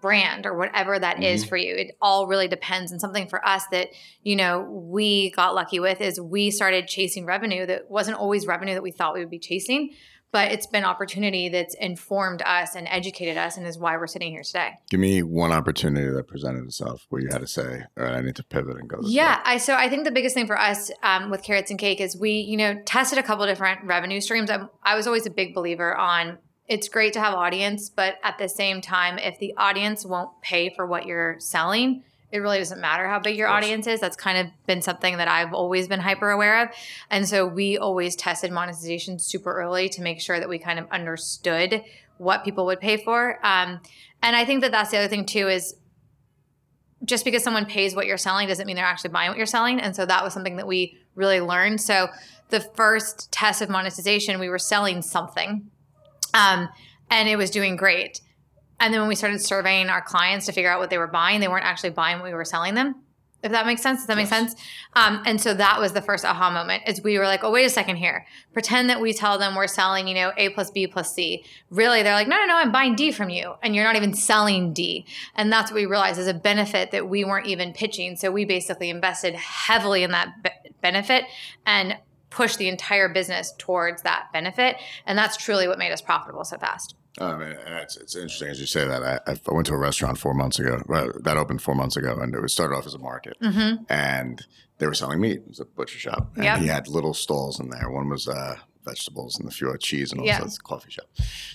brand 0.00 0.46
or 0.46 0.56
whatever 0.56 0.98
that 0.98 1.16
mm-hmm. 1.16 1.24
is 1.24 1.44
for 1.44 1.56
you. 1.56 1.74
It 1.74 1.96
all 2.00 2.26
really 2.26 2.48
depends. 2.48 2.92
And 2.92 3.00
something 3.00 3.28
for 3.28 3.46
us 3.46 3.64
that, 3.72 3.88
you 4.22 4.36
know, 4.36 4.60
we 4.60 5.30
got 5.32 5.54
lucky 5.54 5.80
with 5.80 6.00
is 6.00 6.20
we 6.20 6.50
started 6.50 6.88
chasing 6.88 7.26
revenue 7.26 7.66
that 7.66 7.90
wasn't 7.90 8.18
always 8.18 8.46
revenue 8.46 8.74
that 8.74 8.82
we 8.82 8.92
thought 8.92 9.14
we 9.14 9.20
would 9.20 9.30
be 9.30 9.38
chasing. 9.38 9.90
But 10.32 10.52
it's 10.52 10.66
been 10.66 10.84
opportunity 10.84 11.48
that's 11.48 11.74
informed 11.76 12.42
us 12.42 12.74
and 12.74 12.86
educated 12.90 13.38
us, 13.38 13.56
and 13.56 13.66
is 13.66 13.78
why 13.78 13.96
we're 13.96 14.08
sitting 14.08 14.32
here 14.32 14.42
today. 14.42 14.72
Give 14.90 15.00
me 15.00 15.22
one 15.22 15.50
opportunity 15.50 16.10
that 16.10 16.26
presented 16.26 16.64
itself 16.64 17.06
where 17.08 17.22
you 17.22 17.28
had 17.30 17.40
to 17.40 17.46
say, 17.46 17.84
"All 17.96 18.04
right, 18.04 18.16
I 18.16 18.20
need 18.20 18.36
to 18.36 18.42
pivot 18.42 18.76
and 18.76 18.86
go." 18.88 18.98
yeah, 19.04 19.36
way. 19.36 19.42
I 19.44 19.56
so 19.58 19.74
I 19.74 19.88
think 19.88 20.04
the 20.04 20.10
biggest 20.10 20.34
thing 20.34 20.46
for 20.46 20.58
us 20.58 20.90
um, 21.02 21.30
with 21.30 21.42
carats 21.42 21.70
and 21.70 21.78
cake 21.78 22.00
is 22.00 22.18
we, 22.18 22.32
you 22.32 22.56
know, 22.56 22.74
tested 22.84 23.18
a 23.18 23.22
couple 23.22 23.46
different 23.46 23.84
revenue 23.84 24.20
streams. 24.20 24.50
I'm, 24.50 24.68
I 24.82 24.96
was 24.96 25.06
always 25.06 25.26
a 25.26 25.30
big 25.30 25.54
believer 25.54 25.96
on 25.96 26.38
it's 26.68 26.88
great 26.88 27.12
to 27.12 27.20
have 27.20 27.34
audience, 27.34 27.88
but 27.88 28.16
at 28.22 28.38
the 28.38 28.48
same 28.48 28.80
time, 28.80 29.18
if 29.18 29.38
the 29.38 29.54
audience 29.56 30.04
won't 30.04 30.30
pay 30.42 30.74
for 30.74 30.86
what 30.86 31.06
you're 31.06 31.36
selling, 31.38 32.02
it 32.32 32.38
really 32.38 32.58
doesn't 32.58 32.80
matter 32.80 33.08
how 33.08 33.20
big 33.20 33.36
your 33.36 33.48
audience 33.48 33.86
is. 33.86 34.00
That's 34.00 34.16
kind 34.16 34.36
of 34.38 34.46
been 34.66 34.82
something 34.82 35.16
that 35.18 35.28
I've 35.28 35.54
always 35.54 35.86
been 35.86 36.00
hyper 36.00 36.30
aware 36.30 36.64
of. 36.64 36.70
And 37.08 37.28
so 37.28 37.46
we 37.46 37.78
always 37.78 38.16
tested 38.16 38.50
monetization 38.50 39.18
super 39.18 39.54
early 39.54 39.88
to 39.90 40.02
make 40.02 40.20
sure 40.20 40.40
that 40.40 40.48
we 40.48 40.58
kind 40.58 40.78
of 40.78 40.90
understood 40.90 41.84
what 42.18 42.44
people 42.44 42.66
would 42.66 42.80
pay 42.80 42.96
for. 42.96 43.38
Um, 43.46 43.80
and 44.22 44.34
I 44.34 44.44
think 44.44 44.62
that 44.62 44.72
that's 44.72 44.90
the 44.90 44.98
other 44.98 45.08
thing 45.08 45.24
too 45.24 45.48
is 45.48 45.76
just 47.04 47.24
because 47.24 47.44
someone 47.44 47.66
pays 47.66 47.94
what 47.94 48.06
you're 48.06 48.16
selling 48.16 48.48
doesn't 48.48 48.66
mean 48.66 48.74
they're 48.74 48.84
actually 48.84 49.10
buying 49.10 49.28
what 49.28 49.36
you're 49.36 49.46
selling. 49.46 49.80
And 49.80 49.94
so 49.94 50.04
that 50.04 50.24
was 50.24 50.32
something 50.32 50.56
that 50.56 50.66
we 50.66 50.98
really 51.14 51.40
learned. 51.40 51.80
So 51.80 52.08
the 52.48 52.60
first 52.60 53.30
test 53.30 53.62
of 53.62 53.68
monetization, 53.68 54.40
we 54.40 54.48
were 54.48 54.58
selling 54.58 55.02
something 55.02 55.70
um, 56.36 56.68
and 57.10 57.28
it 57.28 57.36
was 57.36 57.50
doing 57.50 57.76
great. 57.76 58.20
And 58.78 58.92
then 58.92 59.00
when 59.00 59.08
we 59.08 59.14
started 59.14 59.40
surveying 59.40 59.88
our 59.88 60.02
clients 60.02 60.46
to 60.46 60.52
figure 60.52 60.70
out 60.70 60.80
what 60.80 60.90
they 60.90 60.98
were 60.98 61.06
buying, 61.06 61.40
they 61.40 61.48
weren't 61.48 61.64
actually 61.64 61.90
buying 61.90 62.18
what 62.18 62.26
we 62.26 62.34
were 62.34 62.44
selling 62.44 62.74
them. 62.74 62.96
If 63.42 63.52
that 63.52 63.64
makes 63.64 63.80
sense, 63.80 64.00
does 64.00 64.06
that 64.08 64.18
yes. 64.18 64.30
make 64.30 64.38
sense? 64.38 64.54
Um, 64.94 65.22
and 65.24 65.40
so 65.40 65.54
that 65.54 65.78
was 65.78 65.92
the 65.92 66.02
first 66.02 66.24
aha 66.24 66.50
moment. 66.50 66.82
Is 66.86 67.02
we 67.02 67.18
were 67.18 67.26
like, 67.26 67.44
oh, 67.44 67.50
wait 67.52 67.64
a 67.64 67.70
second 67.70 67.96
here. 67.96 68.26
Pretend 68.52 68.90
that 68.90 69.00
we 69.00 69.12
tell 69.12 69.38
them 69.38 69.54
we're 69.54 69.68
selling, 69.68 70.08
you 70.08 70.14
know, 70.14 70.32
A 70.36 70.48
plus 70.48 70.70
B 70.70 70.86
plus 70.86 71.14
C. 71.14 71.44
Really, 71.70 72.02
they're 72.02 72.14
like, 72.14 72.28
no, 72.28 72.36
no, 72.36 72.46
no, 72.46 72.56
I'm 72.56 72.72
buying 72.72 72.96
D 72.96 73.12
from 73.12 73.30
you, 73.30 73.54
and 73.62 73.74
you're 73.74 73.84
not 73.84 73.94
even 73.94 74.14
selling 74.14 74.72
D. 74.72 75.06
And 75.36 75.52
that's 75.52 75.70
what 75.70 75.76
we 75.76 75.86
realized 75.86 76.18
is 76.18 76.26
a 76.26 76.34
benefit 76.34 76.90
that 76.90 77.08
we 77.08 77.24
weren't 77.24 77.46
even 77.46 77.72
pitching. 77.72 78.16
So 78.16 78.32
we 78.32 78.44
basically 78.44 78.90
invested 78.90 79.34
heavily 79.34 80.02
in 80.02 80.10
that 80.10 80.42
be- 80.42 80.70
benefit 80.80 81.24
and 81.64 81.96
push 82.36 82.56
the 82.56 82.68
entire 82.68 83.08
business 83.08 83.54
towards 83.56 84.02
that 84.02 84.26
benefit. 84.32 84.76
And 85.06 85.18
that's 85.18 85.38
truly 85.38 85.66
what 85.66 85.78
made 85.78 85.90
us 85.90 86.02
profitable 86.02 86.44
so 86.44 86.58
fast. 86.58 86.94
I 87.18 87.34
mean, 87.34 87.56
it's, 87.66 87.96
it's 87.96 88.14
interesting 88.14 88.48
as 88.48 88.60
you 88.60 88.66
say 88.66 88.86
that. 88.86 89.02
I, 89.02 89.20
I 89.26 89.38
went 89.50 89.66
to 89.68 89.72
a 89.72 89.78
restaurant 89.78 90.18
four 90.18 90.34
months 90.34 90.58
ago. 90.58 90.82
that 91.22 91.38
opened 91.38 91.62
four 91.62 91.74
months 91.74 91.96
ago, 91.96 92.14
and 92.20 92.34
it 92.34 92.40
was 92.42 92.52
started 92.52 92.76
off 92.76 92.86
as 92.86 92.92
a 92.92 92.98
market, 92.98 93.38
mm-hmm. 93.42 93.84
and 93.88 94.44
they 94.76 94.86
were 94.86 94.92
selling 94.92 95.22
meat. 95.22 95.38
It 95.38 95.48
was 95.48 95.60
a 95.60 95.64
butcher 95.64 95.98
shop, 95.98 96.32
and 96.34 96.44
yep. 96.44 96.58
he 96.58 96.66
had 96.66 96.88
little 96.88 97.14
stalls 97.14 97.58
in 97.58 97.70
there. 97.70 97.88
One 97.88 98.10
was 98.10 98.28
uh, 98.28 98.56
vegetables 98.84 99.38
and 99.38 99.48
a 99.48 99.50
few 99.50 99.74
cheese 99.78 100.12
and 100.12 100.20
also 100.20 100.30
yeah. 100.30 100.42
a 100.42 100.62
coffee 100.62 100.90
shop. 100.90 101.06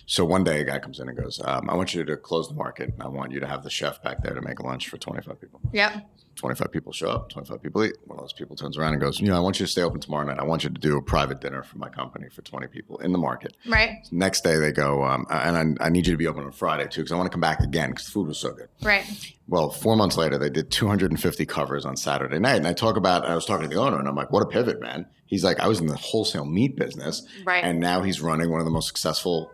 So 0.08 0.26
one 0.26 0.44
day 0.44 0.62
a 0.62 0.64
guy 0.64 0.80
comes 0.80 1.00
in 1.00 1.08
and 1.08 1.18
goes, 1.18 1.40
um, 1.46 1.70
I 1.70 1.76
want 1.76 1.94
you 1.94 2.04
to 2.04 2.18
close 2.18 2.48
the 2.48 2.56
market. 2.56 2.94
I 3.00 3.08
want 3.08 3.32
you 3.32 3.40
to 3.40 3.48
have 3.48 3.64
the 3.64 3.70
chef 3.70 4.02
back 4.02 4.24
there 4.24 4.34
to 4.34 4.42
make 4.42 4.60
lunch 4.60 4.90
for 4.90 4.98
25 4.98 5.40
people. 5.40 5.62
Yep. 5.72 6.10
25 6.36 6.72
people 6.72 6.92
show 6.92 7.10
up, 7.10 7.30
25 7.30 7.62
people 7.62 7.84
eat. 7.84 7.96
One 8.06 8.18
of 8.18 8.24
those 8.24 8.34
people 8.34 8.56
turns 8.56 8.78
around 8.78 8.94
and 8.94 9.02
goes, 9.02 9.20
You 9.20 9.28
know, 9.28 9.38
I 9.38 9.40
want 9.40 9.60
you 9.60 9.66
to 9.66 9.72
stay 9.72 9.82
open 9.82 10.00
tomorrow 10.00 10.26
night. 10.26 10.40
I 10.40 10.44
want 10.44 10.64
you 10.64 10.70
to 10.70 10.80
do 10.80 10.98
a 10.98 11.02
private 11.02 11.42
dinner 11.42 11.64
for 11.64 11.78
my 11.78 11.90
company 11.90 12.30
for 12.30 12.42
20 12.42 12.68
people 12.68 12.98
in 13.00 13.12
the 13.12 13.18
market. 13.18 13.56
Right. 13.68 14.08
Next 14.12 14.44
day 14.44 14.58
they 14.58 14.72
go, 14.72 15.04
um, 15.04 15.26
and 15.30 15.80
I, 15.80 15.86
I, 15.86 15.90
need 15.90 16.08
you 16.08 16.14
to 16.14 16.18
be 16.18 16.28
open 16.28 16.44
on 16.44 16.52
Friday 16.52 16.88
too, 16.88 17.02
because 17.02 17.12
I 17.12 17.16
want 17.16 17.28
to 17.28 17.32
come 17.32 17.42
back 17.42 17.60
again 17.60 17.92
because 17.92 18.06
the 18.06 18.12
food 18.12 18.28
was 18.28 18.38
so 18.38 18.54
good. 18.54 18.70
Right. 18.82 19.06
Well, 19.48 19.70
four 19.70 19.96
months 19.96 20.18
later, 20.18 20.38
they 20.38 20.50
did 20.50 20.72
250 20.72 21.46
covers 21.46 21.86
on 21.86 21.98
Saturday 21.98 22.40
night. 22.40 22.56
And 22.56 22.68
I 22.68 22.74
talk 22.74 22.96
about, 22.96 23.26
I 23.26 23.36
was 23.36 23.46
talking 23.46 23.70
to 23.70 23.76
the 23.76 23.82
owner 23.82 24.00
and 24.00 24.08
I'm 24.08 24.16
like, 24.16 24.32
What 24.32 24.44
a 24.44 24.48
pivot, 24.48 24.82
man. 24.82 25.06
He's 25.26 25.44
like, 25.44 25.60
I 25.60 25.68
was 25.68 25.80
in 25.80 25.88
the 25.88 25.96
wholesale 25.96 26.46
meat 26.46 26.76
business. 26.76 27.24
Right. 27.46 27.64
And 27.64 27.80
now 27.80 28.02
he's 28.02 28.22
running 28.22 28.52
one 28.52 28.60
of 28.60 28.66
the 28.66 28.72
most 28.72 28.88
successful 28.88 29.52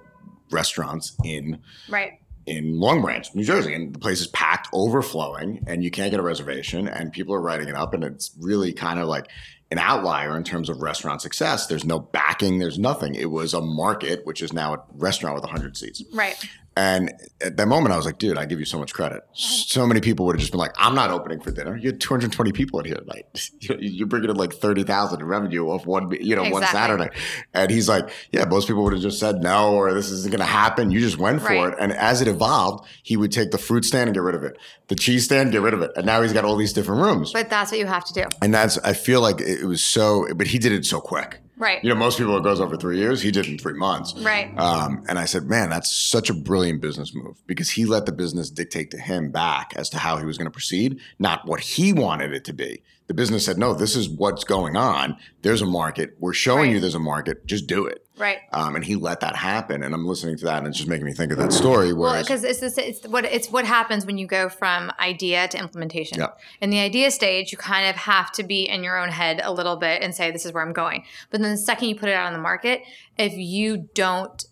restaurants 0.50 1.16
in 1.26 1.60
right 1.90 2.20
in 2.48 2.80
Long 2.80 3.02
Branch, 3.02 3.28
New 3.36 3.44
Jersey, 3.44 3.74
and 3.74 3.94
the 3.94 4.00
place 4.00 4.22
is 4.22 4.28
packed, 4.28 4.70
overflowing, 4.74 5.64
and 5.68 5.84
you 5.84 5.92
can't 5.92 6.12
get 6.12 6.20
a 6.20 6.24
reservation, 6.24 6.88
and 6.88 7.12
people 7.12 7.36
are 7.36 7.42
writing 7.42 7.68
it 7.68 7.76
up, 7.76 7.94
and 7.94 8.04
it's 8.04 8.32
really 8.40 8.72
kind 8.74 9.00
of 9.00 9.08
like 9.08 9.28
an 9.70 9.78
outlier 9.78 10.38
in 10.38 10.46
terms 10.46 10.70
of 10.70 10.82
restaurant 10.82 11.22
success. 11.22 11.68
There's 11.68 11.84
no 11.84 12.00
backing, 12.00 12.60
there's 12.60 12.80
nothing. 12.80 13.16
It 13.16 13.30
was 13.30 13.54
a 13.54 13.62
market, 13.62 14.26
which 14.26 14.42
is 14.42 14.54
now 14.54 14.74
a 14.76 14.84
restaurant 14.94 15.36
with 15.36 15.44
100 15.44 15.76
seats. 15.76 16.04
Right. 16.14 16.38
And 16.78 17.12
at 17.42 17.58
that 17.58 17.68
moment, 17.68 17.92
I 17.92 17.98
was 17.98 18.06
like, 18.06 18.20
dude, 18.20 18.38
I 18.38 18.46
give 18.46 18.60
you 18.60 18.66
so 18.66 18.78
much 18.78 18.94
credit. 18.94 19.24
So 19.34 19.88
many 19.88 20.00
people 20.00 20.28
would 20.28 20.36
have 20.36 20.40
just 20.40 20.52
been 20.52 20.60
like, 20.60 20.76
I'm 20.78 20.94
not 20.94 21.10
opening 21.10 21.40
for 21.40 21.50
dinner. 21.50 21.76
You 21.76 21.88
had 21.90 22.00
220 22.00 22.52
people 22.52 22.80
in 22.80 22.86
here 22.86 22.98
tonight. 22.98 23.50
You're 23.80 24.06
bringing 24.06 24.30
in 24.30 24.36
like 24.36 24.54
30,000 24.54 25.20
in 25.20 25.26
revenue 25.26 25.66
off 25.70 25.88
one, 25.88 26.12
you 26.12 26.36
know, 26.36 26.44
exactly. 26.44 26.52
one 26.52 26.64
Saturday. 26.68 27.10
And 27.56 27.72
he's 27.72 27.90
like, 27.90 28.08
yeah, 28.32 28.46
most 28.46 28.68
people 28.68 28.84
would 28.84 28.94
have 28.94 29.02
just 29.02 29.20
said 29.20 29.42
no, 29.42 29.74
or 29.74 29.92
this 29.92 30.12
isn't 30.12 30.30
going 30.30 30.40
to 30.40 30.46
happen. 30.46 30.92
You 30.92 31.00
just 31.00 31.18
went 31.18 31.42
for 31.42 31.48
right. 31.48 31.74
it. 31.74 31.80
And 31.80 31.94
as 31.94 32.22
it 32.22 32.28
evolved, 32.28 32.86
he 33.02 33.18
would 33.18 33.32
take 33.32 33.50
the 33.50 33.58
fruit 33.58 33.84
stand 33.84 34.10
and 34.10 34.14
get 34.14 34.22
rid 34.22 34.36
of 34.36 34.44
it, 34.44 34.56
the 34.88 34.96
cheese 34.96 35.26
stand, 35.26 35.52
get 35.52 35.64
rid 35.64 35.74
of 35.74 35.82
it. 35.82 35.90
And 35.96 36.06
now 36.06 36.22
he's 36.22 36.34
got 36.34 36.46
all 36.46 36.58
these 36.58 36.74
different 36.74 37.02
rooms. 37.02 37.34
But 37.34 37.50
that's 37.50 37.72
what 37.72 37.80
you 37.80 37.88
have 37.88 38.06
to 38.06 38.14
do. 38.14 38.26
And 38.44 38.54
that's, 38.54 38.78
I 38.80 38.94
feel 38.94 39.22
like 39.22 39.42
it 39.42 39.66
was 39.66 39.84
so, 39.84 40.28
but 40.36 40.46
he 40.46 40.60
did 40.60 40.74
it 40.74 40.86
so 40.86 41.02
quick. 41.02 41.40
Right. 41.58 41.84
You 41.84 41.90
know, 41.90 41.96
most 41.96 42.18
people 42.18 42.38
it 42.38 42.44
goes 42.44 42.62
over 42.62 42.78
three 42.78 43.00
years. 43.00 43.22
He 43.22 43.32
did 43.32 43.48
in 43.48 43.58
three 43.58 43.74
months. 43.74 44.14
Right. 44.16 44.56
Um, 44.58 45.04
and 45.10 45.18
I 45.18 45.26
said, 45.26 45.46
man, 45.46 45.70
that's 45.70 45.92
such 45.92 46.30
a 46.30 46.34
brilliant 46.34 46.82
business 46.82 47.16
move 47.16 47.42
because 47.48 47.72
he 47.72 47.86
let 47.86 48.06
the 48.06 48.12
business 48.12 48.50
dictate 48.52 48.92
to 48.92 48.98
him 48.98 49.32
back 49.32 49.74
as 49.76 49.90
to 49.90 49.98
how 49.98 50.18
he 50.18 50.26
was 50.26 50.38
going 50.38 50.46
to 50.46 50.52
proceed, 50.52 51.00
not 51.18 51.48
what 51.48 51.60
he 51.60 51.94
wanted 51.94 52.32
it 52.34 52.46
to 52.46 52.54
be. 52.54 52.84
The 53.08 53.14
business 53.14 53.46
said, 53.46 53.58
no, 53.58 53.74
this 53.74 53.96
is 53.96 54.10
what's 54.10 54.44
going 54.44 54.76
on. 54.76 55.18
There's 55.42 55.62
a 55.62 55.66
market. 55.66 56.16
We're 56.20 56.34
showing 56.34 56.66
right. 56.66 56.74
you 56.74 56.80
there's 56.80 56.94
a 56.94 57.00
market. 57.00 57.46
Just 57.46 57.66
do 57.66 57.86
it. 57.86 58.07
Right. 58.18 58.40
Um, 58.52 58.76
and 58.76 58.84
he 58.84 58.96
let 58.96 59.20
that 59.20 59.36
happen. 59.36 59.84
And 59.84 59.94
I'm 59.94 60.06
listening 60.06 60.38
to 60.38 60.46
that 60.46 60.60
and 60.60 60.68
it's 60.68 60.78
just 60.78 60.90
making 60.90 61.06
me 61.06 61.14
think 61.14 61.32
of 61.32 61.38
that 61.38 61.54
story. 61.54 61.94
Well, 61.94 62.20
because 62.22 62.44
it's, 62.44 62.60
this, 62.60 62.78
it's 62.78 63.08
what 63.08 63.26
it's 63.26 63.50
what 63.50 63.66
happens 63.66 64.06
when 64.06 64.18
you 64.18 64.28
go 64.28 64.50
from 64.50 64.92
idea 65.00 65.48
to 65.50 65.58
implementation. 65.58 66.20
Yep. 66.20 66.40
In 66.62 66.70
the 66.70 66.80
idea 66.80 67.12
stage, 67.12 67.52
you 67.52 67.58
kind 67.58 67.90
of 67.90 67.96
have 67.96 68.32
to 68.34 68.44
be 68.44 68.68
in 68.68 68.84
your 68.84 68.98
own 68.98 69.10
head 69.10 69.42
a 69.44 69.52
little 69.52 69.76
bit 69.76 70.02
and 70.02 70.16
say, 70.16 70.32
this 70.32 70.46
is 70.46 70.54
where 70.54 70.64
I'm 70.64 70.74
going. 70.74 71.04
But 71.30 71.42
then 71.42 71.52
the 71.52 71.58
second 71.58 71.90
you 71.90 71.96
put 71.96 72.10
it 72.10 72.14
out 72.14 72.28
on 72.28 72.34
the 72.34 72.40
market, 72.40 72.84
if 73.18 73.34
you 73.34 73.90
don't 73.94 74.46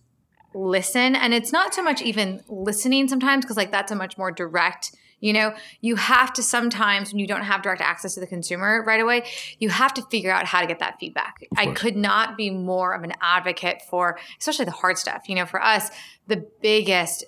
listen, 0.53 1.15
and 1.15 1.33
it's 1.33 1.51
not 1.51 1.73
so 1.73 1.83
much 1.83 2.01
even 2.01 2.43
listening 2.47 3.07
sometimes, 3.07 3.45
because 3.45 3.57
like 3.57 3.71
that's 3.71 3.91
a 3.91 3.95
much 3.95 4.17
more 4.17 4.31
direct– 4.31 4.91
you 5.25 5.33
know, 5.33 5.55
you 5.81 5.95
have 5.95 6.31
to 6.33 6.43
sometimes 6.43 7.11
when 7.11 7.17
you 7.17 7.25
don't 7.25 7.41
have 7.41 7.63
direct 7.63 7.81
access 7.81 8.13
to 8.13 8.19
the 8.19 8.27
consumer 8.27 8.83
right 8.85 9.01
away, 9.01 9.23
you 9.57 9.69
have 9.69 9.91
to 9.95 10.03
figure 10.03 10.29
out 10.29 10.45
how 10.45 10.61
to 10.61 10.67
get 10.67 10.77
that 10.77 10.99
feedback. 10.99 11.43
I 11.57 11.71
could 11.71 11.95
not 11.95 12.37
be 12.37 12.51
more 12.51 12.93
of 12.93 13.01
an 13.01 13.11
advocate 13.21 13.81
for 13.89 14.19
especially 14.39 14.65
the 14.65 14.71
hard 14.71 14.99
stuff. 14.99 15.27
You 15.27 15.33
know, 15.33 15.47
for 15.47 15.59
us, 15.59 15.89
the 16.27 16.45
biggest 16.61 17.25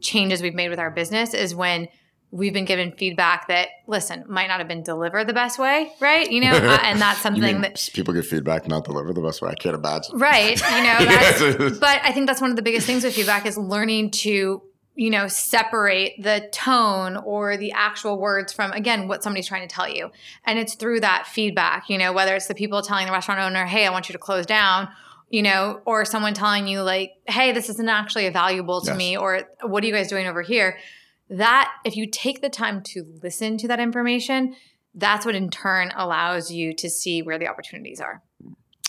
changes 0.00 0.42
we've 0.42 0.56
made 0.56 0.70
with 0.70 0.80
our 0.80 0.90
business 0.90 1.34
is 1.34 1.54
when 1.54 1.86
we've 2.32 2.52
been 2.52 2.64
given 2.64 2.90
feedback 2.90 3.46
that 3.46 3.68
listen 3.86 4.24
might 4.26 4.48
not 4.48 4.58
have 4.58 4.66
been 4.66 4.82
delivered 4.82 5.28
the 5.28 5.32
best 5.32 5.56
way 5.56 5.92
right? 6.00 6.32
You 6.32 6.40
know 6.40 6.50
uh, 6.52 6.80
and 6.82 7.00
that's 7.00 7.20
something 7.20 7.60
that 7.60 7.90
people 7.94 8.12
get 8.12 8.24
feedback 8.24 8.66
not 8.66 8.84
delivered 8.84 9.14
the 9.14 9.22
best 9.22 9.40
way? 9.40 9.50
I 9.50 9.54
can't 9.54 9.76
imagine. 9.76 10.18
Right 10.18 10.60
you 10.60 10.82
know 10.82 11.70
but 11.80 12.00
i 12.02 12.10
think 12.10 12.26
that's 12.26 12.40
one 12.40 12.50
of 12.50 12.56
the 12.56 12.62
biggest 12.62 12.88
things 12.88 13.04
with 13.04 13.14
feedback 13.14 13.46
is 13.46 13.56
learning 13.56 14.10
to 14.10 14.62
you 14.94 15.10
know 15.10 15.26
separate 15.26 16.12
the 16.22 16.48
tone 16.52 17.16
or 17.16 17.56
the 17.56 17.72
actual 17.72 18.18
words 18.18 18.52
from 18.52 18.70
again 18.72 19.08
what 19.08 19.22
somebody's 19.22 19.46
trying 19.46 19.66
to 19.66 19.74
tell 19.74 19.88
you 19.88 20.10
and 20.44 20.58
it's 20.58 20.74
through 20.74 21.00
that 21.00 21.26
feedback 21.26 21.88
you 21.88 21.98
know 21.98 22.12
whether 22.12 22.34
it's 22.34 22.46
the 22.46 22.54
people 22.54 22.80
telling 22.82 23.06
the 23.06 23.12
restaurant 23.12 23.40
owner 23.40 23.66
hey 23.66 23.86
i 23.86 23.90
want 23.90 24.08
you 24.08 24.12
to 24.12 24.18
close 24.18 24.46
down 24.46 24.88
you 25.30 25.42
know 25.42 25.80
or 25.84 26.04
someone 26.04 26.34
telling 26.34 26.68
you 26.68 26.80
like 26.82 27.12
hey 27.26 27.52
this 27.52 27.68
isn't 27.68 27.88
actually 27.88 28.28
valuable 28.28 28.80
to 28.80 28.92
yes. 28.92 28.96
me 28.96 29.16
or 29.16 29.42
what 29.62 29.82
are 29.82 29.86
you 29.86 29.92
guys 29.92 30.08
doing 30.08 30.26
over 30.26 30.42
here 30.42 30.76
that 31.30 31.72
if 31.84 31.96
you 31.96 32.06
take 32.06 32.40
the 32.40 32.50
time 32.50 32.82
to 32.82 33.04
listen 33.22 33.56
to 33.58 33.68
that 33.68 33.80
information, 33.80 34.54
that's 34.94 35.26
what 35.26 35.34
in 35.34 35.50
turn 35.50 35.92
allows 35.96 36.50
you 36.50 36.74
to 36.74 36.88
see 36.88 37.22
where 37.22 37.38
the 37.38 37.48
opportunities 37.48 38.00
are. 38.00 38.22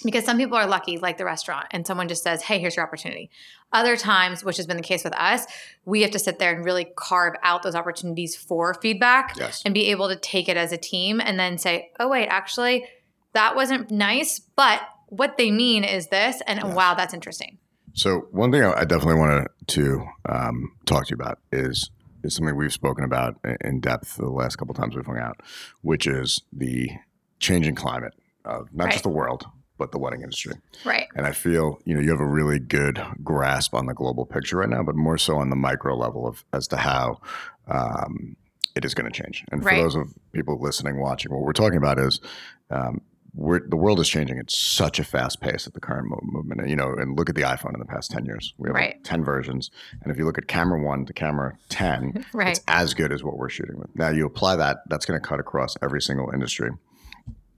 Because 0.06 0.24
some 0.24 0.38
people 0.38 0.58
are 0.58 0.68
lucky, 0.68 0.98
like 0.98 1.18
the 1.18 1.26
restaurant, 1.26 1.68
and 1.72 1.86
someone 1.86 2.08
just 2.08 2.24
says, 2.24 2.44
Hey, 2.44 2.60
here's 2.60 2.76
your 2.76 2.86
opportunity. 2.86 3.30
Other 3.74 3.98
times, 3.98 4.44
which 4.44 4.58
has 4.58 4.68
been 4.68 4.78
the 4.78 4.84
case 4.84 5.04
with 5.04 5.16
us, 5.16 5.46
we 5.84 6.04
have 6.04 6.12
to 6.12 6.20
sit 6.20 6.40
there 6.40 6.56
and 6.56 6.64
really 6.64 6.88
carve 6.96 7.34
out 7.44 7.64
those 7.64 7.76
opportunities 7.76 8.36
for 8.36 8.74
feedback 8.76 9.36
yes. 9.38 9.62
and 9.66 9.74
be 9.74 9.92
able 9.92 10.08
to 10.10 10.16
take 10.16 10.48
it 10.48 10.58
as 10.58 10.72
a 10.72 10.78
team 10.78 11.20
and 11.20 11.40
then 11.40 11.58
say, 11.58 11.92
Oh, 12.00 12.08
wait, 12.08 12.28
actually, 12.28 12.86
that 13.34 13.56
wasn't 13.56 13.92
nice, 13.92 14.40
but 14.40 14.82
what 15.08 15.38
they 15.38 15.52
mean 15.52 15.84
is 15.84 16.08
this. 16.08 16.42
And 16.48 16.60
yes. 16.60 16.76
wow, 16.76 16.94
that's 16.94 17.14
interesting. 17.14 17.58
So, 17.94 18.28
one 18.32 18.52
thing 18.52 18.62
I 18.62 18.84
definitely 18.84 19.16
wanted 19.16 19.48
to 19.68 20.06
um, 20.28 20.74
talk 20.86 21.08
to 21.08 21.12
you 21.12 21.16
about 21.16 21.40
is 21.52 21.90
is 22.24 22.36
something 22.36 22.56
we've 22.56 22.74
spoken 22.74 23.04
about 23.04 23.40
in 23.62 23.80
depth 23.80 24.18
the 24.18 24.30
last 24.30 24.58
couple 24.58 24.74
times 24.74 24.96
we've 24.96 25.06
hung 25.06 25.20
out, 25.20 25.42
which 25.82 26.08
is 26.08 26.42
the 26.52 26.90
changing 27.40 27.76
climate 27.76 28.14
of 28.44 28.74
not 28.74 28.86
right. 28.86 28.92
just 28.94 29.04
the 29.04 29.10
world, 29.10 29.46
but 29.78 29.92
the 29.92 30.00
wedding 30.00 30.22
industry. 30.22 30.54
Right. 30.84 31.08
And 31.16 31.26
I 31.26 31.32
feel, 31.32 31.80
you 31.86 31.96
know, 31.96 32.02
you 32.02 32.10
have 32.12 32.20
a 32.20 32.26
really 32.26 32.60
good 32.60 33.02
grasp 33.24 33.74
on 33.74 33.86
the 33.86 33.94
global 33.94 34.26
picture 34.26 34.58
right 34.58 34.70
now, 34.70 34.84
but 34.84 34.96
more 34.96 35.18
so 35.18 35.38
on 35.38 35.50
the 35.50 35.56
micro 35.56 35.96
level 35.96 36.28
of 36.28 36.46
as 36.54 36.68
to 36.70 36.78
how 36.78 37.20
um, 37.68 38.36
it 38.76 38.86
is 38.86 38.94
going 38.94 39.12
to 39.12 39.24
change. 39.24 39.44
And 39.52 39.62
for 39.62 39.70
right. 39.70 39.82
those 39.82 39.96
of 39.96 40.14
people 40.34 40.60
listening, 40.60 41.00
watching, 41.00 41.32
what 41.32 41.42
we're 41.42 41.54
talking 41.54 41.78
about 41.78 42.00
is 42.00 42.20
um, 42.70 43.02
we're, 43.36 43.68
the 43.68 43.76
world 43.76 44.00
is 44.00 44.08
changing 44.08 44.40
at 44.40 44.50
such 44.50 44.98
a 45.00 45.04
fast 45.04 45.42
pace 45.42 45.68
at 45.68 45.74
the 45.74 45.80
current 45.80 46.08
movement. 46.24 46.70
You 46.70 46.76
know, 46.76 46.94
and 46.94 47.18
look 47.18 47.30
at 47.30 47.36
the 47.36 47.42
iPhone 47.42 47.74
in 47.74 47.80
the 47.80 47.86
past 47.86 48.12
ten 48.12 48.26
years. 48.26 48.54
We 48.58 48.70
have 48.70 48.76
right. 48.76 48.96
like 48.96 49.04
ten 49.04 49.24
versions, 49.24 49.72
and 50.02 50.12
if 50.12 50.18
you 50.18 50.26
look 50.26 50.38
at 50.38 50.48
camera 50.48 50.82
one 50.82 51.06
to 51.06 51.14
camera 51.14 51.58
ten, 51.70 52.26
right. 52.34 52.50
it's 52.50 52.62
as 52.68 52.94
good 52.94 53.12
as 53.12 53.24
what 53.24 53.38
we're 53.38 53.50
shooting 53.50 53.78
with. 53.78 53.94
Now 53.96 54.10
you 54.10 54.26
apply 54.26 54.56
that, 54.58 54.78
that's 54.90 55.06
going 55.06 55.20
to 55.20 55.26
cut 55.26 55.40
across 55.40 55.76
every 55.82 56.02
single 56.02 56.32
industry. 56.34 56.72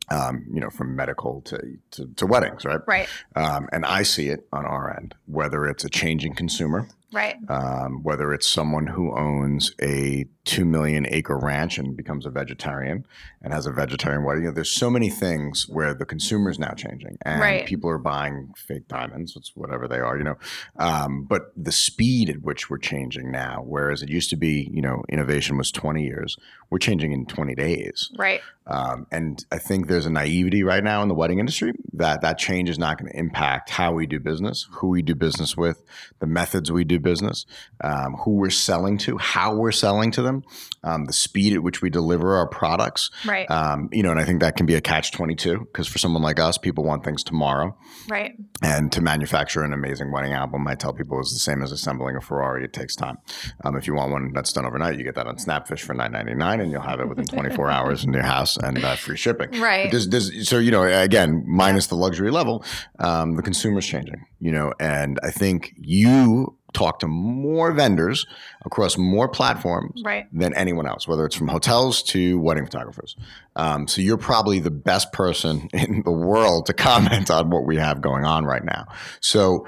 Um, 0.10 0.46
you 0.54 0.62
know, 0.62 0.70
from 0.70 0.96
medical 0.96 1.42
to, 1.42 1.60
to, 1.92 2.08
to 2.16 2.26
weddings, 2.26 2.64
right? 2.64 2.80
Right. 2.88 3.10
Um, 3.36 3.68
and 3.74 3.86
I 3.86 4.04
see 4.04 4.30
it 4.30 4.48
on 4.54 4.66
our 4.66 4.96
end, 4.96 5.16
whether 5.26 5.66
it's 5.66 5.84
a 5.84 5.90
changing 5.90 6.34
consumer, 6.34 6.88
right? 7.14 7.38
Um, 7.50 8.04
whether 8.04 8.34
it's 8.34 8.48
someone 8.48 8.88
who 8.88 9.16
owns 9.16 9.72
a 9.82 10.26
two 10.48 10.64
million 10.64 11.06
acre 11.10 11.38
ranch 11.38 11.78
and 11.78 11.96
becomes 11.96 12.26
a 12.26 12.30
vegetarian 12.30 13.06
and 13.42 13.54
has 13.54 13.66
a 13.66 13.72
vegetarian 13.72 14.24
wedding. 14.24 14.44
You 14.44 14.50
know, 14.50 14.56
there's 14.56 14.72
so 14.72 14.90
many 14.90 15.10
things 15.10 15.68
where 15.68 15.94
the 15.94 16.06
consumer 16.06 16.50
is 16.50 16.58
now 16.58 16.72
changing 16.72 17.18
and 17.24 17.42
right. 17.42 17.66
people 17.66 17.90
are 17.90 17.98
buying 17.98 18.54
fake 18.56 18.88
diamonds, 18.88 19.36
it's 19.36 19.52
whatever 19.56 19.88
they 19.88 20.00
are, 20.00 20.18
you 20.18 20.24
know. 20.24 20.38
Um, 20.78 21.26
but 21.26 21.52
the 21.58 21.74
speed 21.74 22.30
at 22.30 22.42
which 22.42 22.70
we're 22.70 22.78
changing 22.78 23.30
now, 23.30 23.62
whereas 23.66 24.02
it 24.02 24.10
used 24.10 24.30
to 24.30 24.38
be, 24.38 24.70
you 24.74 24.82
know, 24.82 25.04
innovation 25.10 25.58
was 25.58 25.70
20 25.72 26.04
years, 26.04 26.38
we're 26.70 26.78
changing 26.78 27.12
in 27.12 27.26
20 27.26 27.54
days. 27.56 28.10
Right. 28.18 28.42
Um, 28.66 29.08
and 29.12 29.46
I 29.52 29.60
think 29.60 29.88
there's 29.88 30.06
a 30.06 30.10
naivety 30.10 30.64
right 30.64 30.84
now 30.84 31.02
in 31.02 31.08
the 31.08 31.14
wedding 31.16 31.40
industry 31.40 31.72
that 31.94 32.22
that 32.22 32.38
change 32.38 32.70
is 32.70 32.78
not 32.78 32.98
going 32.98 33.12
to 33.12 33.18
impact 33.18 33.70
how 33.70 33.94
we 33.94 34.06
do 34.06 34.20
business, 34.20 34.68
who 34.72 34.90
we 34.90 35.02
do 35.02 35.16
business 35.16 35.56
with, 35.56 35.84
the 36.20 36.28
methods 36.28 36.72
we 36.72 36.84
do 36.84 36.97
business, 37.00 37.46
um, 37.84 38.16
who 38.24 38.32
we're 38.32 38.50
selling 38.50 38.98
to, 39.00 39.18
how 39.18 39.56
we're 39.56 39.72
selling 39.72 40.12
to 40.12 40.22
them 40.22 40.44
um, 40.88 41.06
the 41.06 41.14
speed 41.14 41.54
at 41.54 41.64
which 41.64 41.82
we 41.82 41.90
deliver 41.90 42.36
our 42.36 42.48
products. 42.48 43.12
Right. 43.26 43.50
Um, 43.52 43.90
you 43.92 44.04
know, 44.04 44.12
and 44.12 44.20
I 44.20 44.24
think 44.24 44.42
that 44.42 44.56
can 44.56 44.66
be 44.66 44.76
a 44.76 44.82
catch 44.82 45.12
22 45.12 45.60
because 45.60 45.88
for 45.88 45.98
someone 45.98 46.24
like 46.24 46.40
us, 46.40 46.58
people 46.58 46.84
want 46.84 47.04
things 47.04 47.24
tomorrow. 47.24 47.78
Right. 48.08 48.34
And 48.62 48.92
to 48.94 49.02
manufacture 49.02 49.64
an 49.64 49.74
amazing 49.74 50.12
wedding 50.12 50.34
album, 50.34 50.68
I 50.68 50.76
tell 50.76 50.94
people 50.94 51.20
is 51.20 51.32
the 51.32 51.40
same 51.40 51.62
as 51.62 51.72
assembling 51.72 52.16
a 52.16 52.22
Ferrari. 52.22 52.64
It 52.64 52.74
takes 52.74 52.96
time. 52.96 53.18
Um, 53.64 53.76
if 53.76 53.88
you 53.88 53.96
want 53.96 54.12
one 54.12 54.32
that's 54.34 54.54
done 54.54 54.66
overnight, 54.66 54.98
you 54.98 55.04
get 55.04 55.16
that 55.16 55.28
on 55.28 55.38
Snapfish 55.38 55.82
for 55.82 55.94
$9.99 55.94 56.62
and 56.62 56.72
you'll 56.72 56.82
have 56.82 57.00
it 57.00 57.10
within 57.10 57.26
24 57.26 57.70
hours 57.78 58.04
in 58.04 58.14
your 58.14 58.24
house 58.24 58.58
and 58.58 58.84
uh, 58.84 58.96
free 58.96 59.18
shipping. 59.18 59.60
Right. 59.60 59.92
There's, 59.92 60.08
there's, 60.08 60.48
so, 60.48 60.60
you 60.60 60.72
know, 60.72 60.84
again, 60.84 61.44
minus 61.46 61.88
the 61.88 61.96
luxury 61.96 62.32
level, 62.32 62.64
um, 63.00 63.36
the 63.36 63.44
consumer's 63.44 63.86
changing, 63.86 64.26
you 64.40 64.52
know, 64.52 64.74
and 64.80 65.20
I 65.24 65.32
think 65.32 65.74
you 65.78 66.57
talk 66.78 67.00
to 67.00 67.08
more 67.08 67.72
vendors 67.72 68.26
across 68.64 68.98
more 68.98 69.28
platforms 69.28 70.02
right. 70.06 70.28
than 70.32 70.54
anyone 70.54 70.88
else, 70.88 71.08
whether 71.08 71.26
it's 71.26 71.36
from 71.36 71.48
hotels 71.48 72.04
to 72.04 72.40
wedding 72.40 72.66
photographers. 72.66 73.16
Um, 73.56 73.88
so 73.88 74.02
you're 74.02 74.18
probably 74.18 74.60
the 74.60 74.72
best 74.72 75.12
person 75.12 75.70
in 75.74 76.04
the 76.04 76.12
world 76.12 76.68
to 76.68 76.74
comment 76.74 77.32
on 77.32 77.50
what 77.50 77.66
we 77.66 77.78
have 77.78 78.02
going 78.02 78.26
on 78.26 78.46
right 78.46 78.64
now. 78.64 78.86
So, 79.20 79.68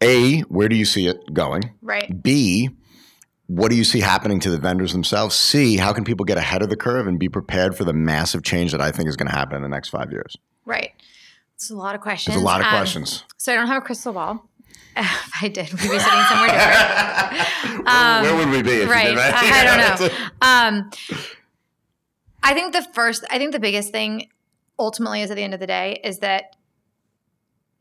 A, 0.00 0.40
where 0.42 0.68
do 0.68 0.76
you 0.76 0.86
see 0.86 1.06
it 1.06 1.32
going? 1.32 1.74
Right. 1.82 2.22
B, 2.22 2.70
what 3.48 3.70
do 3.70 3.76
you 3.76 3.84
see 3.84 4.00
happening 4.00 4.40
to 4.40 4.50
the 4.50 4.58
vendors 4.58 4.92
themselves? 4.92 5.36
C, 5.36 5.76
how 5.76 5.92
can 5.92 6.04
people 6.04 6.24
get 6.24 6.38
ahead 6.38 6.62
of 6.62 6.70
the 6.70 6.76
curve 6.76 7.06
and 7.06 7.18
be 7.18 7.28
prepared 7.28 7.76
for 7.76 7.84
the 7.84 7.92
massive 7.92 8.42
change 8.42 8.72
that 8.72 8.80
I 8.80 8.90
think 8.90 9.08
is 9.08 9.16
going 9.16 9.28
to 9.28 9.34
happen 9.34 9.56
in 9.56 9.62
the 9.62 9.68
next 9.68 9.90
five 9.90 10.10
years? 10.10 10.36
Right. 10.64 10.92
It's 11.54 11.70
a 11.70 11.76
lot 11.76 11.94
of 11.94 12.00
questions. 12.00 12.36
It's 12.36 12.42
a 12.42 12.44
lot 12.44 12.60
of 12.60 12.66
um, 12.66 12.72
questions. 12.72 13.24
So 13.36 13.52
I 13.52 13.56
don't 13.56 13.68
have 13.68 13.82
a 13.82 13.86
crystal 13.86 14.12
ball. 14.12 14.48
If 14.96 15.32
I 15.42 15.48
did, 15.48 15.70
we'd 15.72 15.80
be 15.80 15.98
sitting 15.98 16.24
somewhere 16.28 16.48
different. 16.48 17.52
Um, 17.86 18.22
Where 18.22 18.36
would 18.36 18.50
we 18.50 18.62
be? 18.62 18.84
right. 18.84 19.08
Did, 19.08 19.16
right? 19.16 19.32
I, 19.32 19.60
I, 19.60 19.96
don't 19.96 20.00
know. 20.00 20.16
Um, 20.42 20.90
I 22.42 22.52
think 22.52 22.72
the 22.72 22.82
first, 22.82 23.24
I 23.30 23.38
think 23.38 23.52
the 23.52 23.60
biggest 23.60 23.92
thing 23.92 24.28
ultimately 24.76 25.22
is 25.22 25.30
at 25.30 25.36
the 25.36 25.44
end 25.44 25.54
of 25.54 25.60
the 25.60 25.68
day 25.68 26.00
is 26.02 26.18
that 26.18 26.56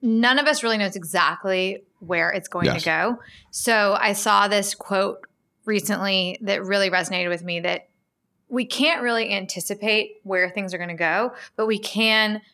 none 0.04 0.38
of 0.38 0.46
us 0.46 0.62
really 0.62 0.78
knows 0.78 0.96
exactly 0.96 1.84
where 2.00 2.30
it's 2.30 2.48
going 2.48 2.66
yes. 2.66 2.84
to 2.84 2.86
go. 2.86 3.20
So 3.50 3.98
I 4.00 4.14
saw 4.14 4.48
this 4.48 4.76
quote 4.76 5.26
recently 5.66 6.38
that 6.42 6.64
really 6.64 6.92
resonated 6.92 7.30
with 7.30 7.44
me 7.44 7.62
that 7.62 7.88
we 8.48 8.66
can't 8.66 9.02
really 9.02 9.32
anticipate 9.32 10.18
where 10.22 10.52
things 10.52 10.76
are 10.76 10.78
going 10.78 10.90
to 10.90 10.96
go, 10.96 11.34
but 11.56 11.66
we 11.66 11.80
can– 11.80 12.42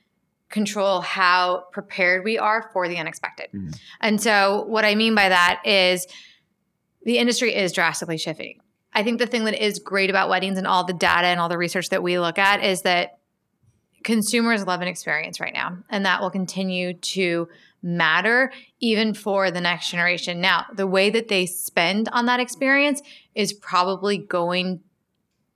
control 0.51 1.01
how 1.01 1.65
prepared 1.71 2.23
we 2.23 2.37
are 2.37 2.69
for 2.73 2.87
the 2.87 2.97
unexpected. 2.97 3.47
Mm. 3.53 3.79
And 3.99 4.21
so, 4.21 4.65
what 4.67 4.85
I 4.85 4.95
mean 4.95 5.15
by 5.15 5.29
that 5.29 5.61
is 5.65 6.07
the 7.03 7.17
industry 7.17 7.55
is 7.55 7.71
drastically 7.71 8.17
shifting. 8.17 8.59
I 8.93 9.03
think 9.03 9.19
the 9.19 9.27
thing 9.27 9.45
that 9.45 9.63
is 9.63 9.79
great 9.79 10.09
about 10.09 10.29
weddings 10.29 10.57
and 10.57 10.67
all 10.67 10.83
the 10.83 10.93
data 10.93 11.27
and 11.27 11.39
all 11.39 11.49
the 11.49 11.57
research 11.57 11.89
that 11.89 12.03
we 12.03 12.19
look 12.19 12.37
at 12.37 12.63
is 12.63 12.81
that 12.81 13.19
consumers 14.03 14.67
love 14.67 14.81
an 14.81 14.87
experience 14.87 15.39
right 15.39 15.53
now, 15.53 15.77
and 15.89 16.05
that 16.05 16.21
will 16.21 16.29
continue 16.29 16.93
to 16.93 17.47
matter 17.81 18.51
even 18.79 19.13
for 19.13 19.49
the 19.49 19.61
next 19.61 19.89
generation. 19.89 20.41
Now, 20.41 20.65
the 20.73 20.87
way 20.87 21.09
that 21.09 21.29
they 21.29 21.45
spend 21.45 22.09
on 22.09 22.25
that 22.27 22.39
experience 22.39 23.01
is 23.33 23.53
probably 23.53 24.17
going 24.17 24.81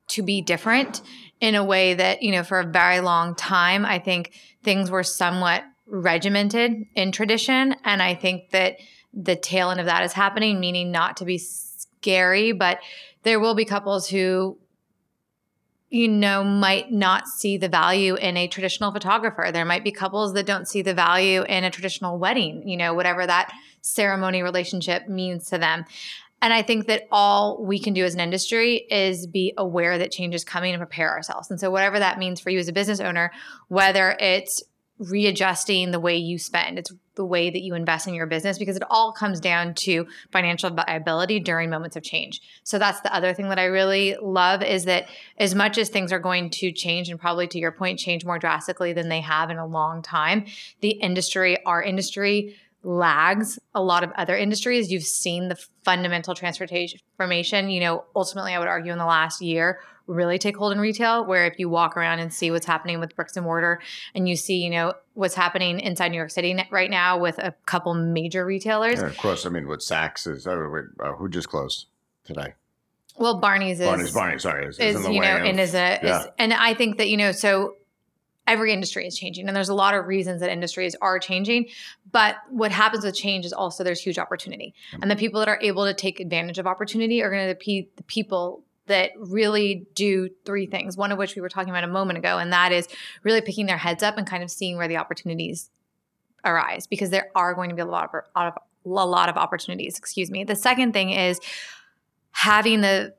to 0.08 0.22
be 0.22 0.42
different 0.42 1.02
in 1.42 1.56
a 1.56 1.64
way 1.64 1.94
that, 1.96 2.22
you 2.22 2.32
know, 2.32 2.44
for 2.44 2.60
a 2.60 2.66
very 2.66 3.00
long 3.00 3.36
time, 3.36 3.86
I 3.86 4.00
think 4.00 4.34
things 4.66 4.92
were 4.92 5.04
somewhat 5.04 5.64
regimented 5.88 6.86
in 6.96 7.12
tradition. 7.12 7.76
And 7.86 8.02
I 8.02 8.16
think 8.16 8.50
that 8.50 8.78
the 9.14 9.36
tail 9.38 9.70
end 9.70 9.80
of 9.80 9.86
that 9.86 10.04
is 10.04 10.12
happening, 10.12 10.60
meaning 10.60 10.92
not 10.92 11.18
to 11.18 11.26
be 11.26 11.38
scary, 11.38 12.52
but 12.52 12.80
there 13.24 13.40
will 13.40 13.56
be 13.56 13.64
couples 13.64 14.10
who 14.10 14.58
you 15.90 16.08
know 16.08 16.44
might 16.44 16.92
not 16.92 17.28
see 17.28 17.58
the 17.58 17.70
value 17.70 18.16
in 18.16 18.36
a 18.38 18.48
traditional 18.48 18.92
photographer 18.92 19.52
there 19.54 19.64
might 19.64 19.84
be 19.84 19.92
couples 19.92 20.34
that 20.34 20.46
don't 20.46 20.68
see 20.68 20.82
the 20.82 20.96
value 20.96 21.44
in 21.44 21.64
a 21.64 21.70
traditional 21.70 22.18
wedding 22.18 22.68
you 22.68 22.76
know 22.76 22.96
whatever 22.96 23.26
that 23.26 23.54
ceremony 23.82 24.42
relationship 24.42 25.08
means 25.08 25.46
to 25.46 25.60
them 25.60 25.86
and 26.42 26.54
I 26.54 26.62
think 26.62 26.88
that 26.88 27.08
all 27.12 27.64
we 27.64 27.80
can 27.80 27.94
do 27.94 28.04
as 28.04 28.14
an 28.14 28.20
industry 28.20 28.86
is 28.90 29.26
be 29.26 29.54
aware 29.58 29.98
that 29.98 30.12
change 30.12 30.36
is 30.36 30.44
coming 30.44 30.74
and 30.74 30.80
prepare 30.80 31.12
ourselves. 31.12 31.50
And 31.50 31.60
so, 31.60 31.72
whatever 31.72 32.00
that 32.00 32.20
means 32.20 32.40
for 32.40 32.50
you 32.50 32.60
as 32.60 32.68
a 32.68 32.74
business 32.74 33.00
owner, 33.00 33.32
whether 33.68 34.16
it's 34.20 34.64
readjusting 34.98 35.92
the 35.92 36.00
way 36.00 36.16
you 36.16 36.40
spend, 36.40 36.80
it's 36.80 36.94
the 37.16 37.26
way 37.26 37.50
that 37.50 37.62
you 37.62 37.76
invest 37.76 38.08
in 38.08 38.14
your 38.14 38.26
business, 38.26 38.58
because 38.58 38.78
it 38.78 38.84
all 38.90 39.12
comes 39.12 39.40
down 39.40 39.74
to 39.74 40.06
financial 40.32 40.70
viability 40.70 41.40
during 41.40 41.70
moments 41.70 41.96
of 41.96 42.04
change. 42.04 42.42
So, 42.64 42.78
that's 42.78 43.02
the 43.02 43.14
other 43.14 43.34
thing 43.34 43.50
that 43.50 43.60
I 43.60 43.66
really 43.66 44.16
love 44.22 44.62
is 44.62 44.86
that 44.86 45.08
as 45.38 45.56
much 45.56 45.78
as 45.78 45.90
things 45.90 46.12
are 46.12 46.20
going 46.20 46.50
to 46.52 46.72
change 46.72 47.10
and 47.10 47.20
probably 47.20 47.48
to 47.48 47.60
your 47.60 47.72
point, 47.72 47.98
change 47.98 48.26
more 48.26 48.40
drastically 48.40 48.94
than 48.94 49.10
they 49.10 49.22
have 49.22 49.50
in 49.50 49.58
a 49.58 49.66
long 49.66 50.02
time, 50.02 50.46
the 50.82 50.92
industry, 50.92 51.64
our 51.66 51.82
industry, 51.82 52.56
lags 52.86 53.58
a 53.74 53.82
lot 53.82 54.04
of 54.04 54.12
other 54.16 54.38
industries. 54.38 54.92
You've 54.92 55.04
seen 55.04 55.50
the 55.50 55.58
fundamental 55.84 56.36
transformation, 56.36 57.70
you 57.70 57.80
know, 57.80 58.06
ultimately, 58.16 58.54
I 58.54 58.60
would 58.60 58.68
argue 58.68 58.92
in 58.92 58.98
the 58.98 59.06
last 59.06 59.42
year 59.42 59.80
really 60.08 60.38
take 60.38 60.56
hold 60.56 60.72
in 60.72 60.80
retail, 60.80 61.26
where 61.26 61.48
if 61.48 61.58
you 61.58 61.68
walk 61.68 61.98
around 61.98 62.20
and 62.20 62.32
see 62.32 62.52
what's 62.52 62.68
happening 62.68 63.00
with 63.00 63.16
bricks 63.16 63.36
and 63.36 63.44
mortar 63.44 63.82
and 64.14 64.30
you 64.30 64.36
see, 64.36 64.64
you 64.64 64.70
know, 64.70 64.94
what's 65.16 65.34
happening 65.34 65.80
inside 65.80 66.10
New 66.10 66.18
York 66.18 66.30
City 66.30 66.56
right 66.70 66.92
now 66.92 67.18
with 67.18 67.40
a 67.40 67.56
couple 67.66 67.96
major 67.96 68.46
retailers. 68.46 69.00
Yeah, 69.00 69.08
of 69.08 69.18
course. 69.18 69.48
I 69.48 69.50
mean, 69.50 69.68
what 69.68 69.80
Saks 69.80 70.28
is, 70.28 70.46
oh, 70.46 70.70
wait, 70.72 70.84
uh, 71.00 71.14
who 71.14 71.28
just 71.28 71.50
closed 71.50 71.88
today? 72.24 72.54
Well, 73.18 73.40
Barney's 73.40 73.80
is 73.80 73.88
Barney's, 73.88 74.12
Barney's, 74.12 74.44
sorry, 74.44 74.68
is, 74.68 74.78
is, 74.78 74.98
is 74.98 75.08
you 75.08 75.22
know, 75.22 75.28
and 75.28 75.60
is 75.60 75.74
a, 75.74 76.00
yeah. 76.04 76.22
is, 76.22 76.28
and 76.38 76.54
I 76.54 76.74
think 76.74 76.98
that 76.98 77.10
you 77.10 77.18
know, 77.18 77.32
so 77.32 77.76
every 78.48 78.72
industry 78.72 79.08
is 79.08 79.18
changing 79.18 79.48
and 79.48 79.56
there's 79.56 79.70
a 79.70 79.74
lot 79.74 79.94
of 79.94 80.06
reasons 80.06 80.42
that 80.42 80.52
industries 80.52 80.96
are 81.02 81.18
changing 81.20 81.68
but 82.16 82.38
what 82.50 82.72
happens 82.72 83.04
with 83.04 83.14
change 83.14 83.46
is 83.46 83.52
also 83.52 83.84
there's 83.84 84.00
huge 84.00 84.18
opportunity. 84.18 84.74
And 85.02 85.12
the 85.12 85.18
people 85.18 85.42
that 85.42 85.50
are 85.50 85.60
able 85.62 85.84
to 85.86 85.94
take 85.94 86.22
advantage 86.22 86.58
of 86.58 86.66
opportunity 86.66 87.22
are 87.22 87.30
going 87.30 87.50
to 87.50 87.56
be 87.56 87.90
the 87.98 88.04
people 88.04 88.64
that 88.86 89.12
really 89.18 89.86
do 89.96 90.30
three 90.46 90.66
things 90.66 90.96
one 90.96 91.12
of 91.12 91.18
which 91.18 91.36
we 91.36 91.42
were 91.42 91.50
talking 91.50 91.72
about 91.72 91.84
a 91.84 91.88
moment 91.88 92.18
ago 92.18 92.38
and 92.38 92.54
that 92.54 92.72
is 92.72 92.88
really 93.24 93.42
picking 93.42 93.66
their 93.66 93.78
heads 93.78 94.02
up 94.02 94.18
and 94.18 94.26
kind 94.28 94.44
of 94.44 94.50
seeing 94.50 94.78
where 94.78 94.88
the 94.88 94.96
opportunities 94.96 95.70
arise 96.46 96.88
because 96.88 97.10
there 97.10 97.32
are 97.36 97.54
going 97.54 97.70
to 97.70 97.76
be 97.76 97.82
a 97.82 97.86
lot 97.86 98.10
of, 98.36 98.54
a 98.86 98.90
lot 99.06 99.28
of 99.28 99.36
opportunities 99.36 99.98
excuse 99.98 100.32
me. 100.32 100.46
The 100.46 100.56
second 100.56 100.94
thing 100.94 101.10
is 101.10 101.42
having 102.32 102.80
the 102.80 103.14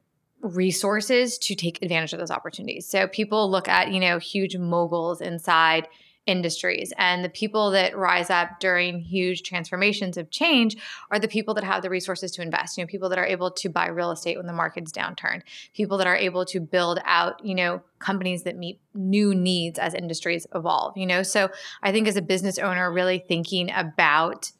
resources 0.46 1.38
to 1.38 1.54
take 1.54 1.82
advantage 1.82 2.12
of 2.12 2.18
those 2.18 2.30
opportunities. 2.30 2.86
So 2.86 3.06
people 3.06 3.50
look 3.50 3.68
at, 3.68 3.92
you 3.92 4.00
know, 4.00 4.18
huge 4.18 4.56
moguls 4.56 5.20
inside 5.20 5.88
industries 6.26 6.92
and 6.98 7.24
the 7.24 7.28
people 7.28 7.70
that 7.70 7.96
rise 7.96 8.30
up 8.30 8.58
during 8.58 8.98
huge 8.98 9.42
transformations 9.44 10.16
of 10.16 10.28
change 10.28 10.76
are 11.12 11.20
the 11.20 11.28
people 11.28 11.54
that 11.54 11.62
have 11.62 11.82
the 11.82 11.88
resources 11.88 12.32
to 12.32 12.42
invest 12.42 12.76
you 12.76 12.82
know 12.82 12.88
people 12.88 13.08
that 13.08 13.18
are 13.18 13.24
able 13.24 13.48
to 13.48 13.68
buy 13.68 13.86
real 13.86 14.10
estate 14.10 14.36
when 14.36 14.46
the 14.46 14.52
market's 14.52 14.90
downturned 14.90 15.42
people 15.72 15.96
that 15.96 16.06
are 16.08 16.16
able 16.16 16.44
to 16.44 16.58
build 16.58 16.98
out 17.04 17.44
you 17.46 17.54
know 17.54 17.80
companies 18.00 18.42
that 18.42 18.56
meet 18.56 18.80
new 18.92 19.36
needs 19.36 19.78
as 19.78 19.94
industries 19.94 20.48
evolve 20.52 20.96
you 20.96 21.06
know 21.06 21.22
so 21.22 21.48
i 21.84 21.92
think 21.92 22.08
as 22.08 22.16
a 22.16 22.22
business 22.22 22.58
owner 22.58 22.92
really 22.92 23.20
thinking 23.20 23.70
about 23.72 24.50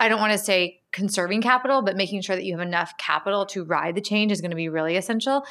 I 0.00 0.08
don't 0.08 0.18
want 0.18 0.32
to 0.32 0.38
say 0.38 0.79
conserving 0.92 1.42
capital, 1.42 1.82
but 1.82 1.96
making 1.96 2.20
sure 2.20 2.36
that 2.36 2.44
you 2.44 2.56
have 2.56 2.66
enough 2.66 2.96
capital 2.98 3.46
to 3.46 3.64
ride 3.64 3.94
the 3.94 4.00
change 4.00 4.32
is 4.32 4.40
going 4.40 4.50
to 4.50 4.56
be 4.56 4.68
really 4.68 4.96
essential. 4.96 5.44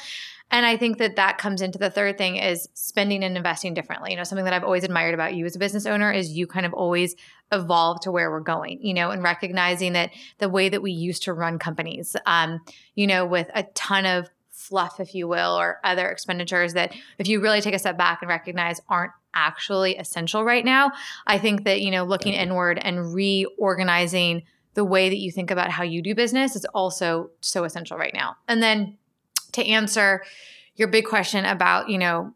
And 0.50 0.66
I 0.66 0.76
think 0.76 0.98
that 0.98 1.16
that 1.16 1.38
comes 1.38 1.62
into 1.62 1.78
the 1.78 1.90
third 1.90 2.18
thing 2.18 2.36
is 2.36 2.68
spending 2.74 3.22
and 3.22 3.36
investing 3.36 3.72
differently. 3.72 4.10
You 4.10 4.16
know, 4.16 4.24
something 4.24 4.44
that 4.44 4.52
I've 4.52 4.64
always 4.64 4.84
admired 4.84 5.14
about 5.14 5.34
you 5.34 5.46
as 5.46 5.54
a 5.54 5.60
business 5.60 5.86
owner 5.86 6.10
is 6.10 6.32
you 6.32 6.46
kind 6.46 6.66
of 6.66 6.74
always 6.74 7.14
evolve 7.52 8.00
to 8.00 8.10
where 8.10 8.30
we're 8.30 8.40
going, 8.40 8.80
you 8.82 8.92
know, 8.92 9.10
and 9.10 9.22
recognizing 9.22 9.92
that 9.92 10.10
the 10.38 10.48
way 10.48 10.68
that 10.68 10.82
we 10.82 10.90
used 10.90 11.22
to 11.24 11.32
run 11.32 11.58
companies, 11.58 12.16
um, 12.26 12.60
you 12.94 13.06
know, 13.06 13.24
with 13.24 13.48
a 13.54 13.62
ton 13.74 14.06
of 14.06 14.28
fluff, 14.50 15.00
if 15.00 15.14
you 15.14 15.26
will, 15.26 15.58
or 15.58 15.78
other 15.84 16.08
expenditures 16.08 16.74
that 16.74 16.94
if 17.18 17.28
you 17.28 17.40
really 17.40 17.60
take 17.60 17.74
a 17.74 17.78
step 17.78 17.96
back 17.96 18.20
and 18.20 18.28
recognize 18.28 18.80
aren't 18.88 19.12
actually 19.32 19.96
essential 19.96 20.44
right 20.44 20.64
now. 20.64 20.90
I 21.26 21.38
think 21.38 21.64
that, 21.64 21.80
you 21.80 21.90
know, 21.90 22.04
looking 22.04 22.34
inward 22.34 22.78
and 22.78 23.14
reorganizing 23.14 24.42
the 24.74 24.84
way 24.84 25.08
that 25.08 25.18
you 25.18 25.32
think 25.32 25.50
about 25.50 25.70
how 25.70 25.82
you 25.82 26.02
do 26.02 26.14
business 26.14 26.54
is 26.56 26.64
also 26.66 27.30
so 27.40 27.64
essential 27.64 27.98
right 27.98 28.14
now. 28.14 28.36
And 28.46 28.62
then 28.62 28.96
to 29.52 29.66
answer 29.66 30.22
your 30.76 30.88
big 30.88 31.04
question 31.06 31.44
about, 31.44 31.88
you 31.88 31.98
know, 31.98 32.34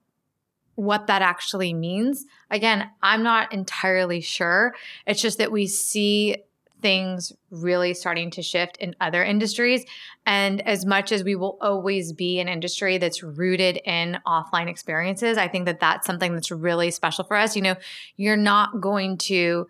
what 0.75 1.07
that 1.07 1.23
actually 1.23 1.73
means, 1.73 2.27
again, 2.51 2.91
I'm 3.03 3.23
not 3.23 3.53
entirely 3.53 4.21
sure. 4.21 4.75
It's 5.07 5.23
just 5.23 5.39
that 5.39 5.53
we 5.53 5.67
see 5.69 6.37
things 6.83 7.33
really 7.51 7.95
starting 7.95 8.31
to 8.31 8.43
shift 8.43 8.77
in 8.77 8.95
other 9.01 9.25
industries. 9.25 9.87
And 10.27 10.61
as 10.69 10.85
much 10.85 11.13
as 11.13 11.25
we 11.25 11.35
will 11.35 11.57
always 11.63 12.13
be 12.13 12.41
an 12.41 12.49
industry 12.49 12.99
that's 12.99 13.23
rooted 13.23 13.81
in 13.87 14.19
offline 14.27 14.69
experiences, 14.69 15.39
I 15.39 15.49
think 15.49 15.65
that 15.65 15.81
that's 15.81 16.07
something 16.07 16.35
that's 16.35 16.51
really 16.51 16.91
special 16.91 17.25
for 17.25 17.39
us. 17.39 17.57
You 17.57 17.63
know, 17.63 17.77
you're 18.17 18.37
not 18.37 18.83
going 18.83 19.17
to 19.19 19.67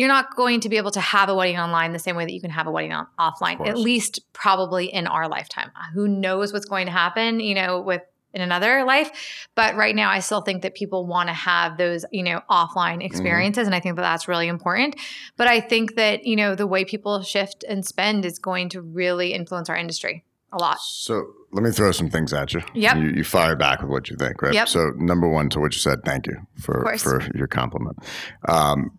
you're 0.00 0.08
not 0.08 0.34
going 0.34 0.60
to 0.60 0.68
be 0.68 0.78
able 0.78 0.90
to 0.90 1.00
have 1.00 1.28
a 1.28 1.34
wedding 1.34 1.58
online 1.58 1.92
the 1.92 1.98
same 1.98 2.16
way 2.16 2.24
that 2.24 2.32
you 2.32 2.40
can 2.40 2.50
have 2.50 2.66
a 2.66 2.70
wedding 2.70 2.92
on, 2.92 3.06
offline 3.18 3.66
at 3.66 3.78
least 3.78 4.20
probably 4.32 4.86
in 4.86 5.06
our 5.06 5.28
lifetime 5.28 5.70
who 5.94 6.08
knows 6.08 6.52
what's 6.52 6.66
going 6.66 6.86
to 6.86 6.92
happen 6.92 7.38
you 7.38 7.54
know 7.54 7.80
with 7.80 8.02
in 8.32 8.42
another 8.42 8.84
life. 8.84 9.10
But 9.54 9.74
right 9.76 9.94
now, 9.94 10.10
I 10.10 10.20
still 10.20 10.40
think 10.40 10.62
that 10.62 10.74
people 10.74 11.06
want 11.06 11.28
to 11.28 11.32
have 11.32 11.76
those, 11.76 12.04
you 12.12 12.22
know, 12.22 12.42
offline 12.48 12.98
mm-hmm. 12.98 13.00
experiences. 13.02 13.62
Mm-hmm. 13.62 13.66
And 13.66 13.74
I 13.74 13.80
think 13.80 13.96
that 13.96 14.02
that's 14.02 14.28
really 14.28 14.48
important. 14.48 14.96
But 15.36 15.48
I 15.48 15.60
think 15.60 15.96
that, 15.96 16.24
you 16.24 16.36
know, 16.36 16.54
the 16.54 16.66
way 16.66 16.84
people 16.84 17.22
shift 17.22 17.64
and 17.68 17.84
spend 17.84 18.24
is 18.24 18.38
going 18.38 18.68
to 18.70 18.82
really 18.82 19.32
influence 19.32 19.68
our 19.68 19.76
industry 19.76 20.24
a 20.52 20.58
lot. 20.58 20.80
So 20.80 21.32
let 21.52 21.62
me 21.62 21.70
throw 21.70 21.92
some 21.92 22.10
things 22.10 22.32
at 22.32 22.54
you. 22.54 22.62
Yep. 22.74 22.96
You, 22.96 23.08
you 23.08 23.24
fire 23.24 23.56
back 23.56 23.80
with 23.82 23.90
what 23.90 24.10
you 24.10 24.16
think, 24.16 24.42
right? 24.42 24.54
Yep. 24.54 24.68
So 24.68 24.90
number 24.96 25.28
one 25.28 25.48
to 25.50 25.60
what 25.60 25.74
you 25.74 25.80
said, 25.80 26.04
thank 26.04 26.26
you 26.26 26.36
for, 26.60 26.96
for 26.98 27.22
your 27.34 27.46
compliment. 27.46 27.98
Um, 28.48 28.98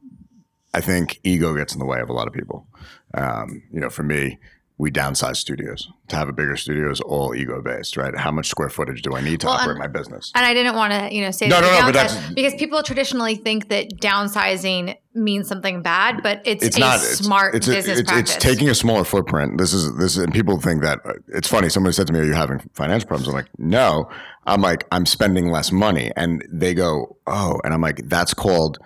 I 0.74 0.82
think 0.82 1.20
ego 1.24 1.56
gets 1.56 1.74
in 1.74 1.80
the 1.80 1.86
way 1.86 2.00
of 2.00 2.10
a 2.10 2.14
lot 2.14 2.28
of 2.28 2.34
people. 2.34 2.68
Um, 3.14 3.64
you 3.72 3.80
know, 3.80 3.90
for 3.90 4.04
me, 4.04 4.40
we 4.78 4.90
downsize 4.90 5.36
studios. 5.36 5.90
To 6.08 6.16
have 6.16 6.28
a 6.28 6.34
bigger 6.34 6.58
studio 6.58 6.90
is 6.90 7.00
all 7.02 7.36
ego 7.36 7.62
based, 7.62 7.98
right? 7.98 8.18
How 8.18 8.32
much 8.32 8.48
square 8.48 8.68
footage 8.68 9.04
do 9.04 9.14
I 9.14 9.22
need 9.22 9.40
to 9.42 9.46
well, 9.46 9.58
operate 9.58 9.78
my 9.78 9.86
business? 9.86 10.32
And 10.34 10.44
I 10.44 10.56
didn't 10.56 10.76
want 10.76 10.92
to, 10.92 11.14
you 11.14 11.22
know, 11.22 11.30
say 11.30 11.48
no, 11.48 11.62
no, 11.62 11.70
no, 11.70 11.86
but 11.86 11.94
that's, 11.94 12.34
because 12.34 12.56
people 12.56 12.82
traditionally 12.82 13.36
think 13.36 13.70
that 13.70 13.92
downsizing 14.02 14.98
means 15.14 15.48
something 15.48 15.84
bad, 15.84 16.24
but 16.24 16.42
it's, 16.46 16.66
it's 16.66 16.78
a 16.78 16.80
not, 16.80 17.00
smart 17.00 17.54
it's, 17.54 17.68
business 17.68 18.00
it's, 18.00 18.10
practice. 18.10 18.36
It's 18.36 18.44
taking 18.44 18.70
a 18.70 18.76
smaller 18.76 19.04
footprint. 19.04 19.60
This 19.60 19.72
is 19.72 19.96
this, 19.98 20.18
and 20.18 20.34
people 20.34 20.60
think 20.60 20.82
that 20.82 21.00
uh, 21.06 21.14
it's 21.28 21.48
funny. 21.48 21.70
Somebody 21.70 21.94
said 21.94 22.08
to 22.08 22.14
me, 22.14 22.20
"Are 22.20 22.24
you 22.24 22.34
having 22.34 22.60
financial 22.74 23.08
problems?" 23.08 23.28
I'm 23.28 23.36
like, 23.36 23.50
"No." 23.60 24.10
I'm 24.48 24.62
like, 24.62 24.88
"I'm 24.92 25.06
spending 25.06 25.52
less 25.52 25.72
money," 25.72 26.12
and 26.16 26.44
they 26.52 26.74
go, 26.74 27.18
"Oh," 27.28 27.62
and 27.64 27.72
I'm 27.72 27.82
like, 27.82 28.10
"That's 28.10 28.34
called." 28.34 28.80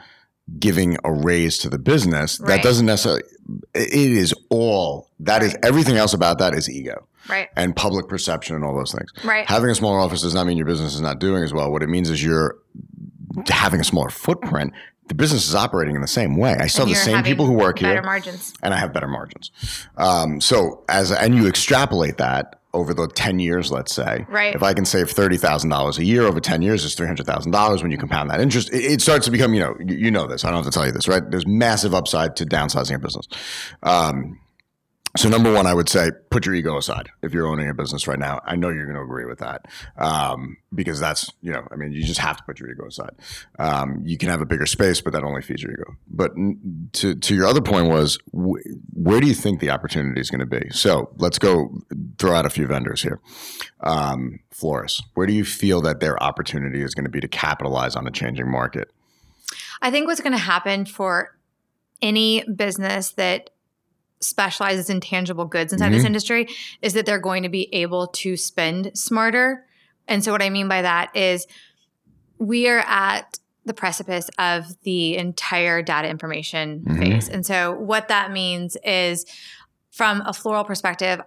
Giving 0.59 0.97
a 1.03 1.11
raise 1.11 1.57
to 1.57 1.69
the 1.69 1.79
business 1.79 2.39
right. 2.39 2.47
that 2.49 2.63
doesn't 2.63 2.85
necessarily 2.85 3.23
it 3.73 3.93
is 3.93 4.33
all 4.49 5.09
that 5.19 5.41
right. 5.41 5.47
is 5.47 5.57
everything 5.63 5.97
else 5.97 6.13
about 6.13 6.37
that 6.37 6.53
is 6.53 6.69
ego 6.69 7.07
right 7.27 7.49
and 7.55 7.75
public 7.75 8.07
perception 8.07 8.55
and 8.55 8.63
all 8.63 8.75
those 8.75 8.91
things 8.91 9.11
right 9.23 9.49
having 9.49 9.69
a 9.69 9.75
smaller 9.75 9.99
office 9.99 10.21
does 10.21 10.35
not 10.35 10.45
mean 10.45 10.55
your 10.55 10.67
business 10.67 10.93
is 10.93 11.01
not 11.01 11.19
doing 11.19 11.43
as 11.43 11.51
well 11.51 11.71
what 11.71 11.81
it 11.81 11.89
means 11.89 12.09
is 12.09 12.23
you're 12.23 12.57
having 13.47 13.79
a 13.79 13.83
smaller 13.83 14.09
footprint 14.09 14.71
the 15.07 15.15
business 15.15 15.47
is 15.47 15.53
operating 15.53 15.95
in 15.95 16.01
the 16.01 16.07
same 16.07 16.35
way. 16.35 16.55
I 16.59 16.67
still 16.67 16.85
have 16.85 16.95
the 16.95 16.99
same 16.99 17.23
people 17.23 17.45
who 17.45 17.53
work 17.53 17.79
better 17.79 17.93
here, 17.93 18.01
margins, 18.01 18.53
and 18.63 18.73
I 18.73 18.77
have 18.77 18.91
better 18.91 19.07
margins. 19.07 19.51
Um, 19.97 20.41
so 20.41 20.83
as 20.89 21.11
and 21.11 21.35
you 21.35 21.47
extrapolate 21.47 22.17
that 22.17 22.59
over 22.75 22.93
the 22.93 23.07
10 23.07 23.39
years, 23.39 23.71
let's 23.71 23.93
say. 23.93 24.25
Right. 24.29 24.53
If 24.53 24.61
I 24.61 24.73
can 24.73 24.85
save 24.85 25.07
$30,000 25.07 25.97
a 25.97 26.05
year 26.05 26.23
over 26.23 26.39
10 26.39 26.61
years, 26.61 26.85
it's 26.85 26.93
$300,000 26.95 27.81
when 27.81 27.91
you 27.91 27.97
compound 27.97 28.29
that 28.29 28.41
interest. 28.41 28.71
It, 28.71 28.83
it, 28.83 29.01
starts 29.01 29.25
to 29.25 29.31
become, 29.31 29.53
you 29.53 29.61
know, 29.61 29.75
you, 29.79 29.95
you, 29.95 30.11
know 30.11 30.27
this. 30.27 30.43
I 30.43 30.49
don't 30.49 30.63
have 30.63 30.71
to 30.71 30.77
tell 30.77 30.85
you 30.85 30.91
this, 30.91 31.07
right? 31.07 31.23
There's 31.31 31.47
massive 31.47 31.93
upside 31.93 32.35
to 32.35 32.45
downsizing 32.45 32.95
a 32.95 32.99
business. 32.99 33.27
Um, 33.81 34.39
so 35.15 35.29
number 35.29 35.51
one, 35.53 35.65
I 35.67 35.73
would 35.73 35.89
say 35.89 36.11
put 36.29 36.45
your 36.45 36.55
ego 36.55 36.77
aside. 36.77 37.09
If 37.21 37.33
you're 37.33 37.47
owning 37.47 37.69
a 37.69 37.73
business 37.73 38.07
right 38.07 38.19
now, 38.19 38.41
I 38.45 38.55
know 38.55 38.69
you're 38.69 38.85
going 38.85 38.97
to 38.97 39.01
agree 39.01 39.25
with 39.25 39.39
that 39.39 39.65
um, 39.97 40.57
because 40.73 40.99
that's 40.99 41.29
you 41.41 41.51
know, 41.51 41.67
I 41.71 41.75
mean, 41.75 41.91
you 41.91 42.03
just 42.03 42.19
have 42.19 42.37
to 42.37 42.43
put 42.43 42.59
your 42.59 42.69
ego 42.69 42.85
aside. 42.87 43.15
Um, 43.59 44.01
you 44.03 44.17
can 44.17 44.29
have 44.29 44.41
a 44.41 44.45
bigger 44.45 44.65
space, 44.65 45.01
but 45.01 45.13
that 45.13 45.23
only 45.23 45.41
feeds 45.41 45.63
your 45.63 45.71
ego. 45.71 45.95
But 46.07 46.31
to 46.93 47.15
to 47.15 47.35
your 47.35 47.47
other 47.47 47.61
point 47.61 47.87
was, 47.87 48.17
wh- 48.33 48.61
where 48.93 49.19
do 49.19 49.27
you 49.27 49.33
think 49.33 49.59
the 49.59 49.69
opportunity 49.69 50.19
is 50.19 50.29
going 50.29 50.39
to 50.39 50.45
be? 50.45 50.69
So 50.71 51.09
let's 51.17 51.39
go 51.39 51.81
throw 52.17 52.33
out 52.33 52.45
a 52.45 52.49
few 52.49 52.67
vendors 52.67 53.01
here. 53.01 53.19
Um, 53.81 54.39
where 54.61 55.27
do 55.27 55.33
you 55.33 55.45
feel 55.45 55.81
that 55.81 55.99
their 55.99 56.21
opportunity 56.21 56.81
is 56.81 56.93
going 56.93 57.03
to 57.03 57.11
be 57.11 57.19
to 57.19 57.27
capitalize 57.27 57.95
on 57.95 58.07
a 58.07 58.11
changing 58.11 58.49
market? 58.49 58.89
I 59.81 59.91
think 59.91 60.07
what's 60.07 60.21
going 60.21 60.33
to 60.33 60.37
happen 60.37 60.85
for 60.85 61.37
any 62.01 62.43
business 62.43 63.11
that 63.11 63.49
specializes 64.19 64.89
in 64.89 64.99
tangible 65.01 65.45
goods 65.45 65.73
inside 65.73 65.87
mm-hmm. 65.87 65.95
this 65.95 66.05
industry 66.05 66.47
is 66.81 66.93
that 66.93 67.05
they're 67.05 67.19
going 67.19 67.43
to 67.43 67.49
be 67.49 67.73
able 67.73 68.07
to 68.07 68.37
spend 68.37 68.91
smarter. 68.97 69.65
And 70.07 70.23
so, 70.23 70.31
what 70.31 70.41
I 70.41 70.49
mean 70.49 70.67
by 70.67 70.81
that 70.81 71.15
is 71.15 71.47
we 72.37 72.67
are 72.67 72.79
at 72.79 73.39
the 73.65 73.73
precipice 73.73 74.29
of 74.37 74.65
the 74.83 75.17
entire 75.17 75.81
data 75.81 76.07
information 76.07 76.81
mm-hmm. 76.81 76.99
phase. 76.99 77.29
And 77.29 77.45
so, 77.45 77.73
what 77.73 78.07
that 78.09 78.31
means 78.31 78.77
is 78.83 79.25
from 79.91 80.21
a 80.25 80.33
floral 80.33 80.63
perspective, 80.63 81.21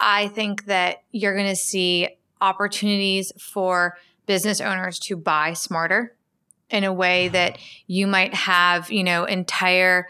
I 0.00 0.28
think 0.28 0.66
that 0.66 1.02
you're 1.12 1.34
going 1.34 1.48
to 1.48 1.56
see 1.56 2.08
opportunities 2.40 3.32
for 3.38 3.96
business 4.26 4.60
owners 4.60 4.98
to 5.00 5.16
buy 5.16 5.54
smarter 5.54 6.14
in 6.70 6.84
a 6.84 6.92
way 6.92 7.28
that 7.28 7.58
you 7.86 8.06
might 8.06 8.34
have, 8.34 8.90
you 8.90 9.02
know, 9.02 9.24
entire 9.24 10.08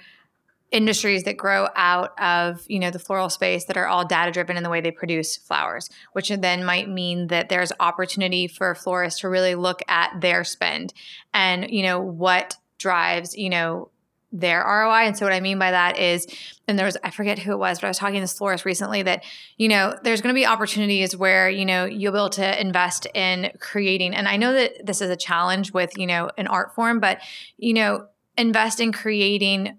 industries 0.71 1.25
that 1.25 1.37
grow 1.37 1.69
out 1.77 2.19
of 2.21 2.63
you 2.69 2.79
know 2.79 2.91
the 2.91 2.99
floral 2.99 3.31
space 3.31 3.65
that 3.65 3.77
are 3.77 3.87
all 3.87 4.07
data 4.07 4.31
driven 4.31 4.57
in 4.57 4.63
the 4.63 4.69
way 4.69 4.81
they 4.81 4.91
produce 4.91 5.37
flowers 5.37 5.89
which 6.13 6.29
then 6.29 6.65
might 6.65 6.89
mean 6.89 7.29
that 7.29 7.49
there's 7.49 7.73
opportunity 7.81 8.47
for 8.47 8.75
florists 8.75 9.21
to 9.21 9.29
really 9.29 9.55
look 9.55 9.81
at 9.89 10.21
their 10.21 10.45
spend 10.45 10.93
and 11.33 11.71
you 11.71 11.83
know 11.83 12.01
what 12.01 12.57
drives 12.79 13.37
you 13.37 13.49
know 13.49 13.91
their 14.33 14.61
ROI. 14.61 15.07
And 15.07 15.17
so 15.17 15.25
what 15.25 15.33
I 15.33 15.41
mean 15.41 15.59
by 15.59 15.71
that 15.71 15.99
is, 15.99 16.27
and 16.67 16.79
there 16.79 16.85
was 16.85 16.97
I 17.03 17.11
forget 17.11 17.39
who 17.39 17.53
it 17.53 17.59
was, 17.59 17.81
but 17.81 17.87
I 17.87 17.91
was 17.91 17.99
talking 17.99 18.17
to 18.17 18.21
this 18.21 18.37
florist 18.37 18.65
recently 18.65 19.03
that, 19.03 19.25
you 19.57 19.69
know, 19.69 19.97
there's 20.03 20.21
going 20.21 20.35
to 20.35 20.39
be 20.39 20.45
opportunities 20.45 21.17
where, 21.17 21.49
you 21.49 21.65
know, 21.65 21.87
you'll 21.87 22.13
be 22.13 22.19
able 22.19 22.31
to 22.31 22.61
invest 22.61 23.07
in 23.15 23.51
creating. 23.59 24.15
And 24.15 24.29
I 24.29 24.37
know 24.37 24.53
that 24.53 24.85
this 24.85 25.01
is 25.01 25.11
a 25.11 25.17
challenge 25.17 25.73
with, 25.73 25.97
you 25.97 26.07
know, 26.07 26.31
an 26.37 26.47
art 26.47 26.75
form, 26.75 27.01
but, 27.01 27.21
you 27.57 27.73
know, 27.73 28.07
invest 28.37 28.81
in 28.81 28.93
creating 28.93 29.79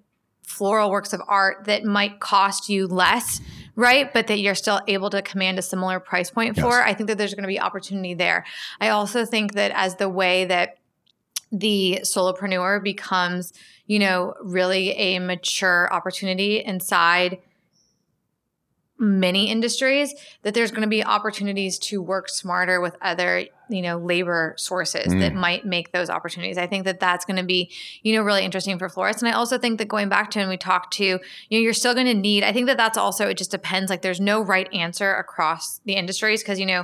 floral 0.49 0.89
works 0.89 1.13
of 1.13 1.21
art 1.27 1.65
that 1.65 1.83
might 1.85 2.19
cost 2.19 2.69
you 2.69 2.87
less 2.87 3.39
right? 3.79 4.11
But 4.11 4.27
that 4.27 4.39
you're 4.39 4.55
still 4.55 4.81
able 4.89 5.09
to 5.11 5.21
command 5.21 5.57
a 5.57 5.61
similar 5.61 6.01
price 6.01 6.29
point 6.29 6.57
yes. 6.57 6.65
for. 6.65 6.81
I 6.81 6.93
think 6.93 7.07
that 7.07 7.17
there's 7.17 7.33
going 7.33 7.43
to 7.43 7.47
be 7.47 7.61
opportunity 7.61 8.13
there. 8.13 8.45
I 8.81 8.89
also 8.89 9.23
think 9.23 9.53
that 9.53 9.71
as 9.71 9.95
the 9.95 10.09
way 10.09 10.43
that 10.45 10.79
the 11.49 12.01
solopreneur 12.03 12.83
becomes, 12.83 13.53
you 13.85 13.97
know, 13.99 14.33
really 14.41 14.91
a 14.91 15.19
mature 15.19 15.87
opportunity 15.93 16.57
inside 16.57 17.39
many 18.97 19.49
industries 19.49 20.13
that 20.41 20.53
there's 20.53 20.71
going 20.71 20.81
to 20.81 20.87
be 20.89 21.03
opportunities 21.03 21.79
to 21.79 22.01
work 22.01 22.27
smarter 22.27 22.81
with 22.81 22.97
other 23.01 23.45
you 23.69 23.81
know 23.81 23.97
labor 23.97 24.53
sources 24.57 25.07
mm. 25.07 25.19
that 25.19 25.33
might 25.33 25.65
make 25.65 25.91
those 25.91 26.09
opportunities 26.09 26.57
i 26.57 26.67
think 26.67 26.85
that 26.85 26.99
that's 26.99 27.25
going 27.25 27.37
to 27.37 27.43
be 27.43 27.71
you 28.01 28.15
know 28.15 28.21
really 28.21 28.43
interesting 28.43 28.77
for 28.77 28.89
florists 28.89 29.21
and 29.21 29.29
i 29.29 29.33
also 29.33 29.57
think 29.57 29.77
that 29.77 29.87
going 29.87 30.09
back 30.09 30.31
to 30.31 30.39
and 30.39 30.49
we 30.49 30.57
talked 30.57 30.93
to 30.93 31.03
you 31.05 31.19
know 31.51 31.57
you're 31.57 31.73
still 31.73 31.93
going 31.93 32.05
to 32.05 32.13
need 32.13 32.43
i 32.43 32.51
think 32.51 32.67
that 32.67 32.77
that's 32.77 32.97
also 32.97 33.27
it 33.27 33.37
just 33.37 33.51
depends 33.51 33.89
like 33.89 34.01
there's 34.01 34.19
no 34.19 34.41
right 34.41 34.71
answer 34.73 35.15
across 35.15 35.79
the 35.85 35.93
industries 35.93 36.41
because 36.41 36.59
you 36.59 36.65
know 36.65 36.83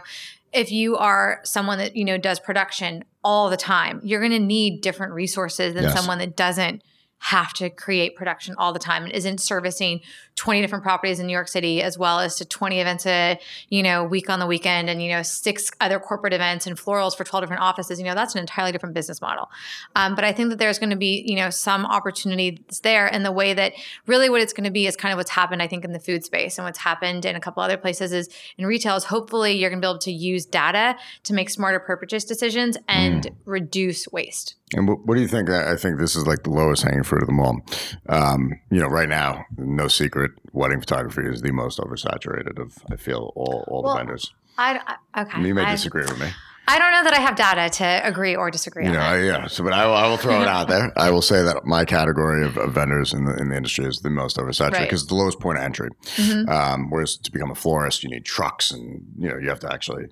if 0.53 0.71
you 0.71 0.95
are 0.95 1.41
someone 1.43 1.77
that 1.77 1.95
you 1.95 2.05
know 2.05 2.17
does 2.17 2.39
production 2.39 3.03
all 3.23 3.49
the 3.49 3.57
time 3.57 3.99
you're 4.03 4.21
going 4.21 4.31
to 4.31 4.39
need 4.39 4.81
different 4.81 5.13
resources 5.13 5.73
than 5.73 5.83
yes. 5.83 5.93
someone 5.93 6.19
that 6.19 6.35
doesn't 6.35 6.81
have 7.19 7.53
to 7.53 7.69
create 7.69 8.15
production 8.15 8.53
all 8.57 8.71
the 8.71 8.79
time 8.79 9.03
and 9.03 9.11
isn't 9.11 9.39
servicing 9.39 9.99
20 10.35 10.61
different 10.61 10.83
properties 10.83 11.19
in 11.19 11.27
New 11.27 11.33
York 11.33 11.47
City 11.47 11.81
as 11.81 11.97
well 11.97 12.19
as 12.19 12.35
to 12.35 12.45
20 12.45 12.79
events 12.79 13.05
a 13.05 13.39
you 13.69 13.81
know 13.81 14.03
week 14.03 14.29
on 14.29 14.39
the 14.39 14.45
weekend 14.45 14.89
and 14.89 15.01
you 15.01 15.09
know 15.09 15.21
six 15.21 15.71
other 15.79 15.97
corporate 15.97 16.33
events 16.33 16.67
and 16.67 16.77
florals 16.77 17.15
for 17.15 17.23
12 17.23 17.43
different 17.43 17.61
offices 17.61 17.99
you 17.99 18.05
know 18.05 18.13
that's 18.13 18.35
an 18.35 18.41
entirely 18.41 18.71
different 18.71 18.93
business 18.93 19.21
model 19.21 19.49
um, 19.95 20.13
but 20.13 20.25
I 20.25 20.33
think 20.33 20.49
that 20.49 20.59
there's 20.59 20.77
going 20.77 20.89
to 20.89 20.97
be 20.97 21.23
you 21.25 21.35
know 21.35 21.49
some 21.49 21.85
opportunities 21.85 22.59
there 22.83 23.07
and 23.07 23.25
the 23.25 23.31
way 23.31 23.53
that 23.53 23.73
really 24.07 24.29
what 24.29 24.41
it's 24.41 24.53
going 24.53 24.65
to 24.65 24.71
be 24.71 24.87
is 24.87 24.95
kind 24.95 25.13
of 25.13 25.17
what's 25.17 25.31
happened 25.31 25.61
I 25.61 25.67
think 25.67 25.85
in 25.85 25.93
the 25.93 25.99
food 25.99 26.25
space 26.25 26.57
and 26.57 26.65
what's 26.65 26.79
happened 26.79 27.25
in 27.25 27.35
a 27.35 27.39
couple 27.39 27.63
other 27.63 27.77
places 27.77 28.11
is 28.11 28.29
in 28.57 28.65
retail 28.65 28.97
is 28.97 29.05
hopefully 29.05 29.53
you're 29.53 29.69
going 29.69 29.81
to 29.81 29.85
be 29.85 29.89
able 29.89 29.99
to 29.99 30.11
use 30.11 30.45
data 30.45 30.97
to 31.23 31.33
make 31.33 31.49
smarter 31.49 31.79
purchase 31.79 32.25
decisions 32.25 32.77
and 32.87 33.23
mm. 33.23 33.35
reduce 33.45 34.07
waste 34.09 34.55
and 34.73 34.89
what, 34.89 35.15
do 35.15 35.21
you 35.21 35.27
think? 35.27 35.49
I 35.49 35.75
think 35.75 35.99
this 35.99 36.15
is 36.15 36.25
like 36.25 36.41
the 36.41 36.49
lowest 36.49 36.81
hanging 36.81 37.03
fruit 37.03 37.21
of 37.21 37.27
them 37.27 37.39
all. 37.39 37.61
Um, 38.09 38.59
you 38.71 38.79
know, 38.79 38.87
right 38.87 39.07
now, 39.07 39.45
no 39.57 39.87
secret, 39.87 40.24
wedding 40.53 40.79
photography 40.79 41.21
is 41.25 41.41
the 41.41 41.51
most 41.51 41.79
oversaturated 41.79 42.59
of. 42.59 42.77
I 42.91 42.95
feel 42.95 43.31
all 43.35 43.65
all 43.67 43.83
well, 43.83 43.93
the 43.93 43.99
vendors. 43.99 44.33
I, 44.57 44.97
I 45.13 45.21
okay. 45.23 45.41
You 45.41 45.53
may 45.53 45.63
I, 45.63 45.71
disagree 45.71 46.03
with 46.03 46.19
me. 46.19 46.29
I 46.67 46.79
don't 46.79 46.91
know 46.91 47.03
that 47.03 47.13
I 47.13 47.21
have 47.21 47.35
data 47.35 47.69
to 47.77 48.07
agree 48.07 48.35
or 48.35 48.49
disagree. 48.49 48.85
You 48.85 48.93
know, 48.93 49.15
yeah. 49.15 49.45
So, 49.47 49.63
but 49.63 49.73
I 49.73 49.85
will, 49.85 49.93
I 49.93 50.07
will 50.07 50.17
throw 50.17 50.41
it 50.41 50.47
out 50.47 50.67
there. 50.67 50.91
I 50.97 51.11
will 51.11 51.21
say 51.21 51.43
that 51.43 51.63
my 51.65 51.85
category 51.85 52.43
of, 52.43 52.57
of 52.57 52.73
vendors 52.73 53.13
in 53.13 53.25
the 53.25 53.35
in 53.35 53.49
the 53.49 53.55
industry 53.55 53.85
is 53.85 53.99
the 53.99 54.09
most 54.09 54.37
oversaturated 54.37 54.71
because 54.71 54.79
right. 54.79 54.93
it's 54.93 55.05
the 55.05 55.15
lowest 55.15 55.39
point 55.39 55.59
of 55.59 55.63
entry. 55.63 55.89
Mm-hmm. 56.15 56.49
Um, 56.49 56.89
whereas 56.89 57.17
to 57.17 57.31
become 57.31 57.51
a 57.51 57.55
florist, 57.55 58.03
you 58.03 58.09
need 58.09 58.25
trucks, 58.25 58.71
and 58.71 59.05
you 59.17 59.29
know 59.29 59.37
you 59.37 59.49
have 59.49 59.59
to 59.59 59.71
actually 59.71 60.05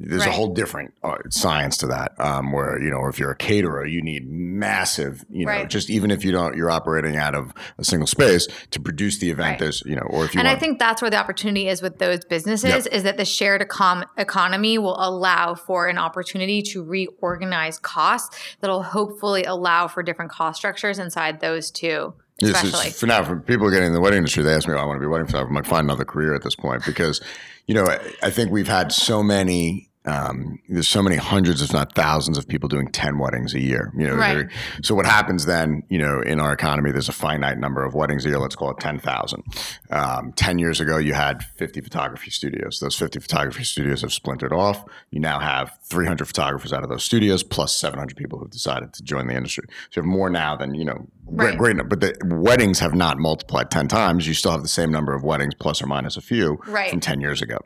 there's 0.00 0.20
right. 0.20 0.28
a 0.28 0.32
whole 0.32 0.54
different 0.54 0.94
uh, 1.02 1.16
science 1.28 1.76
to 1.76 1.86
that 1.86 2.12
um, 2.20 2.52
where 2.52 2.80
you 2.80 2.90
know 2.90 3.06
if 3.08 3.18
you're 3.18 3.32
a 3.32 3.36
caterer 3.36 3.84
you 3.84 4.00
need 4.00 4.28
massive 4.28 5.24
you 5.28 5.44
know 5.44 5.52
right. 5.52 5.70
just 5.70 5.90
even 5.90 6.10
if 6.10 6.24
you 6.24 6.30
don't 6.30 6.56
you're 6.56 6.70
operating 6.70 7.16
out 7.16 7.34
of 7.34 7.52
a 7.78 7.84
single 7.84 8.06
space 8.06 8.46
to 8.70 8.80
produce 8.80 9.18
the 9.18 9.30
event 9.30 9.50
right. 9.50 9.58
there's 9.58 9.82
you 9.84 9.96
know 9.96 10.02
or 10.02 10.24
if 10.24 10.34
you 10.34 10.40
and 10.40 10.46
want, 10.46 10.56
i 10.56 10.60
think 10.60 10.78
that's 10.78 11.02
where 11.02 11.10
the 11.10 11.16
opportunity 11.16 11.68
is 11.68 11.82
with 11.82 11.98
those 11.98 12.24
businesses 12.24 12.84
yep. 12.84 12.94
is 12.94 13.02
that 13.02 13.16
the 13.16 13.24
shared 13.24 13.60
econ- 13.60 14.06
economy 14.16 14.78
will 14.78 14.96
allow 14.98 15.54
for 15.54 15.88
an 15.88 15.98
opportunity 15.98 16.62
to 16.62 16.82
reorganize 16.84 17.78
costs 17.78 18.38
that'll 18.60 18.84
hopefully 18.84 19.44
allow 19.44 19.88
for 19.88 20.02
different 20.02 20.30
cost 20.30 20.58
structures 20.58 20.98
inside 20.98 21.40
those 21.40 21.70
two 21.70 22.14
Especially. 22.40 22.90
for 22.90 23.06
now, 23.06 23.24
for 23.24 23.36
people 23.40 23.68
getting 23.70 23.88
in 23.88 23.92
the 23.94 24.00
wedding 24.00 24.18
industry, 24.18 24.44
they 24.44 24.54
ask 24.54 24.68
me, 24.68 24.74
oh, 24.74 24.78
I 24.78 24.84
want 24.84 24.96
to 24.96 25.00
be 25.00 25.06
a 25.06 25.08
wedding 25.08 25.26
photographer. 25.26 25.48
I'm 25.48 25.56
like, 25.56 25.66
find 25.66 25.84
another 25.84 26.04
career 26.04 26.34
at 26.34 26.44
this 26.44 26.54
point 26.54 26.84
because, 26.86 27.20
you 27.66 27.74
know, 27.74 27.84
I, 27.84 27.98
I 28.22 28.30
think 28.30 28.52
we've 28.52 28.68
had 28.68 28.92
so 28.92 29.24
many 29.24 29.87
um, 30.08 30.58
there's 30.68 30.88
so 30.88 31.02
many 31.02 31.16
hundreds, 31.16 31.60
if 31.60 31.72
not 31.72 31.94
thousands, 31.94 32.38
of 32.38 32.48
people 32.48 32.68
doing 32.68 32.88
10 32.88 33.18
weddings 33.18 33.54
a 33.54 33.60
year. 33.60 33.92
You 33.96 34.06
know, 34.06 34.14
right. 34.14 34.46
so 34.82 34.94
what 34.94 35.06
happens 35.06 35.44
then, 35.44 35.82
you 35.90 35.98
know, 35.98 36.22
in 36.22 36.40
our 36.40 36.52
economy, 36.52 36.92
there's 36.92 37.08
a 37.08 37.12
finite 37.12 37.58
number 37.58 37.84
of 37.84 37.94
weddings 37.94 38.24
a 38.24 38.30
year. 38.30 38.38
Let's 38.38 38.56
call 38.56 38.70
it 38.70 38.78
10,000. 38.78 39.42
Um, 39.90 40.32
10 40.32 40.58
years 40.58 40.80
ago, 40.80 40.96
you 40.96 41.12
had 41.12 41.44
50 41.56 41.82
photography 41.82 42.30
studios. 42.30 42.80
Those 42.80 42.96
50 42.96 43.20
photography 43.20 43.64
studios 43.64 44.00
have 44.00 44.12
splintered 44.12 44.52
off. 44.52 44.84
You 45.10 45.20
now 45.20 45.40
have 45.40 45.77
300 45.88 46.26
photographers 46.26 46.72
out 46.72 46.82
of 46.82 46.90
those 46.90 47.02
studios, 47.02 47.42
plus 47.42 47.74
700 47.76 48.16
people 48.16 48.38
who've 48.38 48.50
decided 48.50 48.92
to 48.92 49.02
join 49.02 49.26
the 49.26 49.34
industry. 49.34 49.64
So 49.90 50.00
you 50.00 50.02
have 50.02 50.04
more 50.04 50.28
now 50.28 50.54
than, 50.54 50.74
you 50.74 50.84
know, 50.84 51.08
right. 51.26 51.56
great, 51.56 51.76
great. 51.76 51.88
But 51.88 52.00
the 52.00 52.14
weddings 52.24 52.78
have 52.80 52.94
not 52.94 53.18
multiplied 53.18 53.70
10 53.70 53.88
times. 53.88 54.26
You 54.28 54.34
still 54.34 54.52
have 54.52 54.62
the 54.62 54.68
same 54.68 54.90
number 54.90 55.14
of 55.14 55.22
weddings, 55.22 55.54
plus 55.54 55.80
or 55.80 55.86
minus 55.86 56.16
a 56.18 56.20
few 56.20 56.58
right. 56.66 56.90
from 56.90 57.00
10 57.00 57.20
years 57.20 57.40
ago. 57.40 57.58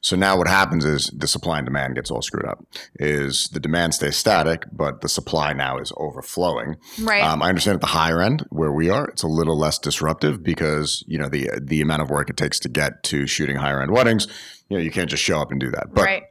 So 0.00 0.16
now 0.16 0.36
what 0.36 0.48
happens 0.48 0.84
is 0.84 1.12
the 1.16 1.28
supply 1.28 1.58
and 1.58 1.64
demand 1.64 1.94
gets 1.94 2.10
all 2.10 2.22
screwed 2.22 2.46
up. 2.46 2.64
Is 2.96 3.48
the 3.52 3.60
demand 3.60 3.94
stays 3.94 4.16
static, 4.16 4.64
but 4.72 5.00
the 5.00 5.08
supply 5.08 5.52
now 5.52 5.78
is 5.78 5.92
overflowing. 5.96 6.76
Right. 7.00 7.22
Um, 7.22 7.40
I 7.40 7.48
understand 7.48 7.76
at 7.76 7.80
the 7.82 7.88
higher 7.88 8.20
end 8.20 8.46
where 8.50 8.72
we 8.72 8.90
are, 8.90 9.06
it's 9.08 9.22
a 9.22 9.28
little 9.28 9.56
less 9.56 9.78
disruptive 9.78 10.42
because 10.42 11.04
you 11.06 11.18
know 11.18 11.28
the 11.28 11.50
the 11.60 11.80
amount 11.80 12.02
of 12.02 12.10
work 12.10 12.30
it 12.30 12.36
takes 12.36 12.58
to 12.60 12.68
get 12.68 13.02
to 13.04 13.26
shooting 13.26 13.56
higher 13.56 13.80
end 13.80 13.92
weddings. 13.92 14.26
You 14.68 14.78
know, 14.78 14.82
you 14.82 14.90
can't 14.90 15.10
just 15.10 15.22
show 15.22 15.40
up 15.40 15.50
and 15.50 15.60
do 15.60 15.70
that. 15.70 15.92
But 15.92 16.04
right 16.04 16.22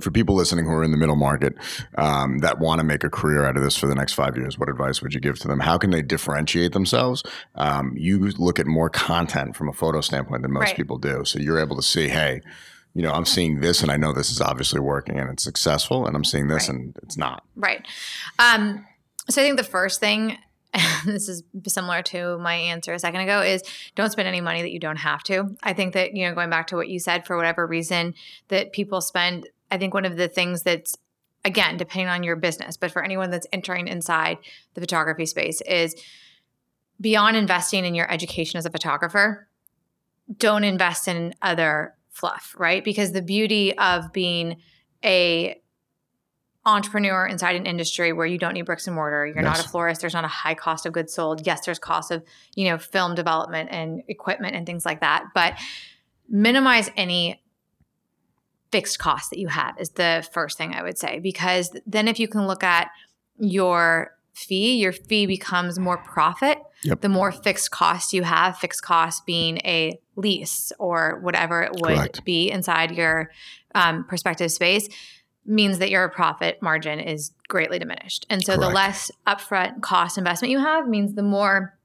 for 0.00 0.10
people 0.10 0.34
listening 0.34 0.64
who 0.64 0.72
are 0.72 0.84
in 0.84 0.90
the 0.90 0.96
middle 0.96 1.16
market 1.16 1.54
um, 1.96 2.38
that 2.38 2.58
want 2.58 2.80
to 2.80 2.84
make 2.84 3.04
a 3.04 3.10
career 3.10 3.44
out 3.44 3.56
of 3.56 3.62
this 3.62 3.76
for 3.76 3.86
the 3.86 3.94
next 3.94 4.14
five 4.14 4.36
years, 4.36 4.58
what 4.58 4.68
advice 4.68 5.02
would 5.02 5.14
you 5.14 5.20
give 5.20 5.38
to 5.40 5.48
them? 5.48 5.60
How 5.60 5.78
can 5.78 5.90
they 5.90 6.02
differentiate 6.02 6.72
themselves? 6.72 7.22
Um, 7.54 7.94
you 7.96 8.18
look 8.18 8.58
at 8.58 8.66
more 8.66 8.90
content 8.90 9.56
from 9.56 9.68
a 9.68 9.72
photo 9.72 10.00
standpoint 10.00 10.42
than 10.42 10.52
most 10.52 10.62
right. 10.62 10.76
people 10.76 10.98
do. 10.98 11.24
So 11.24 11.38
you're 11.38 11.60
able 11.60 11.76
to 11.76 11.82
see, 11.82 12.08
hey, 12.08 12.40
you 12.94 13.02
know, 13.02 13.12
I'm 13.12 13.24
seeing 13.24 13.60
this 13.60 13.82
and 13.82 13.90
I 13.90 13.96
know 13.96 14.12
this 14.12 14.30
is 14.30 14.40
obviously 14.40 14.80
working 14.80 15.18
and 15.18 15.30
it's 15.30 15.44
successful, 15.44 16.06
and 16.06 16.16
I'm 16.16 16.24
seeing 16.24 16.48
this 16.48 16.68
right. 16.68 16.76
and 16.76 16.96
it's 17.02 17.16
not. 17.16 17.44
Right. 17.54 17.86
Um, 18.38 18.84
so 19.28 19.42
I 19.42 19.44
think 19.44 19.56
the 19.56 19.64
first 19.64 20.00
thing, 20.00 20.38
this 21.04 21.28
is 21.28 21.42
similar 21.66 22.02
to 22.02 22.38
my 22.38 22.54
answer 22.54 22.92
a 22.92 22.98
second 22.98 23.20
ago, 23.20 23.42
is 23.42 23.62
don't 23.94 24.10
spend 24.10 24.26
any 24.26 24.40
money 24.40 24.62
that 24.62 24.70
you 24.70 24.80
don't 24.80 24.96
have 24.96 25.22
to. 25.24 25.56
I 25.62 25.74
think 25.74 25.94
that, 25.94 26.14
you 26.14 26.26
know, 26.26 26.34
going 26.34 26.50
back 26.50 26.68
to 26.68 26.76
what 26.76 26.88
you 26.88 26.98
said, 26.98 27.26
for 27.26 27.36
whatever 27.36 27.66
reason 27.66 28.14
that 28.48 28.72
people 28.72 29.00
spend, 29.00 29.48
I 29.70 29.78
think 29.78 29.94
one 29.94 30.04
of 30.04 30.16
the 30.16 30.28
things 30.28 30.62
that's 30.62 30.96
again, 31.44 31.76
depending 31.76 32.08
on 32.08 32.22
your 32.22 32.36
business, 32.36 32.76
but 32.76 32.90
for 32.90 33.02
anyone 33.02 33.30
that's 33.30 33.46
entering 33.52 33.88
inside 33.88 34.38
the 34.74 34.80
photography 34.80 35.26
space 35.26 35.60
is 35.62 35.94
beyond 37.00 37.36
investing 37.36 37.84
in 37.84 37.94
your 37.94 38.10
education 38.10 38.58
as 38.58 38.66
a 38.66 38.70
photographer, 38.70 39.48
don't 40.36 40.64
invest 40.64 41.08
in 41.08 41.34
other 41.40 41.94
fluff, 42.10 42.54
right? 42.58 42.84
Because 42.84 43.12
the 43.12 43.22
beauty 43.22 43.76
of 43.78 44.12
being 44.12 44.56
a 45.04 45.60
entrepreneur 46.66 47.26
inside 47.26 47.56
an 47.56 47.64
industry 47.64 48.12
where 48.12 48.26
you 48.26 48.36
don't 48.36 48.52
need 48.52 48.66
bricks 48.66 48.86
and 48.86 48.94
mortar, 48.94 49.24
you're 49.26 49.36
yes. 49.36 49.44
not 49.44 49.64
a 49.64 49.68
florist, 49.68 50.00
there's 50.00 50.12
not 50.12 50.24
a 50.24 50.28
high 50.28 50.54
cost 50.54 50.84
of 50.84 50.92
goods 50.92 51.14
sold. 51.14 51.46
Yes, 51.46 51.64
there's 51.64 51.78
cost 51.78 52.10
of, 52.10 52.22
you 52.54 52.68
know, 52.68 52.76
film 52.76 53.14
development 53.14 53.70
and 53.72 54.02
equipment 54.08 54.54
and 54.54 54.66
things 54.66 54.84
like 54.84 55.00
that, 55.00 55.28
but 55.34 55.54
minimize 56.28 56.90
any 56.96 57.40
fixed 58.70 58.98
costs 58.98 59.30
that 59.30 59.38
you 59.38 59.48
have 59.48 59.78
is 59.78 59.90
the 59.90 60.26
first 60.32 60.58
thing 60.58 60.74
I 60.74 60.82
would 60.82 60.98
say 60.98 61.20
because 61.20 61.74
then 61.86 62.08
if 62.08 62.18
you 62.18 62.28
can 62.28 62.46
look 62.46 62.62
at 62.62 62.90
your 63.38 64.12
fee, 64.34 64.76
your 64.76 64.92
fee 64.92 65.26
becomes 65.26 65.78
more 65.78 65.98
profit. 65.98 66.58
Yep. 66.84 67.00
The 67.00 67.08
more 67.08 67.32
fixed 67.32 67.70
costs 67.70 68.12
you 68.12 68.22
have, 68.22 68.56
fixed 68.56 68.82
cost 68.82 69.26
being 69.26 69.58
a 69.58 69.98
lease 70.16 70.72
or 70.78 71.18
whatever 71.22 71.62
it 71.62 71.72
would 71.72 71.96
Correct. 71.96 72.24
be 72.24 72.50
inside 72.50 72.92
your 72.92 73.30
um, 73.74 74.04
prospective 74.04 74.52
space, 74.52 74.88
means 75.44 75.78
that 75.78 75.90
your 75.90 76.08
profit 76.08 76.62
margin 76.62 77.00
is 77.00 77.32
greatly 77.48 77.78
diminished. 77.78 78.26
And 78.30 78.44
so 78.44 78.54
Correct. 78.54 78.68
the 78.68 78.74
less 78.74 79.10
upfront 79.26 79.80
cost 79.80 80.18
investment 80.18 80.52
you 80.52 80.60
have 80.60 80.86
means 80.86 81.14
the 81.14 81.22
more 81.22 81.76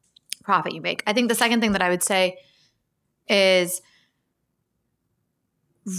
profit 0.44 0.74
you 0.74 0.82
make. 0.82 1.02
I 1.08 1.14
think 1.14 1.30
the 1.30 1.36
second 1.36 1.62
thing 1.62 1.72
that 1.72 1.82
I 1.82 1.90
would 1.90 2.04
say 2.04 2.38
is 3.28 3.82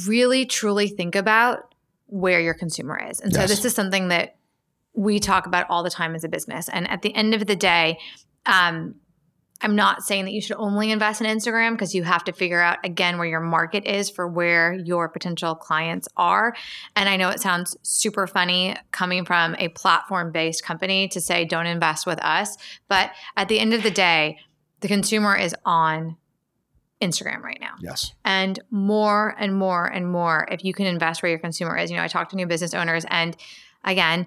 really 0.07 0.47
truly 0.47 0.89
think 0.89 1.15
about 1.15 1.75
where 2.07 2.41
your 2.41 2.55
consumer 2.55 3.01
is. 3.11 3.21
And 3.21 3.33
yes. 3.33 3.41
so 3.41 3.47
this 3.47 3.65
is 3.65 3.75
something 3.75 4.09
that 4.09 4.37
we 4.95 5.19
talk 5.19 5.47
about 5.47 5.67
all 5.69 5.83
the 5.83 5.91
time 5.91 6.15
as 6.15 6.25
a 6.25 6.29
business. 6.29 6.69
And 6.69 6.89
at 6.89 7.03
the 7.03 7.15
end 7.15 7.35
of 7.35 7.47
the 7.47 7.57
day, 7.57 7.99
um, 8.47 8.95
I'm 9.61 9.77
not 9.77 10.03
saying 10.03 10.27
that 10.27 10.33
you 10.33 10.41
should 10.41 10.57
only 10.57 10.91
invest 10.91 11.21
in 11.21 11.27
Instagram 11.27 11.73
because 11.73 11.95
you 11.95 12.03
have 12.03 12.25
to 12.25 12.33
figure 12.33 12.61
out 12.61 12.79
again 12.85 13.17
where 13.17 13.27
your 13.27 13.41
market 13.41 13.87
is 13.87 14.11
for 14.11 14.29
where 14.29 14.75
your 14.75 15.09
potential 15.09 15.55
clients 15.55 16.07
are. 16.17 16.55
And 16.95 17.09
I 17.09 17.17
know 17.17 17.31
it 17.31 17.41
sounds 17.41 17.77
super 17.83 18.27
funny 18.27 18.77
coming 18.91 19.25
from 19.25 19.55
a 19.59 19.69
platform 19.69 20.33
based 20.33 20.65
company 20.65 21.09
to 21.09 21.21
say 21.21 21.45
don't 21.45 21.67
invest 21.67 22.07
with 22.07 22.23
us, 22.23 22.57
but 22.89 23.13
at 23.37 23.49
the 23.49 23.59
end 23.59 23.73
of 23.73 23.83
the 23.83 23.91
day, 23.91 24.39
the 24.81 24.89
consumer 24.89 25.35
is 25.35 25.55
on 25.65 26.19
Instagram 27.05 27.43
right 27.43 27.59
now. 27.61 27.75
Yes. 27.81 28.13
And 28.25 28.59
more 28.71 29.35
and 29.39 29.57
more 29.57 29.87
and 29.87 30.11
more, 30.11 30.49
if 30.51 30.65
you 30.65 30.73
can 30.73 30.87
invest 30.87 31.23
where 31.23 31.31
your 31.31 31.39
consumer 31.39 31.77
is. 31.77 31.91
You 31.91 31.97
know, 31.97 32.03
I 32.03 32.09
talk 32.09 32.31
to 32.31 32.37
new 32.37 32.47
business 32.47 32.75
owners, 32.75 33.05
and 33.09 33.37
again, 33.85 34.27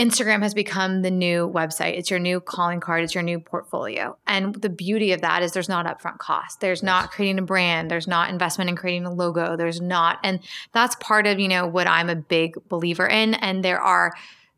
Instagram 0.00 0.42
has 0.42 0.54
become 0.54 1.02
the 1.02 1.10
new 1.10 1.46
website. 1.46 1.98
It's 1.98 2.08
your 2.08 2.18
new 2.18 2.40
calling 2.40 2.80
card. 2.80 3.04
It's 3.04 3.14
your 3.14 3.22
new 3.22 3.38
portfolio. 3.38 4.16
And 4.26 4.54
the 4.54 4.70
beauty 4.70 5.12
of 5.12 5.20
that 5.20 5.42
is 5.42 5.52
there's 5.52 5.68
not 5.68 5.84
upfront 5.84 6.16
cost. 6.16 6.60
There's 6.60 6.78
yes. 6.78 6.84
not 6.84 7.10
creating 7.10 7.38
a 7.38 7.42
brand. 7.42 7.90
There's 7.90 8.08
not 8.08 8.30
investment 8.30 8.70
in 8.70 8.76
creating 8.76 9.04
a 9.04 9.12
logo. 9.12 9.56
There's 9.56 9.78
not. 9.78 10.18
And 10.24 10.40
that's 10.72 10.96
part 10.96 11.26
of, 11.26 11.38
you 11.38 11.48
know, 11.48 11.66
what 11.66 11.86
I'm 11.86 12.08
a 12.08 12.16
big 12.16 12.54
believer 12.70 13.06
in. 13.06 13.34
And 13.34 13.62
there 13.62 13.80
are 13.80 14.14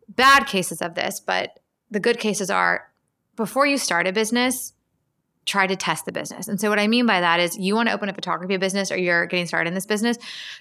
bad 0.09 0.47
cases 0.47 0.81
of 0.81 0.95
this, 0.95 1.18
but 1.18 1.59
the 1.91 1.99
good 1.99 2.20
cases 2.20 2.49
are 2.49 2.93
before 3.35 3.66
you 3.66 3.79
start 3.79 4.07
a 4.07 4.12
business, 4.12 4.75
try 5.45 5.66
to 5.66 5.74
test 5.74 6.05
the 6.05 6.12
business. 6.12 6.47
And 6.47 6.61
so 6.61 6.68
what 6.68 6.78
I 6.78 6.86
mean 6.86 7.05
by 7.05 7.20
that 7.20 7.40
is 7.40 7.59
you 7.59 7.74
want 7.74 7.88
to 7.88 7.95
open 7.95 8.09
a 8.09 8.14
photography 8.14 8.57
business 8.57 8.93
or 8.93 8.97
you're 8.97 9.26
getting 9.26 9.47
started 9.47 9.68
in 9.68 9.74
this 9.74 9.86
business, 9.86 10.16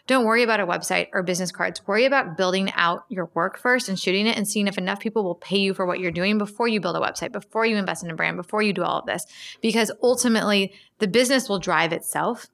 don't 0.08 0.26
worry 0.26 0.42
about 0.42 0.60
a 0.60 0.66
website 0.66 1.08
or 1.14 1.22
business 1.22 1.52
cards. 1.52 1.86
Worry 1.88 2.06
about 2.06 2.36
building 2.36 2.72
out 2.76 3.06
your 3.08 3.30
work 3.34 3.60
first 3.60 3.90
and 3.90 4.00
shooting 4.00 4.26
it 4.26 4.38
and 4.38 4.48
seeing 4.48 4.68
if 4.68 4.78
enough 4.78 5.00
people 5.00 5.24
will 5.24 5.36
pay 5.36 5.58
you 5.58 5.74
for 5.74 5.86
what 5.86 6.00
you're 6.00 6.12
doing 6.12 6.38
before 6.38 6.68
you 6.68 6.82
build 6.82 6.96
a 6.96 7.00
website, 7.00 7.32
before 7.32 7.66
you 7.66 7.78
invest 7.78 8.04
in 8.04 8.10
a 8.10 8.16
brand, 8.16 8.38
before 8.38 8.64
you 8.64 8.74
do 8.74 8.84
all 8.84 9.00
of 9.00 9.06
this. 9.06 9.26
Because 9.62 9.92
ultimately 10.02 10.74
the 10.98 11.08
business 11.08 11.48
will 11.48 11.60
drive 11.60 11.94
itself 11.94 12.48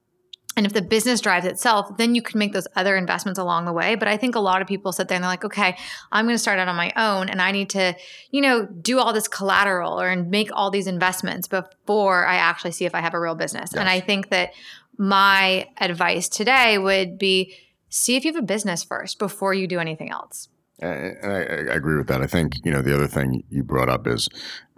and 0.58 0.66
if 0.66 0.72
the 0.72 0.82
business 0.82 1.20
drives 1.20 1.46
itself, 1.46 1.96
then 1.98 2.16
you 2.16 2.20
can 2.20 2.36
make 2.36 2.52
those 2.52 2.66
other 2.74 2.96
investments 2.96 3.38
along 3.38 3.64
the 3.64 3.72
way. 3.72 3.94
But 3.94 4.08
I 4.08 4.16
think 4.16 4.34
a 4.34 4.40
lot 4.40 4.60
of 4.60 4.66
people 4.66 4.90
sit 4.90 5.06
there 5.06 5.14
and 5.14 5.22
they're 5.22 5.30
like, 5.30 5.44
okay, 5.44 5.78
I'm 6.10 6.24
going 6.24 6.34
to 6.34 6.38
start 6.38 6.58
out 6.58 6.66
on 6.66 6.74
my 6.74 6.92
own 6.96 7.28
and 7.28 7.40
I 7.40 7.52
need 7.52 7.70
to, 7.70 7.94
you 8.32 8.40
know, 8.40 8.66
do 8.66 8.98
all 8.98 9.12
this 9.12 9.28
collateral 9.28 10.00
or 10.00 10.16
make 10.16 10.50
all 10.52 10.72
these 10.72 10.88
investments 10.88 11.46
before 11.46 12.26
I 12.26 12.34
actually 12.34 12.72
see 12.72 12.86
if 12.86 12.94
I 12.96 13.00
have 13.00 13.14
a 13.14 13.20
real 13.20 13.36
business. 13.36 13.70
Yes. 13.72 13.78
And 13.78 13.88
I 13.88 14.00
think 14.00 14.30
that 14.30 14.50
my 14.96 15.68
advice 15.78 16.28
today 16.28 16.76
would 16.76 17.18
be 17.18 17.54
see 17.88 18.16
if 18.16 18.24
you 18.24 18.32
have 18.32 18.42
a 18.42 18.44
business 18.44 18.82
first 18.82 19.20
before 19.20 19.54
you 19.54 19.68
do 19.68 19.78
anything 19.78 20.10
else. 20.10 20.48
And 20.80 21.16
I, 21.22 21.36
I 21.36 21.76
agree 21.76 21.98
with 21.98 22.08
that. 22.08 22.20
I 22.20 22.26
think, 22.26 22.54
you 22.64 22.72
know, 22.72 22.82
the 22.82 22.96
other 22.96 23.06
thing 23.06 23.44
you 23.48 23.62
brought 23.62 23.88
up 23.88 24.08
is, 24.08 24.28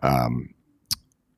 um, 0.02 0.52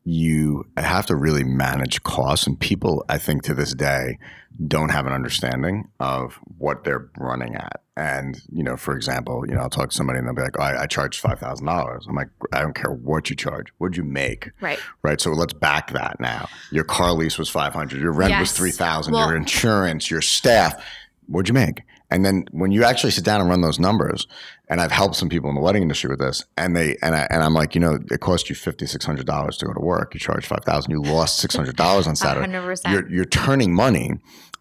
you 0.04 0.66
have 0.76 1.06
to 1.06 1.16
really 1.16 1.44
manage 1.44 2.02
costs. 2.02 2.46
And 2.46 2.58
people, 2.58 3.04
I 3.08 3.18
think, 3.18 3.42
to 3.44 3.54
this 3.54 3.74
day, 3.74 4.18
don't 4.66 4.90
have 4.90 5.06
an 5.06 5.12
understanding 5.12 5.88
of 6.00 6.38
what 6.58 6.84
they're 6.84 7.08
running 7.16 7.54
at. 7.54 7.80
And, 7.96 8.40
you 8.50 8.62
know, 8.62 8.76
for 8.76 8.96
example, 8.96 9.44
you 9.46 9.54
know, 9.54 9.60
I'll 9.60 9.70
talk 9.70 9.90
to 9.90 9.96
somebody 9.96 10.18
and 10.18 10.26
they'll 10.26 10.34
be 10.34 10.42
like, 10.42 10.58
oh, 10.58 10.62
I, 10.62 10.82
I 10.82 10.86
charged 10.86 11.22
$5,000. 11.22 12.08
I'm 12.08 12.14
like, 12.14 12.28
I 12.52 12.60
don't 12.60 12.74
care 12.74 12.90
what 12.90 13.28
you 13.30 13.36
charge. 13.36 13.68
What'd 13.78 13.96
you 13.96 14.04
make? 14.04 14.50
Right. 14.60 14.78
Right. 15.02 15.20
So 15.20 15.30
let's 15.30 15.52
back 15.52 15.92
that 15.92 16.18
now. 16.18 16.48
Your 16.70 16.84
car 16.84 17.12
lease 17.12 17.38
was 17.38 17.48
500. 17.48 18.00
Your 18.00 18.12
rent 18.12 18.30
yes. 18.30 18.40
was 18.40 18.52
3000 18.52 19.12
well, 19.12 19.28
Your 19.28 19.36
insurance, 19.36 20.10
your 20.10 20.22
staff. 20.22 20.82
What'd 21.26 21.48
you 21.48 21.54
make? 21.54 21.82
And 22.12 22.24
then 22.24 22.44
when 22.52 22.72
you 22.72 22.84
actually 22.84 23.10
sit 23.10 23.24
down 23.24 23.40
and 23.40 23.48
run 23.48 23.62
those 23.62 23.78
numbers, 23.78 24.26
and 24.68 24.80
I've 24.80 24.92
helped 24.92 25.16
some 25.16 25.30
people 25.30 25.48
in 25.48 25.54
the 25.54 25.62
wedding 25.62 25.82
industry 25.82 26.10
with 26.10 26.18
this, 26.18 26.44
and 26.58 26.76
they 26.76 26.96
and 27.02 27.14
I 27.14 27.26
and 27.30 27.42
I'm 27.42 27.54
like, 27.54 27.74
you 27.74 27.80
know, 27.80 27.98
it 28.10 28.20
cost 28.20 28.50
you 28.50 28.54
fifty 28.54 28.86
six 28.86 29.04
hundred 29.04 29.26
dollars 29.26 29.56
to 29.58 29.66
go 29.66 29.72
to 29.72 29.80
work. 29.80 30.12
You 30.12 30.20
charge 30.20 30.46
five 30.46 30.64
thousand. 30.64 30.90
You 30.90 31.00
lost 31.00 31.38
six 31.38 31.56
hundred 31.56 31.76
dollars 31.76 32.06
on 32.06 32.14
Saturday. 32.14 32.52
100%. 32.52 32.92
You're 32.92 33.08
you're 33.10 33.24
turning 33.24 33.74
money. 33.74 34.12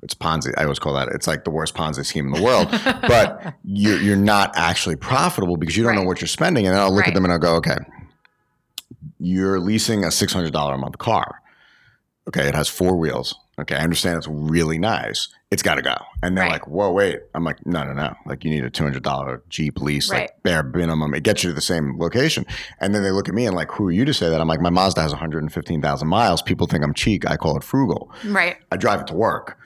It's 0.02 0.16
Ponzi. 0.16 0.52
I 0.58 0.64
always 0.64 0.80
call 0.80 0.94
that. 0.94 1.10
It's 1.10 1.28
like 1.28 1.44
the 1.44 1.52
worst 1.52 1.76
Ponzi 1.76 2.06
scheme 2.06 2.28
in 2.28 2.34
the 2.34 2.42
world. 2.42 2.70
but 3.02 3.54
you're 3.64 4.00
you're 4.00 4.16
not 4.16 4.52
actually 4.56 4.96
profitable 4.96 5.58
because 5.58 5.76
you 5.76 5.84
don't 5.84 5.96
right. 5.96 6.02
know 6.02 6.08
what 6.08 6.22
you're 6.22 6.28
spending. 6.30 6.66
And 6.66 6.74
then 6.74 6.82
I'll 6.82 6.90
look 6.90 7.02
right. 7.02 7.10
at 7.10 7.14
them 7.14 7.26
and 7.26 7.34
I'll 7.34 7.40
go, 7.40 7.56
okay, 7.56 7.78
you're 9.20 9.60
leasing 9.60 10.04
a 10.06 10.12
six 10.12 10.32
hundred 10.32 10.54
dollar 10.54 10.76
a 10.76 10.78
month 10.78 10.98
car. 10.98 11.42
Okay, 12.28 12.48
it 12.48 12.56
has 12.56 12.70
four 12.70 12.96
wheels. 12.96 13.36
Okay, 13.60 13.76
I 13.76 13.84
understand 13.84 14.18
it's 14.18 14.28
really 14.28 14.80
nice. 14.80 15.28
It's 15.52 15.62
got 15.62 15.76
to 15.76 15.82
go. 15.82 15.96
And 16.24 16.38
they're 16.38 16.46
right. 16.46 16.54
like, 16.54 16.68
whoa, 16.68 16.92
wait. 16.92 17.20
I'm 17.36 17.44
like, 17.44 17.64
no, 17.66 17.84
no, 17.84 17.92
no. 17.92 18.16
Like, 18.26 18.46
you 18.46 18.50
need 18.50 18.64
a 18.64 18.72
$200 18.72 19.42
Jeep 19.50 19.82
lease, 19.82 20.10
right. 20.10 20.22
like 20.22 20.44
bare 20.44 20.64
minimum. 20.64 21.14
It 21.14 21.24
gets 21.24 21.44
you 21.44 21.50
to 21.50 21.54
the 21.54 21.62
same 21.62 22.00
location. 22.00 22.46
And 22.80 22.96
then 22.96 23.04
they 23.04 23.12
look 23.12 23.28
at 23.28 23.36
me 23.36 23.46
and 23.46 23.56
like, 23.56 23.70
who 23.72 23.88
are 23.88 23.92
you 23.92 24.06
to 24.06 24.14
say 24.14 24.30
that? 24.30 24.40
I'm 24.40 24.48
like, 24.48 24.62
my 24.62 24.70
Mazda 24.70 25.02
has 25.02 25.12
115,000 25.12 26.08
miles. 26.08 26.42
People 26.42 26.66
think 26.66 26.84
I'm 26.84 26.94
cheap. 26.94 27.30
I 27.30 27.36
call 27.36 27.58
it 27.58 27.64
frugal. 27.64 28.10
Right. 28.26 28.58
I 28.72 28.78
drive 28.78 29.02
it 29.02 29.08
to 29.08 29.14
work. 29.14 29.58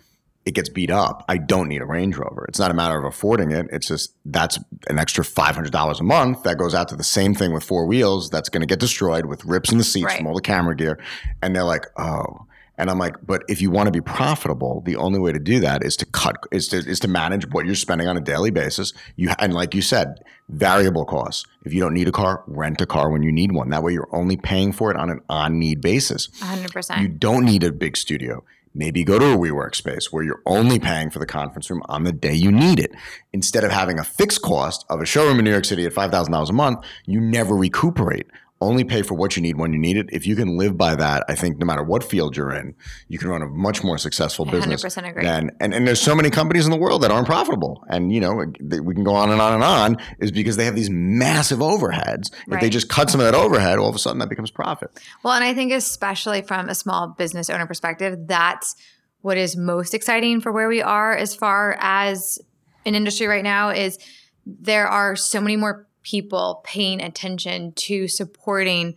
It 0.45 0.53
gets 0.53 0.69
beat 0.69 0.91
up. 0.91 1.23
I 1.27 1.38
don't 1.38 1.67
need 1.67 1.81
a 1.81 1.86
Range 1.86 2.15
Rover. 2.15 2.45
It's 2.47 2.59
not 2.59 2.69
a 2.69 2.75
matter 2.75 2.97
of 2.97 3.03
affording 3.03 3.51
it. 3.51 3.67
It's 3.71 3.88
just 3.88 4.13
that's 4.25 4.59
an 4.88 4.99
extra 4.99 5.23
$500 5.23 5.99
a 5.99 6.03
month 6.03 6.43
that 6.43 6.57
goes 6.57 6.75
out 6.75 6.88
to 6.89 6.95
the 6.95 7.03
same 7.03 7.33
thing 7.33 7.51
with 7.51 7.63
four 7.63 7.88
wheels 7.88 8.29
that's 8.29 8.49
going 8.49 8.61
to 8.61 8.67
get 8.67 8.79
destroyed 8.79 9.25
with 9.25 9.43
rips 9.45 9.71
in 9.71 9.79
the 9.79 9.83
seats 9.83 10.05
right. 10.05 10.17
from 10.17 10.27
all 10.27 10.36
the 10.36 10.41
camera 10.41 10.75
gear. 10.75 10.99
And 11.41 11.55
they're 11.55 11.63
like, 11.63 11.86
oh, 11.97 12.45
and 12.78 12.89
I'm 12.89 12.99
like, 12.99 13.15
but 13.26 13.43
if 13.47 13.61
you 13.61 13.71
want 13.71 13.88
to 13.88 13.91
be 13.91 14.01
profitable, 14.01 14.82
the 14.86 14.95
only 14.97 15.19
way 15.19 15.32
to 15.32 15.39
do 15.39 15.59
that 15.61 15.84
is 15.84 15.95
to 15.97 16.05
cut 16.05 16.36
is 16.51 16.67
to 16.69 16.78
is 16.78 16.99
to 17.01 17.07
manage 17.07 17.47
what 17.49 17.65
you're 17.65 17.76
spending 17.76 18.07
on 18.07 18.17
a 18.17 18.21
daily 18.21 18.51
basis. 18.51 18.93
You 19.15 19.32
and 19.39 19.53
like 19.53 19.73
you 19.73 19.82
said, 19.82 20.23
variable 20.49 21.05
costs. 21.05 21.45
If 21.63 21.73
you 21.73 21.82
don't 21.82 21.93
need 21.93 22.07
a 22.07 22.11
car, 22.11 22.43
rent 22.47 22.82
a 22.82 22.86
car 22.86 23.09
when 23.11 23.23
you 23.23 23.32
need 23.32 23.51
one. 23.53 23.69
That 23.69 23.84
way 23.84 23.93
you're 23.93 24.09
only 24.11 24.38
paying 24.38 24.71
for 24.71 24.91
it 24.91 24.97
on 24.97 25.09
an 25.09 25.21
on 25.30 25.59
need 25.59 25.82
basis. 25.82 26.28
100%. 26.39 27.01
You 27.01 27.07
don't 27.07 27.45
need 27.45 27.63
a 27.63 27.71
big 27.71 27.97
studio. 27.97 28.43
Maybe 28.78 29.05
go 29.05 29.17
to 29.17 29.26
a 29.34 29.38
WeWork 29.38 29.73
space 29.73 30.11
where 30.11 30.21
you're 30.21 30.41
only 30.45 30.80
paying 30.80 31.09
for 31.09 31.19
the 31.19 31.26
conference 31.26 31.69
room 31.69 31.82
on 31.86 32.03
the 32.03 32.11
day 32.11 32.34
you 32.34 32.51
need 32.51 32.78
it. 32.78 32.91
Instead 33.32 33.63
of 33.63 33.71
having 33.71 33.99
a 33.99 34.03
fixed 34.03 34.41
cost 34.41 34.86
of 34.89 34.99
a 34.99 35.05
showroom 35.05 35.39
in 35.39 35.45
New 35.45 35.51
York 35.51 35.63
City 35.63 35.86
at 35.86 35.93
$5,000 35.93 36.49
a 36.49 36.53
month, 36.53 36.80
you 37.05 37.21
never 37.21 37.55
recuperate 37.55 38.28
only 38.62 38.84
pay 38.84 39.01
for 39.01 39.16
what 39.16 39.36
you 39.36 39.41
need 39.41 39.58
when 39.58 39.74
you 39.74 39.80
need 39.80 39.97
it. 39.97 40.08
If 40.12 40.26
you 40.26 40.36
can 40.36 40.58
live 40.58 40.78
by 40.78 40.95
that, 40.95 41.26
I 41.28 41.36
think 41.36 41.58
no 41.58 41.66
matter 41.66 41.84
what 41.84 42.03
field 42.03 42.38
you're 42.38 42.53
in, 42.53 42.74
you 43.10 43.20
can 43.20 43.30
run 43.30 43.41
a 43.41 43.47
much 43.47 43.84
more 43.84 43.97
successful 43.97 44.45
business. 44.45 44.84
100% 44.84 45.10
agree. 45.10 45.24
Than, 45.24 45.51
and, 45.60 45.74
and 45.74 45.86
there's 45.86 46.01
so 46.01 46.16
many 46.16 46.30
companies 46.30 46.66
in 46.66 46.72
the 46.72 46.78
world 46.78 47.03
that 47.03 47.12
aren't 47.12 47.28
profitable. 47.28 47.84
And, 47.89 48.14
you 48.14 48.22
know, 48.22 48.45
we 48.62 48.95
can 48.95 49.03
go 49.03 49.14
on 49.14 49.30
and 49.30 49.41
on 49.41 49.53
and 49.53 49.64
on 49.64 49.97
is 50.20 50.32
because 50.32 50.56
they 50.56 50.66
have 50.66 50.76
these 50.76 50.89
massive 50.89 51.60
overheads. 51.60 52.32
If 52.32 52.47
right. 52.47 52.62
they 52.62 52.70
just 52.70 52.88
cut 52.88 53.10
some 53.10 53.20
of 53.20 53.26
that 53.26 53.36
overhead, 53.36 53.78
all 53.78 53.89
of 53.89 53.95
a 53.95 53.99
sudden 53.99 54.20
that 54.20 54.30
becomes 54.30 54.51
profit. 54.51 54.89
Well, 55.22 55.34
and 55.34 55.43
I 55.43 55.53
think 55.53 55.74
especially 55.74 56.41
from 56.41 56.70
a 56.70 56.76
small 56.76 57.10
business 57.10 57.49
owner 57.49 57.68
perspective, 57.68 58.20
that's 58.26 58.76
what 59.22 59.38
is 59.38 59.58
most 59.58 59.93
exciting 59.93 60.39
for 60.39 60.51
where 60.51 60.70
we 60.70 60.82
are 60.82 61.16
as 61.16 61.36
far 61.36 61.76
as 61.80 62.39
an 62.86 62.95
industry 62.95 63.28
right 63.28 63.43
now 63.43 63.70
is 63.70 63.97
there 64.45 64.88
are 64.88 65.16
so 65.16 65.41
many 65.41 65.56
more 65.56 65.88
people 66.06 66.62
paying 66.64 67.01
attention 67.01 67.74
to 67.74 68.08
supporting 68.08 68.95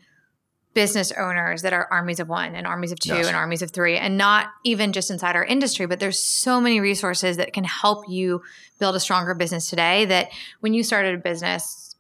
business 0.75 1.11
owners 1.13 1.63
that 1.63 1.73
are 1.73 1.89
armies 1.91 2.21
of 2.21 2.29
one 2.29 2.55
and 2.55 2.67
armies 2.67 2.93
of 2.93 3.01
two 3.01 3.15
yes. 3.15 3.27
and 3.27 3.35
armies 3.35 3.63
of 3.63 3.71
three 3.71 3.97
and 3.97 4.17
not 4.17 4.49
even 4.63 4.93
just 4.93 5.11
inside 5.11 5.35
our 5.35 5.45
industry 5.45 5.87
but 5.87 5.99
there's 5.99 6.21
so 6.21 6.61
many 6.61 6.79
resources 6.79 7.39
that 7.39 7.53
can 7.53 7.65
help 7.65 8.05
you 8.09 8.43
build 8.79 8.95
a 8.95 9.01
stronger 9.01 9.35
business 9.35 9.69
today 9.69 10.05
that 10.05 10.29
when 10.61 10.75
you 10.75 10.85
started 10.85 11.15
a 11.15 11.19
business 11.19 11.97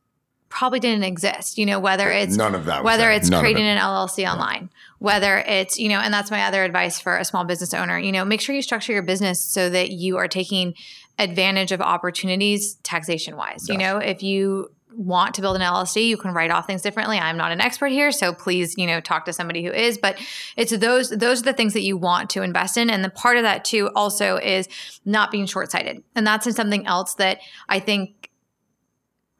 probably 0.50 0.78
didn't 0.78 1.02
exist 1.02 1.58
you 1.58 1.66
know 1.66 1.80
whether 1.80 2.10
it's 2.10 2.36
none 2.36 2.54
of 2.54 2.66
that 2.66 2.84
whether 2.84 3.10
it's 3.10 3.30
none 3.30 3.40
creating 3.40 3.64
an 3.64 3.78
llc 3.78 4.18
yeah. 4.18 4.32
online 4.32 4.70
whether 4.98 5.38
it's 5.38 5.78
you 5.78 5.88
know 5.88 5.98
and 5.98 6.12
that's 6.12 6.30
my 6.30 6.44
other 6.44 6.62
advice 6.62 7.00
for 7.00 7.16
a 7.16 7.24
small 7.24 7.44
business 7.44 7.72
owner 7.74 7.98
you 7.98 8.12
know 8.12 8.24
make 8.24 8.40
sure 8.40 8.54
you 8.54 8.62
structure 8.62 8.92
your 8.92 9.02
business 9.02 9.40
so 9.40 9.70
that 9.70 9.90
you 9.90 10.18
are 10.18 10.28
taking 10.28 10.74
advantage 11.18 11.72
of 11.72 11.80
opportunities 11.80 12.74
taxation 12.82 13.36
wise 13.36 13.66
yes. 13.66 13.68
you 13.70 13.78
know 13.78 13.96
if 13.96 14.22
you 14.22 14.70
want 14.94 15.34
to 15.34 15.40
build 15.40 15.56
an 15.56 15.62
LLC, 15.62 16.06
you 16.06 16.16
can 16.16 16.32
write 16.32 16.50
off 16.50 16.66
things 16.66 16.82
differently. 16.82 17.18
I'm 17.18 17.36
not 17.36 17.52
an 17.52 17.60
expert 17.60 17.88
here, 17.88 18.10
so 18.12 18.32
please, 18.32 18.74
you 18.76 18.86
know, 18.86 19.00
talk 19.00 19.24
to 19.26 19.32
somebody 19.32 19.64
who 19.64 19.70
is. 19.70 19.98
But 19.98 20.18
it's 20.56 20.76
those 20.76 21.10
those 21.10 21.40
are 21.40 21.44
the 21.44 21.52
things 21.52 21.74
that 21.74 21.82
you 21.82 21.96
want 21.96 22.30
to 22.30 22.42
invest 22.42 22.76
in, 22.76 22.90
and 22.90 23.04
the 23.04 23.10
part 23.10 23.36
of 23.36 23.42
that 23.42 23.64
too 23.64 23.90
also 23.94 24.36
is 24.36 24.68
not 25.04 25.30
being 25.30 25.46
short 25.46 25.70
sighted, 25.70 26.02
and 26.14 26.26
that's 26.26 26.54
something 26.54 26.86
else 26.86 27.14
that 27.14 27.38
I 27.68 27.80
think 27.80 28.30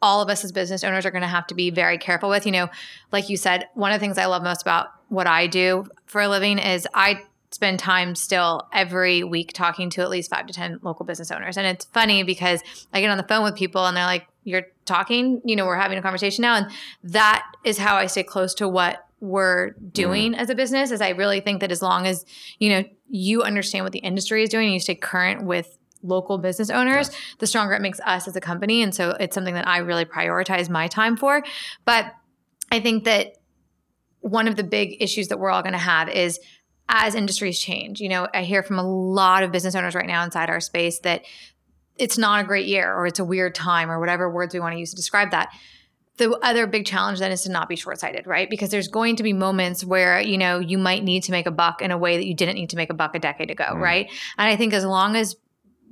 all 0.01 0.23
of 0.23 0.29
us 0.29 0.45
as 0.45 0.53
business 0.53 0.85
owners 0.85 1.05
are 1.05 1.11
going 1.11 1.23
to 1.23 1.29
have 1.29 1.47
to 1.49 1.55
be 1.55 1.71
very 1.71 1.99
careful 1.99 2.29
with. 2.29 2.47
You 2.47 2.53
know, 2.53 2.69
like 3.13 3.29
you 3.29 3.37
said, 3.37 3.67
one 3.75 3.93
of 3.93 3.99
the 3.99 4.05
things 4.05 4.19
I 4.19 4.27
love 4.27 4.43
most 4.43 4.63
about 4.63 4.89
what 5.09 5.27
I 5.27 5.47
do 5.47 5.87
for 6.07 6.21
a 6.21 6.29
living 6.29 6.59
is 6.59 6.87
I 6.95 7.23
spend 7.51 7.79
time 7.79 8.15
still 8.15 8.69
every 8.73 9.25
week 9.25 9.53
talking 9.53 9.91
to 9.91 10.03
at 10.03 10.11
least 10.11 10.31
five 10.31 10.47
to 10.47 10.53
10 10.53 10.81
local 10.83 11.07
business 11.07 11.31
owners. 11.31 11.57
And 11.57 11.67
it's 11.67 11.87
funny 11.87 12.23
because 12.23 12.63
I 12.93 13.01
get 13.01 13.11
on 13.11 13.17
the 13.17 13.23
phone 13.23 13.43
with 13.43 13.57
people 13.57 13.87
and 13.87 13.97
they're 13.97 14.05
like, 14.05 14.27
You're 14.45 14.67
talking, 14.89 15.41
you 15.45 15.55
know, 15.55 15.67
we're 15.67 15.77
having 15.77 15.99
a 15.99 16.03
conversation 16.03 16.43
now. 16.43 16.57
And 16.57 16.67
that 17.05 17.45
is 17.65 17.79
how 17.79 17.97
I 17.97 18.07
stay 18.07 18.25
close 18.25 18.55
to 18.55 18.69
what 18.69 19.05
we're 19.21 19.71
doing 19.93 20.33
mm. 20.33 20.39
as 20.39 20.51
a 20.51 20.55
business. 20.55 20.91
Is 20.91 21.01
I 21.01 21.11
really 21.11 21.41
think 21.41 21.61
that 21.61 21.71
as 21.71 21.83
long 21.83 22.07
as, 22.07 22.25
you 22.59 22.71
know, 22.71 22.85
you 23.09 23.43
understand 23.43 23.85
what 23.85 23.93
the 23.93 24.01
industry 24.01 24.43
is 24.43 24.49
doing 24.49 24.67
and 24.67 24.75
you 24.75 24.81
stay 24.81 24.95
current 24.95 25.45
with 25.45 25.79
local 26.03 26.39
business 26.39 26.71
owners, 26.71 27.11
yes. 27.11 27.21
the 27.39 27.47
stronger 27.47 27.75
it 27.75 27.83
makes 27.83 28.01
us 28.01 28.29
as 28.29 28.37
a 28.37 28.41
company. 28.41 28.83
And 28.83 28.95
so 28.95 29.11
it's 29.21 29.35
something 29.35 29.55
that 29.55 29.67
I 29.67 29.79
really 29.79 30.05
prioritize 30.05 30.71
my 30.71 30.89
time 30.89 31.17
for. 31.17 31.43
But 31.85 32.13
I 32.71 32.81
think 32.81 33.05
that 33.05 33.35
one 34.21 34.49
of 34.49 34.57
the 34.57 34.65
big 34.65 34.97
issues 35.01 35.29
that 35.29 35.39
we're 35.39 35.51
all 35.51 35.63
going 35.63 35.73
to 35.73 35.79
have 35.79 36.09
is 36.09 36.41
as 36.89 37.15
industries 37.15 37.59
change. 37.59 38.01
You 38.01 38.09
know, 38.09 38.29
I 38.33 38.43
hear 38.43 38.63
from 38.63 38.79
a 38.79 38.83
lot 38.83 39.43
of 39.43 39.53
business 39.53 39.75
owners 39.75 39.95
right 39.95 40.07
now 40.07 40.25
inside 40.25 40.51
our 40.51 40.61
space 40.61 41.01
that 41.01 41.23
it's 41.99 42.19
not 42.19 42.41
a 42.41 42.45
great 42.45 42.67
year 42.67 42.93
or 42.93 43.07
it's 43.07 43.19
a 43.19 43.25
weird 43.25 43.55
time 43.55 43.91
or 43.91 43.99
whatever 43.99 44.31
words 44.31 44.55
we 44.55 44.61
want 44.61 44.75
to 44.75 44.79
use 44.79 44.91
to 44.91 44.97
describe 44.97 45.31
that. 45.31 45.51
The 46.17 46.37
other 46.43 46.67
big 46.67 46.85
challenge 46.85 47.21
then 47.21 47.31
is 47.31 47.43
to 47.43 47.51
not 47.51 47.69
be 47.69 47.77
short-sighted 47.77 48.27
right? 48.27 48.51
Because 48.51 48.71
there's 48.71 48.89
going 48.89 49.17
to 49.17 49.23
be 49.23 49.33
moments 49.33 49.85
where 49.85 50.21
you 50.21 50.39
know 50.39 50.59
you 50.59 50.79
might 50.79 51.05
need 51.05 51.23
to 51.25 51.33
make 51.33 51.47
a 51.47 51.51
buck 51.51 51.83
in 51.83 51.91
a 51.91 51.99
way 51.99 52.17
that 52.17 52.27
you 52.27 52.35
didn't 52.35 52.57
need 52.57 52.71
to 52.71 52.77
make 52.77 52.91
a 52.91 52.95
buck 52.95 53.15
a 53.15 53.19
decade 53.19 53.51
ago 53.51 53.67
mm. 53.71 53.81
right? 53.81 54.07
And 54.37 54.51
i 54.51 54.57
think 54.57 54.73
as 54.73 54.85
long 54.85 55.17
as 55.17 55.37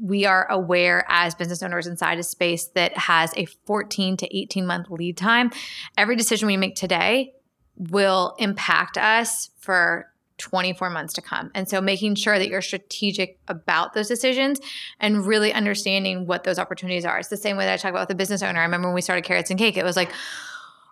we 0.00 0.26
are 0.26 0.46
aware 0.50 1.04
as 1.08 1.34
business 1.34 1.62
owners 1.62 1.86
inside 1.86 2.18
a 2.18 2.22
space 2.22 2.66
that 2.74 2.96
has 2.96 3.32
a 3.36 3.46
14 3.66 4.18
to 4.18 4.36
18 4.36 4.66
month 4.66 4.90
lead 4.90 5.16
time 5.16 5.50
every 5.96 6.16
decision 6.16 6.46
we 6.46 6.56
make 6.56 6.74
today 6.74 7.32
will 7.76 8.34
impact 8.38 8.98
us 8.98 9.50
for 9.58 10.10
24 10.38 10.90
months 10.90 11.14
to 11.14 11.22
come. 11.22 11.50
And 11.54 11.68
so 11.68 11.80
making 11.80 12.14
sure 12.16 12.38
that 12.38 12.48
you're 12.48 12.62
strategic 12.62 13.38
about 13.48 13.94
those 13.94 14.08
decisions 14.08 14.60
and 15.00 15.26
really 15.26 15.52
understanding 15.52 16.26
what 16.26 16.44
those 16.44 16.58
opportunities 16.58 17.04
are. 17.04 17.18
It's 17.18 17.28
the 17.28 17.36
same 17.36 17.56
way 17.56 17.64
that 17.64 17.74
I 17.74 17.76
talk 17.76 17.90
about 17.90 18.02
with 18.02 18.08
the 18.08 18.14
business 18.14 18.42
owner. 18.42 18.60
I 18.60 18.64
remember 18.64 18.88
when 18.88 18.94
we 18.94 19.00
started 19.00 19.24
Carats 19.24 19.50
and 19.50 19.58
Cake, 19.58 19.76
it 19.76 19.84
was 19.84 19.96
like, 19.96 20.10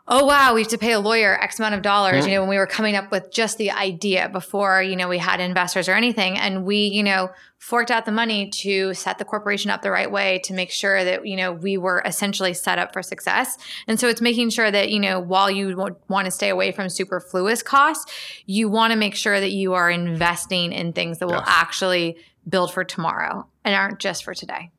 oh 0.07 0.25
wow 0.25 0.55
we 0.55 0.61
have 0.61 0.69
to 0.69 0.77
pay 0.77 0.93
a 0.93 1.01
lawyer 1.01 1.41
x 1.43 1.59
amount 1.59 1.75
of 1.75 1.81
dollars 1.81 2.21
mm-hmm. 2.21 2.29
you 2.29 2.35
know 2.35 2.43
when 2.43 2.51
we 2.51 2.59
were 2.59 2.67
coming 2.67 2.95
up 2.95 3.11
with 3.11 3.31
just 3.31 3.57
the 3.57 3.71
idea 3.71 4.29
before 4.29 4.83
you 4.83 4.97
know 4.97 5.09
we 5.09 5.19
had 5.19 5.41
investors 5.41 5.89
or 5.89 5.93
anything 5.93 6.37
and 6.37 6.65
we 6.65 6.87
you 6.87 7.03
know 7.03 7.31
forked 7.59 7.91
out 7.91 8.05
the 8.05 8.13
money 8.13 8.51
to 8.51 8.93
set 8.93 9.17
the 9.17 9.25
corporation 9.25 9.71
up 9.71 9.81
the 9.81 9.91
right 9.91 10.11
way 10.11 10.39
to 10.45 10.53
make 10.53 10.71
sure 10.71 11.05
that 11.05 11.27
you 11.27 11.37
know 11.37 11.53
we 11.53 11.79
were 11.79 12.03
essentially 12.05 12.53
set 12.53 12.79
up 12.79 12.93
for 12.93 13.03
success 13.03 13.57
and 13.87 13.99
so 13.99 14.09
it's 14.09 14.21
making 14.21 14.51
sure 14.51 14.71
that 14.71 14.91
you 14.91 15.01
know 15.01 15.19
while 15.19 15.51
you 15.51 15.75
want 16.09 16.27
to 16.27 16.31
stay 16.31 16.51
away 16.51 16.71
from 16.71 16.89
superfluous 16.89 17.63
costs 17.63 18.13
you 18.45 18.69
want 18.69 18.93
to 18.93 18.99
make 18.99 19.15
sure 19.15 19.41
that 19.41 19.53
you 19.53 19.73
are 19.73 19.91
investing 19.91 20.73
in 20.73 20.93
things 20.93 21.19
that 21.19 21.27
will 21.27 21.35
yes. 21.37 21.45
actually 21.47 22.17
build 22.47 22.71
for 22.71 22.85
tomorrow 22.85 23.47
and 23.65 23.75
aren't 23.75 23.99
just 23.99 24.23
for 24.23 24.35
today 24.35 24.71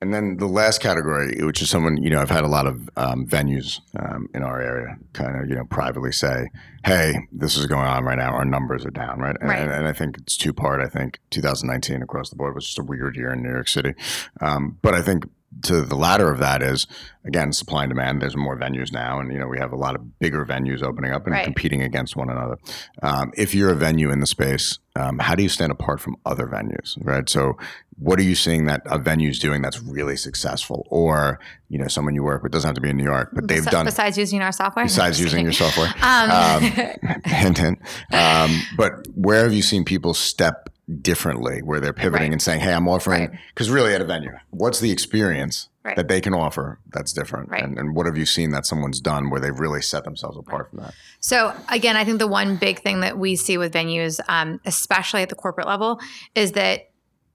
and 0.00 0.14
then 0.14 0.36
the 0.36 0.46
last 0.46 0.80
category, 0.80 1.42
which 1.42 1.60
is 1.60 1.68
someone, 1.68 1.96
you 2.00 2.10
know, 2.10 2.20
I've 2.20 2.30
had 2.30 2.44
a 2.44 2.48
lot 2.48 2.66
of 2.66 2.88
um, 2.96 3.26
venues 3.26 3.80
um, 3.98 4.28
in 4.32 4.44
our 4.44 4.60
area 4.60 4.96
kind 5.12 5.40
of, 5.40 5.48
you 5.48 5.56
know, 5.56 5.64
privately 5.64 6.12
say, 6.12 6.50
hey, 6.84 7.26
this 7.32 7.56
is 7.56 7.66
going 7.66 7.86
on 7.86 8.04
right 8.04 8.16
now. 8.18 8.32
Our 8.32 8.44
numbers 8.44 8.86
are 8.86 8.90
down, 8.90 9.18
right? 9.18 9.36
right. 9.40 9.58
And, 9.58 9.72
and, 9.72 9.88
I 9.88 9.92
think 9.92 10.16
it's 10.18 10.36
two 10.36 10.52
part. 10.52 10.80
I 10.80 10.88
think 10.88 11.18
2019 11.30 12.00
across 12.02 12.30
the 12.30 12.36
board 12.36 12.54
was 12.54 12.64
just 12.66 12.78
a 12.78 12.84
weird 12.84 13.16
year 13.16 13.32
in 13.32 13.42
New 13.42 13.50
York 13.50 13.66
City. 13.66 13.94
Um, 14.40 14.78
but 14.82 14.94
I 14.94 15.02
think 15.02 15.24
to 15.62 15.82
the 15.82 15.96
latter 15.96 16.30
of 16.30 16.38
that 16.38 16.62
is 16.62 16.86
again 17.24 17.52
supply 17.52 17.84
and 17.84 17.90
demand. 17.90 18.20
There's 18.22 18.36
more 18.36 18.56
venues 18.56 18.92
now, 18.92 19.18
and 19.18 19.32
you 19.32 19.38
know 19.38 19.46
we 19.46 19.58
have 19.58 19.72
a 19.72 19.76
lot 19.76 19.94
of 19.94 20.18
bigger 20.18 20.44
venues 20.44 20.82
opening 20.82 21.12
up 21.12 21.24
and 21.24 21.32
right. 21.32 21.44
competing 21.44 21.82
against 21.82 22.16
one 22.16 22.30
another. 22.30 22.58
Um, 23.02 23.32
if 23.36 23.54
you're 23.54 23.70
a 23.70 23.76
venue 23.76 24.10
in 24.10 24.20
the 24.20 24.26
space, 24.26 24.78
um, 24.96 25.18
how 25.18 25.34
do 25.34 25.42
you 25.42 25.48
stand 25.48 25.72
apart 25.72 26.00
from 26.00 26.16
other 26.26 26.46
venues? 26.46 26.96
Right. 27.00 27.28
So, 27.28 27.56
what 27.98 28.18
are 28.18 28.24
you 28.24 28.34
seeing 28.34 28.66
that 28.66 28.82
a 28.86 28.98
venue's 28.98 29.38
doing 29.38 29.62
that's 29.62 29.80
really 29.80 30.16
successful, 30.16 30.86
or 30.90 31.40
you 31.68 31.78
know 31.78 31.88
someone 31.88 32.14
you 32.14 32.22
work 32.22 32.42
with 32.42 32.52
doesn't 32.52 32.68
have 32.68 32.76
to 32.76 32.80
be 32.80 32.90
in 32.90 32.96
New 32.96 33.04
York, 33.04 33.30
but 33.32 33.48
they've 33.48 33.64
Bes- 33.64 33.72
done 33.72 33.86
besides 33.86 34.18
using 34.18 34.42
our 34.42 34.52
software. 34.52 34.84
Besides 34.84 35.20
using 35.20 35.44
your 35.44 35.52
software, 35.52 35.92
um. 36.02 36.30
um 36.30 36.62
hint, 37.24 37.58
hint. 37.58 37.78
Um, 38.12 38.62
but 38.76 39.06
where 39.14 39.44
have 39.44 39.52
you 39.52 39.62
seen 39.62 39.84
people 39.84 40.14
step 40.14 40.68
differently 41.02 41.60
where 41.62 41.80
they're 41.80 41.92
pivoting 41.92 42.28
right. 42.28 42.32
and 42.32 42.42
saying, 42.42 42.60
hey, 42.60 42.72
I'm 42.72 42.88
offering, 42.88 43.38
because 43.48 43.70
right. 43.70 43.76
really 43.76 43.94
at 43.94 44.00
a 44.00 44.04
venue, 44.04 44.32
what's 44.50 44.80
the 44.80 44.90
experience 44.90 45.68
right. 45.84 45.96
that 45.96 46.08
they 46.08 46.20
can 46.20 46.32
offer 46.32 46.78
that's 46.92 47.12
different? 47.12 47.50
And, 47.52 47.78
and, 47.78 47.94
what 47.94 48.06
have 48.06 48.16
you 48.16 48.24
seen 48.24 48.50
that 48.50 48.64
someone's 48.64 49.00
done 49.00 49.28
where 49.28 49.40
they've 49.40 49.58
really 49.58 49.82
set 49.82 50.04
themselves 50.04 50.38
apart 50.38 50.70
from 50.70 50.80
that? 50.80 50.94
So, 51.20 51.54
again, 51.68 51.96
I 51.96 52.04
think 52.04 52.18
the 52.18 52.26
one 52.26 52.56
big 52.56 52.80
thing 52.80 53.00
that 53.00 53.18
we 53.18 53.36
see 53.36 53.58
with 53.58 53.72
venues, 53.72 54.18
um, 54.28 54.60
especially 54.64 55.22
at 55.22 55.28
the 55.28 55.34
corporate 55.34 55.66
level, 55.66 56.00
is 56.34 56.52
that 56.52 56.90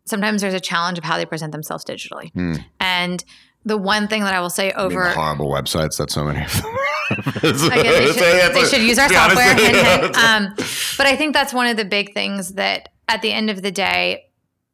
sometimes 0.05 0.41
there's 0.41 0.53
a 0.53 0.59
challenge 0.59 0.97
of 0.97 1.03
how 1.03 1.17
they 1.17 1.25
present 1.25 1.51
themselves 1.51 1.85
digitally. 1.85 2.33
Mm. 2.33 2.65
And 2.79 3.23
the 3.65 3.77
one 3.77 4.07
thing 4.07 4.23
that 4.23 4.33
I 4.33 4.41
will 4.41 4.49
say 4.49 4.71
over 4.73 5.09
horrible 5.09 5.49
websites 5.49 5.97
that 5.97 6.11
so 6.11 6.23
many 6.23 6.43
of 6.43 6.53
them. 6.53 6.65
Again, 7.11 7.83
they, 7.83 8.11
should, 8.13 8.53
they 8.53 8.65
should 8.65 8.81
use 8.81 8.99
our 8.99 9.09
software. 9.09 9.49
um, 10.17 10.53
but 10.97 11.07
I 11.07 11.15
think 11.15 11.33
that's 11.33 11.53
one 11.53 11.67
of 11.67 11.77
the 11.77 11.85
big 11.85 12.13
things 12.13 12.53
that 12.53 12.89
at 13.07 13.21
the 13.21 13.31
end 13.31 13.49
of 13.49 13.61
the 13.61 13.71
day, 13.71 14.29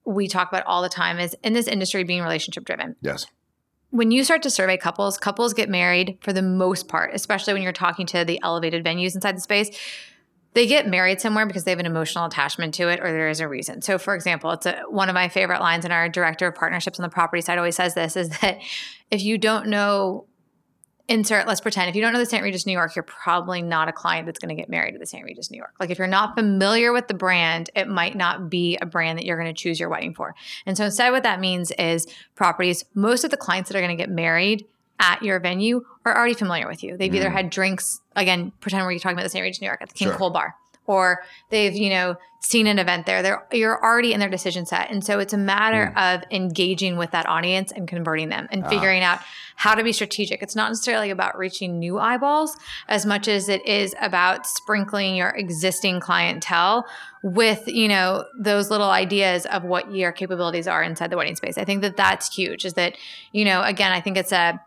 we 0.05 0.27
talk 0.27 0.49
about 0.49 0.65
all 0.65 0.81
the 0.81 0.89
time 0.89 1.19
is 1.19 1.35
in 1.43 1.53
this 1.53 1.67
industry 1.67 2.03
being 2.03 2.21
relationship 2.21 2.65
driven. 2.65 2.95
Yes. 3.01 3.25
When 3.91 4.11
you 4.11 4.23
start 4.23 4.43
to 4.43 4.49
survey 4.49 4.77
couples, 4.77 5.17
couples 5.17 5.53
get 5.53 5.69
married 5.69 6.19
for 6.21 6.31
the 6.31 6.41
most 6.41 6.87
part, 6.87 7.11
especially 7.13 7.53
when 7.53 7.63
you're 7.63 7.71
talking 7.71 8.05
to 8.07 8.23
the 8.23 8.39
elevated 8.43 8.85
venues 8.85 9.15
inside 9.15 9.35
the 9.35 9.41
space. 9.41 9.69
They 10.53 10.67
get 10.67 10.87
married 10.87 11.21
somewhere 11.21 11.45
because 11.45 11.63
they 11.63 11.71
have 11.71 11.79
an 11.79 11.85
emotional 11.85 12.25
attachment 12.25 12.73
to 12.75 12.89
it 12.89 12.99
or 12.99 13.11
there 13.11 13.29
is 13.29 13.39
a 13.39 13.47
reason. 13.47 13.81
So 13.81 13.97
for 13.97 14.15
example, 14.15 14.51
it's 14.51 14.65
a, 14.65 14.81
one 14.89 15.09
of 15.09 15.13
my 15.13 15.27
favorite 15.27 15.59
lines 15.59 15.85
in 15.85 15.91
our 15.91 16.09
director 16.09 16.47
of 16.47 16.55
partnerships 16.55 16.99
on 16.99 17.03
the 17.03 17.09
property 17.09 17.41
side 17.41 17.57
always 17.57 17.75
says 17.75 17.93
this 17.93 18.15
is 18.15 18.29
that 18.39 18.59
if 19.11 19.21
you 19.21 19.37
don't 19.37 19.67
know 19.67 20.25
insert, 21.09 21.47
let's 21.47 21.59
pretend 21.59 21.89
if 21.89 21.95
you 21.95 22.01
don't 22.01 22.13
know 22.13 22.19
the 22.19 22.25
St. 22.25 22.43
Regis 22.43 22.65
New 22.65 22.71
York, 22.71 22.95
you're 22.95 23.03
probably 23.03 23.61
not 23.61 23.89
a 23.89 23.91
client 23.91 24.27
that's 24.27 24.39
going 24.39 24.49
to 24.49 24.55
get 24.55 24.69
married 24.69 24.93
to 24.93 24.99
the 24.99 25.05
St. 25.05 25.25
Regis 25.25 25.49
New 25.49 25.57
York. 25.57 25.73
Like 25.79 25.89
if 25.89 25.97
you're 25.97 26.07
not 26.07 26.35
familiar 26.35 26.93
with 26.93 27.07
the 27.07 27.13
brand, 27.13 27.69
it 27.75 27.87
might 27.87 28.15
not 28.15 28.49
be 28.49 28.77
a 28.77 28.85
brand 28.85 29.17
that 29.17 29.25
you're 29.25 29.37
going 29.37 29.53
to 29.53 29.59
choose 29.59 29.79
your 29.79 29.89
wedding 29.89 30.13
for. 30.13 30.35
And 30.65 30.77
so 30.77 30.85
instead, 30.85 31.11
what 31.11 31.23
that 31.23 31.39
means 31.39 31.71
is 31.71 32.07
properties, 32.35 32.85
most 32.93 33.23
of 33.23 33.31
the 33.31 33.37
clients 33.37 33.69
that 33.69 33.77
are 33.77 33.81
going 33.81 33.95
to 33.95 34.01
get 34.01 34.09
married 34.09 34.65
at 34.99 35.23
your 35.23 35.39
venue 35.39 35.83
are 36.05 36.15
already 36.15 36.33
familiar 36.35 36.67
with 36.67 36.83
you. 36.83 36.95
They've 36.95 37.11
mm. 37.11 37.15
either 37.15 37.29
had 37.29 37.49
drinks, 37.49 38.01
again, 38.15 38.51
pretend 38.59 38.85
we're 38.85 38.99
talking 38.99 39.17
about 39.17 39.23
the 39.23 39.29
St. 39.29 39.41
Regis 39.41 39.61
New 39.61 39.67
York 39.67 39.81
at 39.81 39.89
the 39.89 39.95
King 39.95 40.09
sure. 40.09 40.17
Cole 40.17 40.29
Bar 40.29 40.55
or 40.89 41.21
they've 41.51 41.75
you 41.75 41.89
know 41.89 42.17
seen 42.41 42.65
an 42.67 42.79
event 42.79 43.05
there 43.05 43.21
they're 43.21 43.45
you're 43.51 43.83
already 43.83 44.11
in 44.11 44.19
their 44.19 44.29
decision 44.29 44.65
set 44.65 44.89
and 44.89 45.03
so 45.03 45.19
it's 45.19 45.33
a 45.33 45.37
matter 45.37 45.93
mm. 45.95 46.15
of 46.15 46.23
engaging 46.31 46.97
with 46.97 47.11
that 47.11 47.27
audience 47.27 47.71
and 47.71 47.87
converting 47.87 48.29
them 48.29 48.47
and 48.49 48.63
uh. 48.63 48.69
figuring 48.69 49.03
out 49.03 49.19
how 49.55 49.75
to 49.75 49.83
be 49.83 49.93
strategic 49.93 50.41
it's 50.41 50.55
not 50.55 50.69
necessarily 50.69 51.11
about 51.11 51.37
reaching 51.37 51.77
new 51.77 51.99
eyeballs 51.99 52.57
as 52.87 53.05
much 53.05 53.27
as 53.27 53.49
it 53.49 53.63
is 53.67 53.93
about 54.01 54.47
sprinkling 54.47 55.15
your 55.15 55.29
existing 55.29 55.99
clientele 55.99 56.87
with 57.23 57.67
you 57.67 57.87
know 57.87 58.25
those 58.39 58.71
little 58.71 58.89
ideas 58.89 59.45
of 59.47 59.63
what 59.63 59.93
your 59.93 60.11
capabilities 60.11 60.67
are 60.67 60.81
inside 60.81 61.11
the 61.11 61.17
wedding 61.17 61.35
space 61.35 61.57
i 61.57 61.65
think 61.65 61.81
that 61.81 61.97
that's 61.97 62.33
huge 62.33 62.65
is 62.65 62.73
that 62.73 62.95
you 63.31 63.45
know 63.45 63.61
again 63.61 63.91
i 63.91 64.01
think 64.01 64.17
it's 64.17 64.31
a 64.31 64.59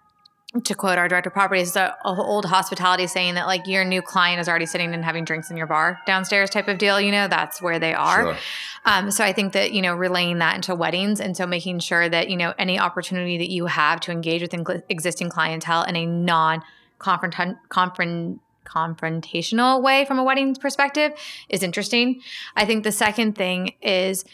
to 0.65 0.75
quote 0.75 0.99
our 0.99 1.09
director 1.09 1.29
of 1.29 1.33
properties, 1.33 1.69
it's 1.69 1.77
an 1.77 1.93
old 2.05 2.45
hospitality 2.45 3.07
saying 3.07 3.35
that 3.35 3.47
like 3.47 3.67
your 3.67 3.85
new 3.85 4.03
client 4.03 4.39
is 4.39 4.49
already 4.49 4.67
sitting 4.67 4.93
and 4.93 5.03
having 5.03 5.25
drinks 5.25 5.51
in 5.51 5.57
your 5.57 5.67
bar 5.67 5.99
downstairs 6.07 6.51
type 6.51 6.69
of 6.69 6.77
deal. 6.77 7.01
You 7.01 7.11
know, 7.11 7.27
that's 7.27 7.63
where 7.63 7.79
they 7.79 7.95
are. 7.95 8.23
Sure. 8.23 8.37
Um, 8.85 9.11
so 9.11 9.25
I 9.25 9.33
think 9.33 9.55
that 9.55 9.73
you 9.73 9.81
know 9.81 9.95
relaying 9.95 10.39
that 10.39 10.57
into 10.57 10.75
weddings, 10.75 11.21
and 11.21 11.35
so 11.37 11.47
making 11.47 11.79
sure 11.79 12.07
that 12.07 12.29
you 12.29 12.37
know 12.37 12.53
any 12.59 12.79
opportunity 12.79 13.39
that 13.39 13.51
you 13.51 13.67
have 13.67 14.01
to 14.01 14.13
engage 14.13 14.43
with 14.43 14.83
existing 14.91 15.31
clientele 15.31 15.85
in 15.85 15.97
a 15.97 16.05
non 16.05 16.63
confront 16.99 17.57
confront 17.71 18.41
confrontational 18.67 19.83
way 19.83 20.05
from 20.05 20.19
a 20.19 20.25
wedding 20.25 20.55
perspective 20.55 21.13
is 21.49 21.63
interesting. 21.63 22.21
I 22.57 22.67
think 22.67 22.85
the 22.85 22.93
second 22.93 23.35
thing 23.35 23.75
is 23.81 24.25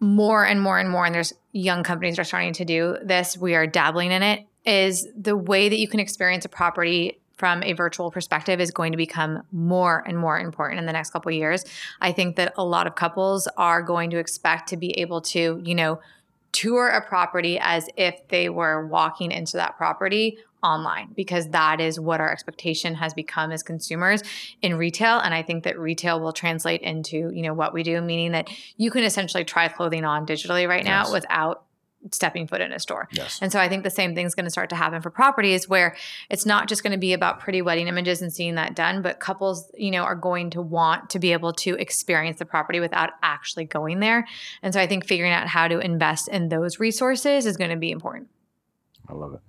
more 0.00 0.44
and 0.44 0.60
more 0.60 0.78
and 0.78 0.88
more, 0.88 1.04
and 1.04 1.14
there's 1.14 1.34
young 1.52 1.82
companies 1.82 2.18
are 2.18 2.24
starting 2.24 2.54
to 2.54 2.64
do 2.64 2.96
this. 3.04 3.36
We 3.36 3.54
are 3.54 3.66
dabbling 3.66 4.12
in 4.12 4.22
it 4.22 4.47
is 4.68 5.08
the 5.16 5.36
way 5.36 5.68
that 5.68 5.78
you 5.78 5.88
can 5.88 5.98
experience 5.98 6.44
a 6.44 6.48
property 6.48 7.18
from 7.38 7.62
a 7.62 7.72
virtual 7.72 8.10
perspective 8.10 8.60
is 8.60 8.70
going 8.70 8.92
to 8.92 8.98
become 8.98 9.42
more 9.52 10.04
and 10.06 10.18
more 10.18 10.38
important 10.38 10.80
in 10.80 10.86
the 10.86 10.92
next 10.92 11.10
couple 11.10 11.30
years. 11.30 11.64
I 12.00 12.12
think 12.12 12.36
that 12.36 12.52
a 12.58 12.64
lot 12.64 12.86
of 12.86 12.96
couples 12.96 13.48
are 13.56 13.80
going 13.80 14.10
to 14.10 14.18
expect 14.18 14.68
to 14.70 14.76
be 14.76 14.98
able 14.98 15.20
to, 15.22 15.62
you 15.64 15.74
know, 15.74 16.00
tour 16.52 16.88
a 16.88 17.00
property 17.00 17.58
as 17.60 17.88
if 17.96 18.26
they 18.28 18.48
were 18.48 18.86
walking 18.86 19.30
into 19.30 19.56
that 19.56 19.76
property 19.76 20.38
online 20.62 21.12
because 21.14 21.48
that 21.50 21.80
is 21.80 22.00
what 22.00 22.20
our 22.20 22.32
expectation 22.32 22.94
has 22.96 23.14
become 23.14 23.52
as 23.52 23.62
consumers 23.62 24.22
in 24.60 24.74
retail 24.74 25.20
and 25.20 25.32
i 25.32 25.40
think 25.40 25.62
that 25.62 25.78
retail 25.78 26.18
will 26.18 26.32
translate 26.32 26.80
into 26.80 27.30
you 27.32 27.42
know 27.42 27.54
what 27.54 27.72
we 27.72 27.84
do 27.84 28.00
meaning 28.00 28.32
that 28.32 28.48
you 28.76 28.90
can 28.90 29.04
essentially 29.04 29.44
try 29.44 29.68
clothing 29.68 30.04
on 30.04 30.26
digitally 30.26 30.68
right 30.68 30.84
yes. 30.84 31.06
now 31.06 31.12
without 31.12 31.62
stepping 32.12 32.46
foot 32.46 32.60
in 32.60 32.72
a 32.72 32.78
store. 32.78 33.08
Yes. 33.12 33.38
And 33.42 33.50
so 33.50 33.58
I 33.58 33.68
think 33.68 33.82
the 33.82 33.90
same 33.90 34.14
thing's 34.14 34.34
going 34.34 34.44
to 34.44 34.50
start 34.50 34.70
to 34.70 34.76
happen 34.76 35.02
for 35.02 35.10
properties 35.10 35.68
where 35.68 35.96
it's 36.30 36.46
not 36.46 36.68
just 36.68 36.82
going 36.82 36.92
to 36.92 36.98
be 36.98 37.12
about 37.12 37.40
pretty 37.40 37.60
wedding 37.60 37.88
images 37.88 38.22
and 38.22 38.32
seeing 38.32 38.54
that 38.54 38.74
done, 38.74 39.02
but 39.02 39.20
couples, 39.20 39.70
you 39.76 39.90
know, 39.90 40.02
are 40.02 40.14
going 40.14 40.50
to 40.50 40.62
want 40.62 41.10
to 41.10 41.18
be 41.18 41.32
able 41.32 41.52
to 41.54 41.74
experience 41.74 42.38
the 42.38 42.44
property 42.44 42.80
without 42.80 43.10
actually 43.22 43.64
going 43.64 44.00
there. 44.00 44.26
And 44.62 44.72
so 44.72 44.80
I 44.80 44.86
think 44.86 45.04
figuring 45.04 45.32
out 45.32 45.48
how 45.48 45.68
to 45.68 45.78
invest 45.78 46.28
in 46.28 46.48
those 46.48 46.78
resources 46.78 47.46
is 47.46 47.56
going 47.56 47.70
to 47.70 47.76
be 47.76 47.90
important. 47.90 48.28
I 49.08 49.14
love 49.14 49.34
it. 49.34 49.40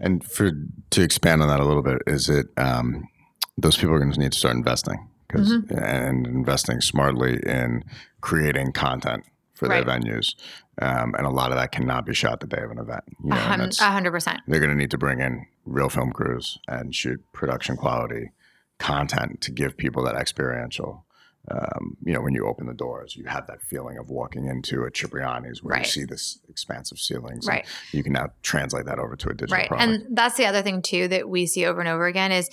And 0.00 0.24
for 0.24 0.50
to 0.90 1.02
expand 1.02 1.42
on 1.42 1.48
that 1.48 1.60
a 1.60 1.64
little 1.64 1.82
bit, 1.82 2.02
is 2.06 2.28
it 2.28 2.46
um, 2.56 3.08
those 3.56 3.76
people 3.76 3.94
are 3.94 4.00
going 4.00 4.12
to 4.12 4.18
need 4.18 4.32
to 4.32 4.38
start 4.38 4.56
investing 4.56 5.08
because 5.26 5.52
mm-hmm. 5.52 5.78
and 5.78 6.26
investing 6.26 6.80
smartly 6.80 7.40
in 7.46 7.84
creating 8.20 8.72
content 8.72 9.24
for 9.54 9.68
right. 9.68 9.84
their 9.86 9.98
venues. 10.00 10.34
Um, 10.80 11.14
and 11.16 11.26
a 11.26 11.30
lot 11.30 11.50
of 11.52 11.56
that 11.56 11.72
cannot 11.72 12.04
be 12.06 12.14
shot 12.14 12.40
the 12.40 12.46
day 12.46 12.60
of 12.62 12.70
an 12.70 12.78
event. 12.78 13.04
You 13.22 13.30
know, 13.30 13.36
a 13.36 13.38
hundred 13.38 14.10
percent. 14.10 14.40
They're 14.48 14.60
going 14.60 14.72
to 14.72 14.76
need 14.76 14.90
to 14.90 14.98
bring 14.98 15.20
in 15.20 15.46
real 15.64 15.88
film 15.88 16.12
crews 16.12 16.58
and 16.68 16.94
shoot 16.94 17.20
production 17.32 17.76
quality 17.76 18.32
content 18.78 19.40
to 19.42 19.52
give 19.52 19.76
people 19.76 20.04
that 20.04 20.16
experiential. 20.16 21.04
Um, 21.50 21.98
you 22.02 22.12
know, 22.14 22.22
when 22.22 22.32
you 22.34 22.46
open 22.46 22.66
the 22.66 22.74
doors, 22.74 23.16
you 23.16 23.24
have 23.26 23.46
that 23.48 23.60
feeling 23.62 23.98
of 23.98 24.08
walking 24.08 24.46
into 24.46 24.84
a 24.84 24.90
Cipriani's 24.90 25.62
where 25.62 25.74
Right. 25.74 25.84
you 25.84 25.90
see 25.90 26.04
this 26.04 26.38
expansive 26.48 26.98
ceilings. 26.98 27.46
and 27.46 27.56
Right. 27.56 27.66
You 27.92 28.02
can 28.02 28.14
now 28.14 28.30
translate 28.42 28.86
that 28.86 28.98
over 28.98 29.14
to 29.14 29.28
a 29.28 29.34
digital 29.34 29.58
right 29.58 29.68
product. 29.68 30.04
and 30.06 30.16
that's 30.16 30.36
the 30.38 30.46
other 30.46 30.62
thing 30.62 30.80
too 30.80 31.06
that 31.08 31.28
we 31.28 31.46
see 31.46 31.66
over 31.66 31.80
and 31.80 31.88
over 31.88 32.06
again 32.06 32.32
is 32.32 32.48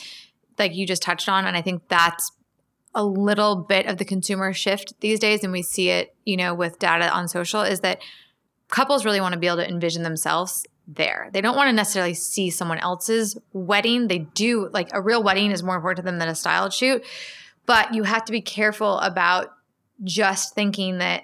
like 0.59 0.75
you 0.75 0.85
just 0.85 1.01
touched 1.01 1.29
on 1.29 1.45
and 1.45 1.55
i 1.55 1.61
think 1.61 1.81
that's 1.87 2.31
a 2.93 3.03
little 3.03 3.55
bit 3.55 3.85
of 3.85 3.97
the 3.97 4.05
consumer 4.05 4.53
shift 4.53 4.93
these 4.99 5.19
days 5.19 5.43
and 5.43 5.53
we 5.53 5.61
see 5.61 5.89
it 5.89 6.13
you 6.25 6.35
know 6.35 6.53
with 6.53 6.77
data 6.79 7.09
on 7.09 7.27
social 7.27 7.61
is 7.61 7.79
that 7.79 8.01
couples 8.67 9.05
really 9.05 9.21
want 9.21 9.33
to 9.33 9.39
be 9.39 9.47
able 9.47 9.57
to 9.57 9.67
envision 9.67 10.03
themselves 10.03 10.65
there. 10.87 11.29
They 11.31 11.41
don't 11.41 11.55
want 11.55 11.67
to 11.69 11.73
necessarily 11.73 12.13
see 12.13 12.49
someone 12.49 12.79
else's 12.79 13.37
wedding. 13.53 14.07
They 14.07 14.19
do 14.19 14.69
like 14.73 14.89
a 14.91 15.01
real 15.01 15.23
wedding 15.23 15.51
is 15.51 15.63
more 15.63 15.75
important 15.75 16.05
to 16.05 16.11
them 16.11 16.19
than 16.19 16.27
a 16.27 16.35
styled 16.35 16.73
shoot 16.73 17.03
but 17.65 17.93
you 17.93 18.03
have 18.03 18.25
to 18.25 18.31
be 18.31 18.41
careful 18.41 18.99
about 18.99 19.53
just 20.03 20.55
thinking 20.55 20.97
that 20.97 21.23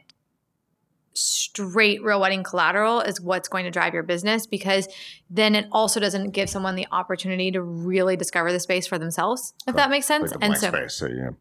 straight 1.13 2.03
real 2.03 2.21
wedding 2.21 2.43
collateral 2.43 3.01
is 3.01 3.19
what's 3.19 3.47
going 3.47 3.65
to 3.65 3.71
drive 3.71 3.93
your 3.93 4.03
business 4.03 4.45
because 4.45 4.87
then 5.31 5.55
it 5.55 5.65
also 5.71 5.99
doesn't 5.99 6.29
give 6.29 6.47
someone 6.47 6.75
the 6.75 6.85
opportunity 6.91 7.49
to 7.49 7.61
really 7.61 8.15
discover 8.15 8.51
the 8.51 8.59
space 8.59 8.85
for 8.85 8.99
themselves 8.99 9.53
if 9.67 9.75
that 9.75 9.89
makes 9.89 10.05
sense. 10.05 10.31
Like 10.31 10.43
and 10.43 10.57
so 10.57 10.67
space. 10.67 10.93
So 10.93 11.07
yeah, 11.07 11.31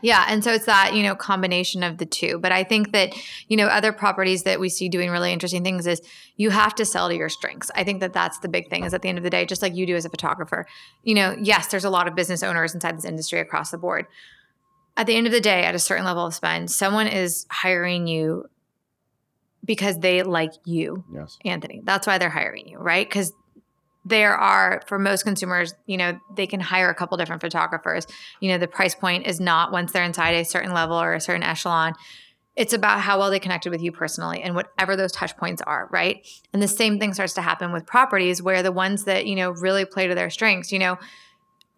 yeah 0.00 0.26
and 0.28 0.42
so 0.42 0.52
it's 0.52 0.66
that 0.66 0.94
you 0.94 1.02
know 1.02 1.14
combination 1.14 1.82
of 1.82 1.98
the 1.98 2.06
two 2.06 2.38
but 2.38 2.52
i 2.52 2.62
think 2.64 2.92
that 2.92 3.14
you 3.48 3.56
know 3.56 3.66
other 3.66 3.92
properties 3.92 4.42
that 4.44 4.60
we 4.60 4.68
see 4.68 4.88
doing 4.88 5.10
really 5.10 5.32
interesting 5.32 5.62
things 5.62 5.86
is 5.86 6.00
you 6.36 6.50
have 6.50 6.74
to 6.74 6.84
sell 6.84 7.08
to 7.08 7.16
your 7.16 7.28
strengths 7.28 7.70
i 7.74 7.84
think 7.84 8.00
that 8.00 8.12
that's 8.12 8.38
the 8.38 8.48
big 8.48 8.68
thing 8.68 8.84
is 8.84 8.94
at 8.94 9.02
the 9.02 9.08
end 9.08 9.18
of 9.18 9.24
the 9.24 9.30
day 9.30 9.44
just 9.44 9.62
like 9.62 9.74
you 9.74 9.86
do 9.86 9.96
as 9.96 10.04
a 10.04 10.10
photographer 10.10 10.66
you 11.02 11.14
know 11.14 11.36
yes 11.40 11.68
there's 11.68 11.84
a 11.84 11.90
lot 11.90 12.08
of 12.08 12.14
business 12.14 12.42
owners 12.42 12.74
inside 12.74 12.96
this 12.96 13.04
industry 13.04 13.40
across 13.40 13.70
the 13.70 13.78
board 13.78 14.06
at 14.96 15.06
the 15.06 15.14
end 15.14 15.26
of 15.26 15.32
the 15.32 15.40
day 15.40 15.64
at 15.64 15.74
a 15.74 15.78
certain 15.78 16.04
level 16.04 16.26
of 16.26 16.34
spend 16.34 16.70
someone 16.70 17.06
is 17.06 17.46
hiring 17.50 18.06
you 18.06 18.44
because 19.64 19.98
they 19.98 20.22
like 20.22 20.52
you 20.64 21.04
yes. 21.12 21.38
Anthony. 21.44 21.82
That's 21.84 22.06
why 22.06 22.18
they're 22.18 22.30
hiring 22.30 22.68
you, 22.68 22.78
right? 22.78 23.06
Because 23.06 23.32
there 24.04 24.34
are, 24.34 24.82
for 24.86 24.98
most 24.98 25.24
consumers, 25.24 25.74
you 25.86 25.96
know, 25.96 26.18
they 26.34 26.46
can 26.46 26.60
hire 26.60 26.88
a 26.88 26.94
couple 26.94 27.16
different 27.18 27.42
photographers. 27.42 28.06
You 28.40 28.50
know, 28.50 28.58
the 28.58 28.66
price 28.68 28.94
point 28.94 29.26
is 29.26 29.40
not 29.40 29.72
once 29.72 29.92
they're 29.92 30.04
inside 30.04 30.32
a 30.34 30.44
certain 30.44 30.72
level 30.72 30.96
or 31.00 31.12
a 31.14 31.20
certain 31.20 31.42
echelon. 31.42 31.94
It's 32.56 32.72
about 32.72 33.00
how 33.00 33.18
well 33.18 33.30
they 33.30 33.38
connected 33.38 33.70
with 33.70 33.80
you 33.82 33.92
personally 33.92 34.42
and 34.42 34.54
whatever 34.54 34.96
those 34.96 35.12
touch 35.12 35.36
points 35.36 35.62
are, 35.62 35.88
right? 35.92 36.26
And 36.52 36.62
the 36.62 36.68
same 36.68 36.98
thing 36.98 37.14
starts 37.14 37.34
to 37.34 37.42
happen 37.42 37.72
with 37.72 37.86
properties 37.86 38.42
where 38.42 38.62
the 38.62 38.72
ones 38.72 39.04
that, 39.04 39.26
you 39.26 39.36
know, 39.36 39.50
really 39.50 39.84
play 39.84 40.08
to 40.08 40.14
their 40.14 40.30
strengths, 40.30 40.72
you 40.72 40.78
know, 40.78 40.98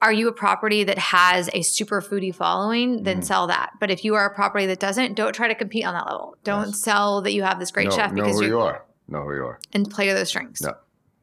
are 0.00 0.12
you 0.12 0.26
a 0.28 0.32
property 0.32 0.82
that 0.82 0.98
has 0.98 1.48
a 1.52 1.62
super 1.62 2.00
foodie 2.00 2.34
following? 2.34 3.04
Then 3.04 3.20
Mm. 3.20 3.24
sell 3.24 3.46
that. 3.48 3.70
But 3.78 3.90
if 3.90 4.04
you 4.04 4.14
are 4.14 4.26
a 4.26 4.34
property 4.34 4.66
that 4.66 4.80
doesn't, 4.80 5.14
don't 5.14 5.32
try 5.32 5.46
to 5.46 5.54
compete 5.54 5.84
on 5.84 5.94
that 5.94 6.06
level. 6.06 6.36
Don't 6.42 6.68
Yes. 6.68 6.78
sell 6.80 7.22
that 7.22 7.32
you 7.32 7.42
have 7.44 7.60
this 7.60 7.70
great 7.70 7.88
know, 7.88 7.94
chef 7.96 8.10
know 8.10 8.24
because 8.24 8.38
who 8.40 8.46
you 8.46 8.48
you 8.52 8.60
are. 8.60 8.84
Know 9.08 9.22
who 9.22 9.34
you 9.34 9.44
are. 9.44 9.58
and 9.72 9.88
play 9.90 10.08
to 10.08 10.14
those 10.14 10.28
strengths. 10.28 10.62
No. 10.62 10.74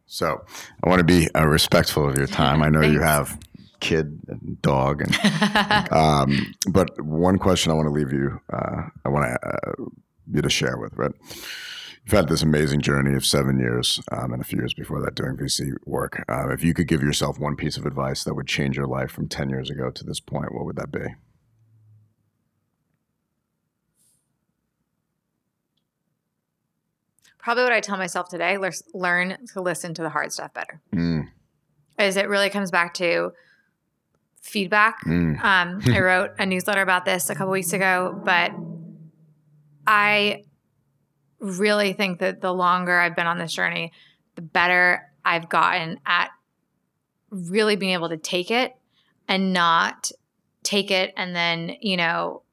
So 0.09 0.43
I 0.83 0.89
want 0.89 0.99
to 0.99 1.05
be 1.05 1.29
uh, 1.35 1.47
respectful 1.47 2.09
of 2.09 2.17
your 2.17 2.27
time. 2.41 2.61
I 2.61 2.69
know 2.69 2.81
you 2.81 2.99
have 2.99 3.39
kid 3.79 4.19
and 4.27 4.61
dog, 4.61 5.01
and 5.01 5.91
um, 5.93 6.53
but 6.69 6.99
one 6.99 7.37
question 7.37 7.71
I 7.71 7.75
want 7.75 7.85
to 7.85 7.91
leave 7.91 8.11
you, 8.11 8.41
uh, 8.51 8.89
I 9.05 9.09
want 9.09 9.25
to, 9.25 9.47
uh, 9.47 9.85
you 10.31 10.41
to 10.41 10.49
share 10.49 10.77
with, 10.77 10.93
right? 10.97 11.11
You've 12.03 12.11
had 12.11 12.27
this 12.27 12.41
amazing 12.41 12.81
journey 12.81 13.15
of 13.15 13.23
seven 13.23 13.59
years 13.59 14.01
um, 14.11 14.33
and 14.33 14.41
a 14.41 14.45
few 14.45 14.57
years 14.57 14.73
before 14.73 14.99
that 15.01 15.13
doing 15.13 15.37
VC 15.37 15.73
work. 15.85 16.25
Uh, 16.27 16.49
if 16.49 16.63
you 16.63 16.73
could 16.73 16.87
give 16.87 17.03
yourself 17.03 17.37
one 17.37 17.55
piece 17.55 17.77
of 17.77 17.85
advice 17.85 18.23
that 18.23 18.33
would 18.33 18.47
change 18.47 18.77
your 18.77 18.87
life 18.87 19.11
from 19.11 19.27
10 19.27 19.49
years 19.49 19.69
ago 19.69 19.91
to 19.91 20.03
this 20.03 20.19
point, 20.19 20.55
what 20.55 20.65
would 20.65 20.75
that 20.77 20.91
be? 20.91 21.05
Probably 27.39 27.63
what 27.63 27.73
I 27.73 27.79
tell 27.81 27.97
myself 27.97 28.29
today: 28.29 28.57
lear- 28.57 28.71
learn 28.93 29.37
to 29.53 29.61
listen 29.61 29.93
to 29.95 30.01
the 30.03 30.09
hard 30.09 30.31
stuff 30.31 30.53
better. 30.53 30.81
Mm, 30.93 31.29
Is 31.97 32.17
it 32.17 32.27
really 32.29 32.49
comes 32.49 32.69
back 32.71 32.93
to 32.95 33.31
feedback? 34.41 35.03
mm, 35.05 35.41
Um, 35.43 35.81
I 35.93 35.99
wrote 35.99 36.31
a 36.37 36.45
newsletter 36.45 36.81
about 36.81 37.05
this 37.05 37.29
a 37.29 37.35
couple 37.35 37.51
weeks 37.51 37.73
ago, 37.73 38.19
but 38.25 38.51
I 39.87 40.43
really 41.39 41.93
think 41.93 42.19
that 42.19 42.41
the 42.41 42.53
longer 42.53 42.99
I've 42.99 43.15
been 43.15 43.27
on 43.27 43.37
this 43.37 43.53
journey, 43.53 43.91
the 44.35 44.41
better 44.41 45.03
I've 45.23 45.49
gotten 45.49 45.99
at 46.05 46.29
really 47.31 47.75
being 47.75 47.93
able 47.93 48.09
to 48.09 48.17
take 48.17 48.51
it 48.51 48.73
and 49.27 49.53
not 49.53 50.11
take 50.63 50.91
it 50.91 51.13
and 51.15 51.35
then, 51.35 51.75
you 51.81 51.95
know, 51.97 52.43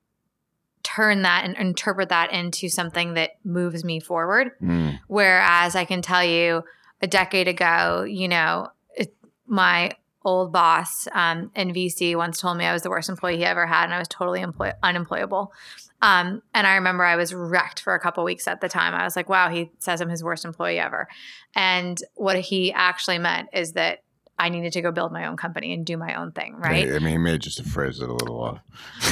turn 0.87 1.23
that 1.23 1.45
and 1.45 1.57
interpret 1.57 2.11
that 2.11 2.33
into 2.33 2.69
something 2.69 3.15
that 3.15 3.33
moves 3.45 3.85
me 3.85 3.99
forward. 3.99 4.53
mm. 4.63 4.99
Whereas 5.09 5.75
I 5.75 5.85
can 5.85 6.01
tell 6.01 6.25
you 6.25 6.63
a 7.03 7.09
decade 7.09 7.49
ago, 7.49 8.05
you 8.05 8.29
know, 8.29 8.69
it, 8.95 9.13
my 9.47 9.91
old 10.25 10.53
boss 10.53 11.09
um, 11.13 11.51
in 11.57 11.73
VC 11.73 12.15
once 12.17 12.41
told 12.41 12.57
me 12.57 12.65
I 12.65 12.73
was 12.73 12.83
the 12.83 12.91
worst 12.91 13.09
employee 13.09 13.39
he 13.39 13.45
ever 13.45 13.67
had 13.67 13.85
and 13.85 13.95
I 13.95 13.99
was 13.99 14.09
totally 14.09 14.41
employ- 14.41 14.73
unemployable. 14.83 15.53
Um, 16.03 16.43
and 16.55 16.67
I 16.67 16.77
remember 16.77 17.05
I 17.05 17.17
was 17.17 17.35
wrecked 17.35 17.81
for 17.81 17.95
a 17.95 18.01
couple 18.01 18.23
weeks 18.23 18.47
at 18.47 18.61
the 18.61 18.69
time. 18.69 18.95
I 18.95 19.03
was 19.03 19.17
like, 19.17 19.29
wow, 19.29 19.49
he 19.49 19.73
says 19.81 20.01
I'm 20.01 20.09
his 20.09 20.23
worst 20.23 20.45
employee 20.45 20.79
ever. 20.79 21.09
And 21.55 21.99
what 22.15 22.39
he 22.39 22.73
actually 22.73 23.19
meant 23.19 23.49
is 23.53 23.73
that 23.73 24.03
I 24.39 24.49
needed 24.51 24.73
to 24.75 24.83
go 24.83 24.93
build 24.93 25.13
my 25.13 25.27
own 25.27 25.37
company 25.37 25.73
and 25.73 25.87
do 25.87 25.97
my 25.97 26.15
own 26.15 26.33
thing, 26.33 26.57
right? 26.57 26.87
I 26.89 26.99
mean, 26.99 27.09
he 27.13 27.19
may 27.19 27.39
just 27.39 27.57
have 27.59 27.67
phrased 27.67 28.03
it 28.03 28.09
a 28.09 28.13
little 28.13 28.39
off. 28.43 28.59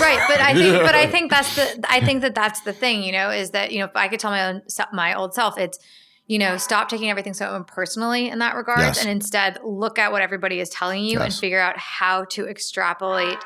right 0.00 0.20
but 0.28 0.40
i 0.40 0.52
think 0.54 0.82
but 0.82 0.94
i 0.94 1.06
think 1.10 1.30
that's 1.30 1.56
the 1.56 1.84
i 1.88 2.00
think 2.00 2.20
that 2.22 2.34
that's 2.34 2.60
the 2.62 2.72
thing 2.72 3.02
you 3.02 3.12
know 3.12 3.30
is 3.30 3.50
that 3.52 3.72
you 3.72 3.78
know 3.78 3.86
if 3.86 3.96
i 3.96 4.08
could 4.08 4.20
tell 4.20 4.30
my 4.30 4.46
own 4.48 4.62
my 4.92 5.14
old 5.14 5.32
self 5.34 5.56
it's 5.58 5.78
you 6.26 6.38
know 6.38 6.56
stop 6.56 6.88
taking 6.88 7.10
everything 7.10 7.32
so 7.34 7.64
personally 7.66 8.28
in 8.28 8.38
that 8.40 8.54
regard 8.54 8.80
Yes. 8.80 9.00
and 9.00 9.10
instead 9.10 9.58
look 9.64 9.98
at 9.98 10.12
what 10.12 10.20
everybody 10.22 10.60
is 10.60 10.68
telling 10.70 11.04
you 11.04 11.20
and 11.20 11.32
figure 11.32 11.60
out 11.60 11.78
how 11.78 12.24
to 12.26 12.46
extrapolate 12.46 13.38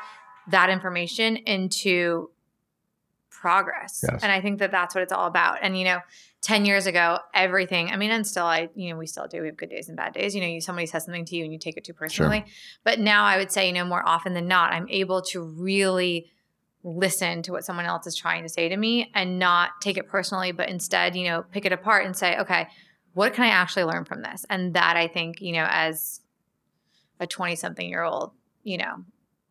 that 0.49 0.69
information 0.69 1.37
into 1.37 2.29
progress. 3.39 4.03
Yes. 4.03 4.21
and 4.21 4.31
i 4.31 4.41
think 4.41 4.59
that 4.59 4.71
that's 4.71 4.93
what 4.93 5.01
it's 5.01 5.13
all 5.13 5.27
about. 5.27 5.59
And 5.61 5.77
you 5.77 5.85
know 5.85 5.99
10 6.41 6.65
years 6.65 6.85
ago 6.85 7.19
everything 7.33 7.89
i 7.89 7.97
mean 7.97 8.11
and 8.11 8.25
still 8.25 8.45
i 8.45 8.69
you 8.73 8.89
know 8.89 8.97
we 8.97 9.07
still 9.07 9.27
do 9.27 9.41
we 9.41 9.47
have 9.47 9.57
good 9.57 9.69
days 9.69 9.87
and 9.89 9.97
bad 9.97 10.13
days. 10.13 10.35
You 10.35 10.41
know 10.41 10.47
you 10.47 10.61
somebody 10.61 10.85
says 10.85 11.05
something 11.05 11.25
to 11.25 11.35
you 11.35 11.43
and 11.43 11.53
you 11.53 11.59
take 11.59 11.77
it 11.77 11.83
too 11.83 11.93
personally. 11.93 12.45
But 12.83 12.99
now 12.99 13.25
i 13.25 13.37
would 13.37 13.51
say 13.51 13.67
you 13.67 13.73
know 13.73 13.85
more 13.85 14.05
often 14.07 14.33
than 14.33 14.47
not 14.47 14.73
i'm 14.73 14.87
able 14.89 15.21
to 15.21 15.41
really 15.41 16.29
listen 16.83 17.41
to 17.43 17.51
what 17.51 17.65
someone 17.65 17.85
else 17.85 18.07
is 18.07 18.15
trying 18.15 18.43
to 18.43 18.49
say 18.49 18.69
to 18.69 18.77
me 18.77 19.11
and 19.13 19.37
not 19.37 19.71
take 19.81 19.97
it 19.97 20.07
personally 20.07 20.51
but 20.53 20.69
instead 20.69 21.15
you 21.15 21.25
know 21.25 21.43
pick 21.51 21.65
it 21.65 21.73
apart 21.73 22.05
and 22.05 22.15
say 22.15 22.37
okay 22.37 22.67
what 23.13 23.33
can 23.33 23.43
i 23.43 23.49
actually 23.49 23.83
learn 23.83 24.05
from 24.05 24.21
this? 24.21 24.45
And 24.49 24.73
that 24.75 24.95
i 24.95 25.07
think 25.07 25.41
you 25.41 25.53
know 25.53 25.67
as 25.69 26.21
a 27.19 27.27
20 27.27 27.55
something 27.55 27.89
year 27.89 28.03
old 28.03 28.31
you 28.63 28.77
know 28.77 29.03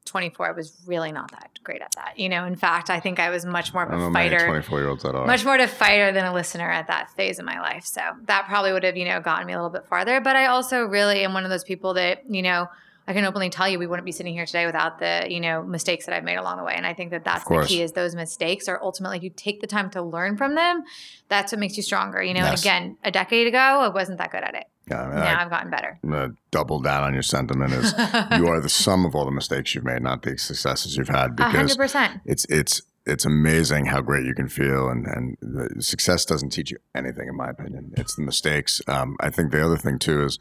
24 0.08 0.48
i 0.48 0.52
was 0.52 0.72
really 0.86 1.12
not 1.12 1.30
that 1.30 1.50
great 1.62 1.82
at 1.82 1.92
that 1.96 2.18
you 2.18 2.28
know 2.28 2.44
in 2.44 2.56
fact 2.56 2.90
i 2.90 2.98
think 2.98 3.20
i 3.20 3.30
was 3.30 3.44
much 3.44 3.72
more 3.72 3.84
of 3.84 4.00
a 4.00 4.12
fighter 4.12 4.46
24 4.46 4.80
year 4.80 4.88
olds 4.88 5.02
that 5.02 5.14
are. 5.14 5.26
much 5.26 5.44
more 5.44 5.56
to 5.56 5.66
fighter 5.66 6.12
than 6.12 6.24
a 6.24 6.32
listener 6.34 6.70
at 6.70 6.86
that 6.88 7.10
phase 7.10 7.38
of 7.38 7.44
my 7.44 7.60
life. 7.60 7.84
So 7.84 8.00
that 8.26 8.46
probably 8.46 8.72
would 8.72 8.84
have, 8.84 8.96
you 8.96 9.04
know, 9.04 9.20
gotten 9.20 9.46
me 9.46 9.52
a 9.52 9.56
little 9.56 9.70
bit 9.70 9.86
farther. 9.88 10.20
But 10.20 10.36
I 10.36 10.46
also 10.46 10.84
really 10.84 11.24
am 11.24 11.34
one 11.34 11.44
of 11.44 11.50
those 11.50 11.64
people 11.64 11.94
that, 11.94 12.24
you 12.28 12.42
know, 12.42 12.68
I 13.06 13.12
can 13.14 13.24
openly 13.24 13.48
tell 13.48 13.68
you 13.68 13.78
we 13.78 13.86
wouldn't 13.86 14.04
be 14.04 14.12
sitting 14.12 14.34
here 14.34 14.44
today 14.44 14.66
without 14.66 14.98
the, 14.98 15.26
you 15.28 15.40
know, 15.40 15.62
mistakes 15.62 16.06
that 16.06 16.14
I've 16.14 16.24
made 16.24 16.36
along 16.36 16.58
the 16.58 16.64
way. 16.64 16.74
And 16.76 16.86
I 16.86 16.92
think 16.92 17.10
that 17.10 17.24
that's 17.24 17.44
the 17.44 17.64
key 17.66 17.82
is 17.82 17.92
those 17.92 18.14
mistakes 18.14 18.68
are 18.68 18.78
ultimately 18.82 19.16
if 19.16 19.22
you 19.22 19.30
take 19.30 19.60
the 19.60 19.66
time 19.66 19.90
to 19.90 20.02
learn 20.02 20.36
from 20.36 20.54
them, 20.54 20.84
that's 21.28 21.52
what 21.52 21.58
makes 21.58 21.76
you 21.76 21.82
stronger. 21.82 22.22
You 22.22 22.34
know, 22.34 22.40
and 22.40 22.58
again, 22.58 22.98
a 23.02 23.10
decade 23.10 23.46
ago, 23.46 23.58
I 23.58 23.88
wasn't 23.88 24.18
that 24.18 24.30
good 24.30 24.42
at 24.42 24.54
it. 24.54 24.66
Yeah, 24.90 25.02
I 25.02 25.06
mean, 25.06 25.16
Now 25.16 25.38
I, 25.38 25.42
I've 25.44 25.50
gotten 25.50 25.70
better. 25.70 25.98
I'm 26.02 26.10
gonna 26.10 26.34
double 26.50 26.80
down 26.80 27.04
on 27.04 27.14
your 27.14 27.22
sentiment 27.22 27.72
is 27.72 27.92
you 28.36 28.48
are 28.48 28.60
the 28.60 28.68
sum 28.68 29.04
of 29.04 29.14
all 29.14 29.24
the 29.24 29.30
mistakes 29.30 29.74
you've 29.74 29.84
made, 29.84 30.02
not 30.02 30.22
the 30.22 30.38
successes 30.38 30.96
you've 30.96 31.08
had. 31.08 31.36
Because 31.36 31.54
hundred 31.54 31.76
percent. 31.76 32.20
it's 32.24 32.44
it's 32.46 32.82
it's 33.06 33.24
amazing 33.24 33.86
how 33.86 34.00
great 34.00 34.26
you 34.26 34.34
can 34.34 34.48
feel, 34.48 34.88
and 34.88 35.06
and 35.06 35.36
the 35.40 35.82
success 35.82 36.24
doesn't 36.24 36.50
teach 36.50 36.70
you 36.70 36.78
anything, 36.94 37.28
in 37.28 37.36
my 37.36 37.48
opinion. 37.48 37.92
It's 37.96 38.14
the 38.14 38.22
mistakes. 38.22 38.82
Um, 38.86 39.16
I 39.20 39.30
think 39.30 39.50
the 39.50 39.64
other 39.64 39.78
thing 39.78 39.98
too 39.98 40.24
is 40.24 40.38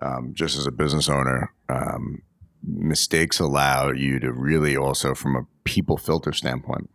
um, 0.00 0.32
just 0.34 0.56
as 0.56 0.66
a 0.66 0.72
business 0.72 1.08
owner, 1.08 1.52
um, 1.68 2.22
mistakes 2.62 3.40
allow 3.40 3.90
you 3.90 4.18
to 4.20 4.32
really 4.32 4.76
also, 4.76 5.14
from 5.14 5.36
a 5.36 5.46
people 5.64 5.96
filter 5.96 6.32
standpoint 6.32 6.90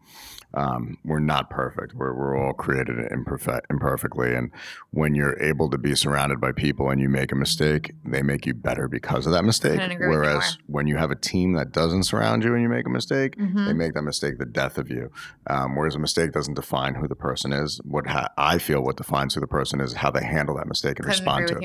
um, 0.54 0.98
we're 1.06 1.20
not 1.20 1.50
perfect. 1.50 1.94
We're, 1.94 2.14
we're 2.14 2.38
all 2.38 2.54
created 2.54 3.00
imperfect, 3.12 3.68
imperfectly. 3.70 4.34
And 4.34 4.52
when 4.92 5.14
you're 5.14 5.40
able 5.42 5.70
to 5.70 5.78
be 5.78 5.96
surrounded 5.96 6.42
by 6.42 6.52
people 6.52 6.90
and 6.90 7.00
you 7.00 7.10
make 7.10 7.32
a 7.32 7.36
mistake, 7.36 7.92
they 8.04 8.22
make 8.22 8.46
you 8.46 8.54
better 8.54 8.88
because 8.88 9.26
of 9.26 9.34
that 9.34 9.46
mistake. 9.46 9.80
Whereas 10.00 10.58
when 10.66 10.88
you 10.88 10.98
have 10.98 11.12
a 11.12 11.16
team 11.16 11.54
that 11.54 11.72
doesn't 11.72 12.04
surround 12.04 12.44
you 12.44 12.54
and 12.54 12.64
you 12.64 12.70
make 12.70 12.88
a 12.88 12.90
mistake, 12.90 13.38
mm-hmm. 13.38 13.66
they 13.66 13.74
make 13.74 13.94
that 13.94 14.02
mistake 14.02 14.40
the 14.40 14.46
death 14.46 14.78
of 14.78 14.90
you. 14.90 15.12
Um, 15.48 15.76
whereas 15.76 15.96
a 15.96 16.00
mistake 16.00 16.32
doesn't 16.32 16.56
define 16.56 16.96
who 16.96 17.08
the 17.08 17.16
person 17.16 17.54
is. 17.54 17.80
What 17.84 18.08
ha- 18.08 18.30
I 18.38 18.58
feel 18.58 18.82
what 18.82 18.98
defines 18.98 19.36
who 19.36 19.42
the 19.42 19.48
person 19.48 19.80
is 19.82 19.94
how 19.94 20.12
they 20.12 20.24
handle 20.24 20.56
that 20.58 20.68
mistake 20.68 21.00
and 21.00 21.06
Couldn't 21.06 21.12
respond 21.12 21.48
to 21.48 21.58
it. 21.58 21.60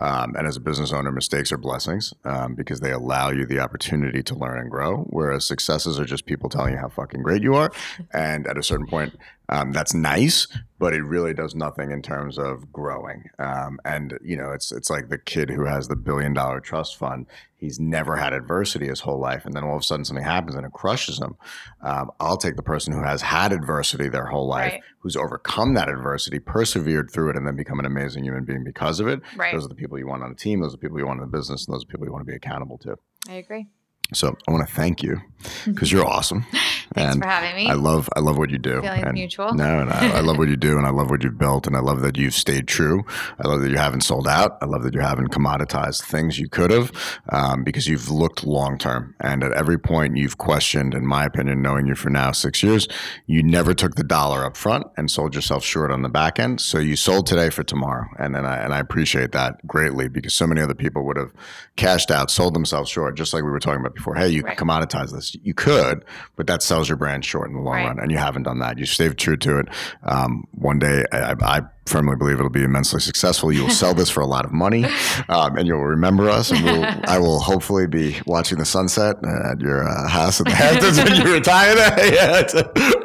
Um, 0.00 0.34
and 0.36 0.46
as 0.46 0.56
a 0.56 0.60
business 0.60 0.92
owner, 0.92 1.12
mistakes 1.12 1.52
are 1.52 1.58
blessings 1.58 2.12
um, 2.24 2.54
because 2.54 2.80
they 2.80 2.90
allow 2.90 3.30
you 3.30 3.46
the 3.46 3.60
opportunity 3.60 4.22
to 4.24 4.34
learn 4.34 4.58
and 4.58 4.70
grow. 4.70 5.04
Whereas 5.10 5.46
successes 5.46 6.00
are 6.00 6.04
just 6.04 6.26
people 6.26 6.48
telling 6.48 6.72
you 6.72 6.78
how 6.78 6.88
fucking 6.88 7.22
great 7.22 7.42
you 7.42 7.54
are. 7.54 7.70
And 8.16 8.46
at 8.46 8.56
a 8.56 8.62
certain 8.62 8.86
point, 8.86 9.14
um, 9.50 9.72
that's 9.72 9.92
nice, 9.92 10.48
but 10.78 10.94
it 10.94 11.02
really 11.02 11.34
does 11.34 11.54
nothing 11.54 11.90
in 11.90 12.00
terms 12.00 12.38
of 12.38 12.72
growing. 12.72 13.28
Um, 13.38 13.78
and 13.84 14.18
you 14.24 14.38
know, 14.38 14.52
it's 14.52 14.72
it's 14.72 14.88
like 14.88 15.10
the 15.10 15.18
kid 15.18 15.50
who 15.50 15.66
has 15.66 15.86
the 15.86 15.96
billion 15.96 16.32
dollar 16.32 16.60
trust 16.60 16.96
fund. 16.96 17.26
He's 17.56 17.78
never 17.78 18.16
had 18.16 18.32
adversity 18.32 18.86
his 18.86 19.00
whole 19.00 19.20
life, 19.20 19.44
and 19.44 19.54
then 19.54 19.64
all 19.64 19.76
of 19.76 19.80
a 19.80 19.84
sudden 19.84 20.06
something 20.06 20.24
happens 20.24 20.56
and 20.56 20.64
it 20.64 20.72
crushes 20.72 21.20
him. 21.20 21.36
Um, 21.82 22.10
I'll 22.18 22.38
take 22.38 22.56
the 22.56 22.62
person 22.62 22.94
who 22.94 23.02
has 23.02 23.20
had 23.20 23.52
adversity 23.52 24.08
their 24.08 24.26
whole 24.26 24.48
life, 24.48 24.72
right. 24.72 24.82
who's 25.00 25.16
overcome 25.16 25.74
that 25.74 25.90
adversity, 25.90 26.38
persevered 26.38 27.10
through 27.10 27.30
it, 27.30 27.36
and 27.36 27.46
then 27.46 27.54
become 27.54 27.78
an 27.78 27.86
amazing 27.86 28.24
human 28.24 28.44
being 28.44 28.64
because 28.64 28.98
of 28.98 29.08
it. 29.08 29.20
Right. 29.36 29.52
Those 29.52 29.66
are 29.66 29.68
the 29.68 29.74
people 29.74 29.98
you 29.98 30.08
want 30.08 30.22
on 30.22 30.32
a 30.32 30.34
team. 30.34 30.60
Those 30.60 30.72
are 30.72 30.78
the 30.78 30.78
people 30.78 30.98
you 30.98 31.06
want 31.06 31.20
in 31.20 31.30
the 31.30 31.36
business, 31.36 31.66
and 31.66 31.74
those 31.74 31.82
are 31.82 31.86
the 31.86 31.92
people 31.92 32.06
you 32.06 32.12
want 32.12 32.24
to 32.26 32.30
be 32.30 32.36
accountable 32.36 32.78
to. 32.78 32.96
I 33.28 33.34
agree. 33.34 33.66
So 34.14 34.36
I 34.48 34.52
want 34.52 34.66
to 34.66 34.74
thank 34.74 35.02
you 35.02 35.20
because 35.66 35.92
you're 35.92 36.06
awesome. 36.06 36.46
Thanks 36.94 37.14
and 37.14 37.22
for 37.22 37.28
having 37.28 37.56
me. 37.56 37.68
I 37.68 37.74
love 37.74 38.08
I 38.16 38.20
love 38.20 38.38
what 38.38 38.50
you 38.50 38.58
do. 38.58 38.80
Feeling 38.80 39.12
mutual. 39.12 39.54
No, 39.54 39.84
no, 39.84 39.90
I 39.90 40.20
love 40.20 40.38
what 40.38 40.48
you 40.48 40.56
do, 40.56 40.78
and 40.78 40.86
I 40.86 40.90
love 40.90 41.10
what 41.10 41.22
you've 41.22 41.38
built, 41.38 41.66
and 41.66 41.76
I 41.76 41.80
love 41.80 42.00
that 42.02 42.16
you've 42.16 42.34
stayed 42.34 42.68
true. 42.68 43.04
I 43.38 43.48
love 43.48 43.60
that 43.62 43.70
you 43.70 43.78
haven't 43.78 44.02
sold 44.02 44.28
out. 44.28 44.58
I 44.62 44.66
love 44.66 44.82
that 44.84 44.94
you 44.94 45.00
haven't 45.00 45.28
commoditized 45.28 46.02
things 46.02 46.38
you 46.38 46.48
could 46.48 46.70
have, 46.70 46.92
um, 47.30 47.64
because 47.64 47.86
you've 47.86 48.10
looked 48.10 48.44
long 48.44 48.78
term. 48.78 49.14
And 49.20 49.42
at 49.42 49.52
every 49.52 49.78
point, 49.78 50.16
you've 50.16 50.38
questioned, 50.38 50.94
in 50.94 51.06
my 51.06 51.24
opinion, 51.24 51.62
knowing 51.62 51.86
you 51.86 51.94
for 51.94 52.10
now 52.10 52.32
six 52.32 52.62
years, 52.62 52.88
you 53.26 53.42
never 53.42 53.74
took 53.74 53.96
the 53.96 54.04
dollar 54.04 54.44
up 54.44 54.56
front 54.56 54.86
and 54.96 55.10
sold 55.10 55.34
yourself 55.34 55.64
short 55.64 55.90
on 55.90 56.02
the 56.02 56.08
back 56.08 56.38
end. 56.38 56.60
So 56.60 56.78
you 56.78 56.96
sold 56.96 57.26
today 57.26 57.50
for 57.50 57.64
tomorrow, 57.64 58.06
and 58.18 58.36
and 58.36 58.46
I 58.46 58.56
and 58.58 58.72
I 58.72 58.78
appreciate 58.78 59.32
that 59.32 59.66
greatly 59.66 60.08
because 60.08 60.34
so 60.34 60.46
many 60.46 60.60
other 60.60 60.74
people 60.74 61.04
would 61.06 61.16
have 61.16 61.32
cashed 61.76 62.10
out, 62.10 62.30
sold 62.30 62.54
themselves 62.54 62.90
short, 62.90 63.16
just 63.16 63.32
like 63.32 63.42
we 63.42 63.50
were 63.50 63.60
talking 63.60 63.80
about 63.80 63.94
before. 63.94 64.14
Hey, 64.14 64.28
you 64.28 64.42
right. 64.42 64.56
can 64.56 64.68
commoditize 64.68 65.12
this. 65.12 65.36
You 65.42 65.54
could, 65.54 66.04
but 66.36 66.46
that 66.46 66.62
sells 66.76 66.90
your 66.90 66.98
brand 66.98 67.24
short 67.24 67.48
in 67.48 67.54
the 67.54 67.62
long 67.62 67.76
right. 67.76 67.86
run, 67.86 67.98
and 67.98 68.10
you 68.10 68.18
haven't 68.18 68.42
done 68.42 68.58
that. 68.58 68.78
You 68.78 68.84
stayed 68.84 69.16
true 69.16 69.38
to 69.38 69.60
it. 69.60 69.68
Um, 70.02 70.44
one 70.52 70.78
day, 70.78 71.04
I, 71.10 71.34
I 71.40 71.60
firmly 71.86 72.16
believe 72.16 72.38
it'll 72.38 72.50
be 72.50 72.64
immensely 72.64 73.00
successful. 73.00 73.52
You 73.52 73.64
will 73.64 73.70
sell 73.70 73.94
this 73.94 74.10
for 74.10 74.20
a 74.20 74.26
lot 74.26 74.44
of 74.44 74.52
money, 74.52 74.84
um, 75.28 75.56
and 75.56 75.66
you'll 75.66 75.84
remember 75.84 76.28
us. 76.28 76.50
And 76.50 76.64
we'll, 76.64 76.84
I 77.08 77.18
will 77.18 77.40
hopefully 77.40 77.86
be 77.86 78.18
watching 78.26 78.58
the 78.58 78.64
sunset 78.64 79.16
at 79.24 79.60
your 79.60 79.88
uh, 79.88 80.08
house 80.08 80.40
at 80.40 80.46
the 80.46 80.54
Hamptons 80.54 80.98
when 80.98 81.14
you 81.14 81.32
retire. 81.32 81.74
Yeah, 82.06 82.42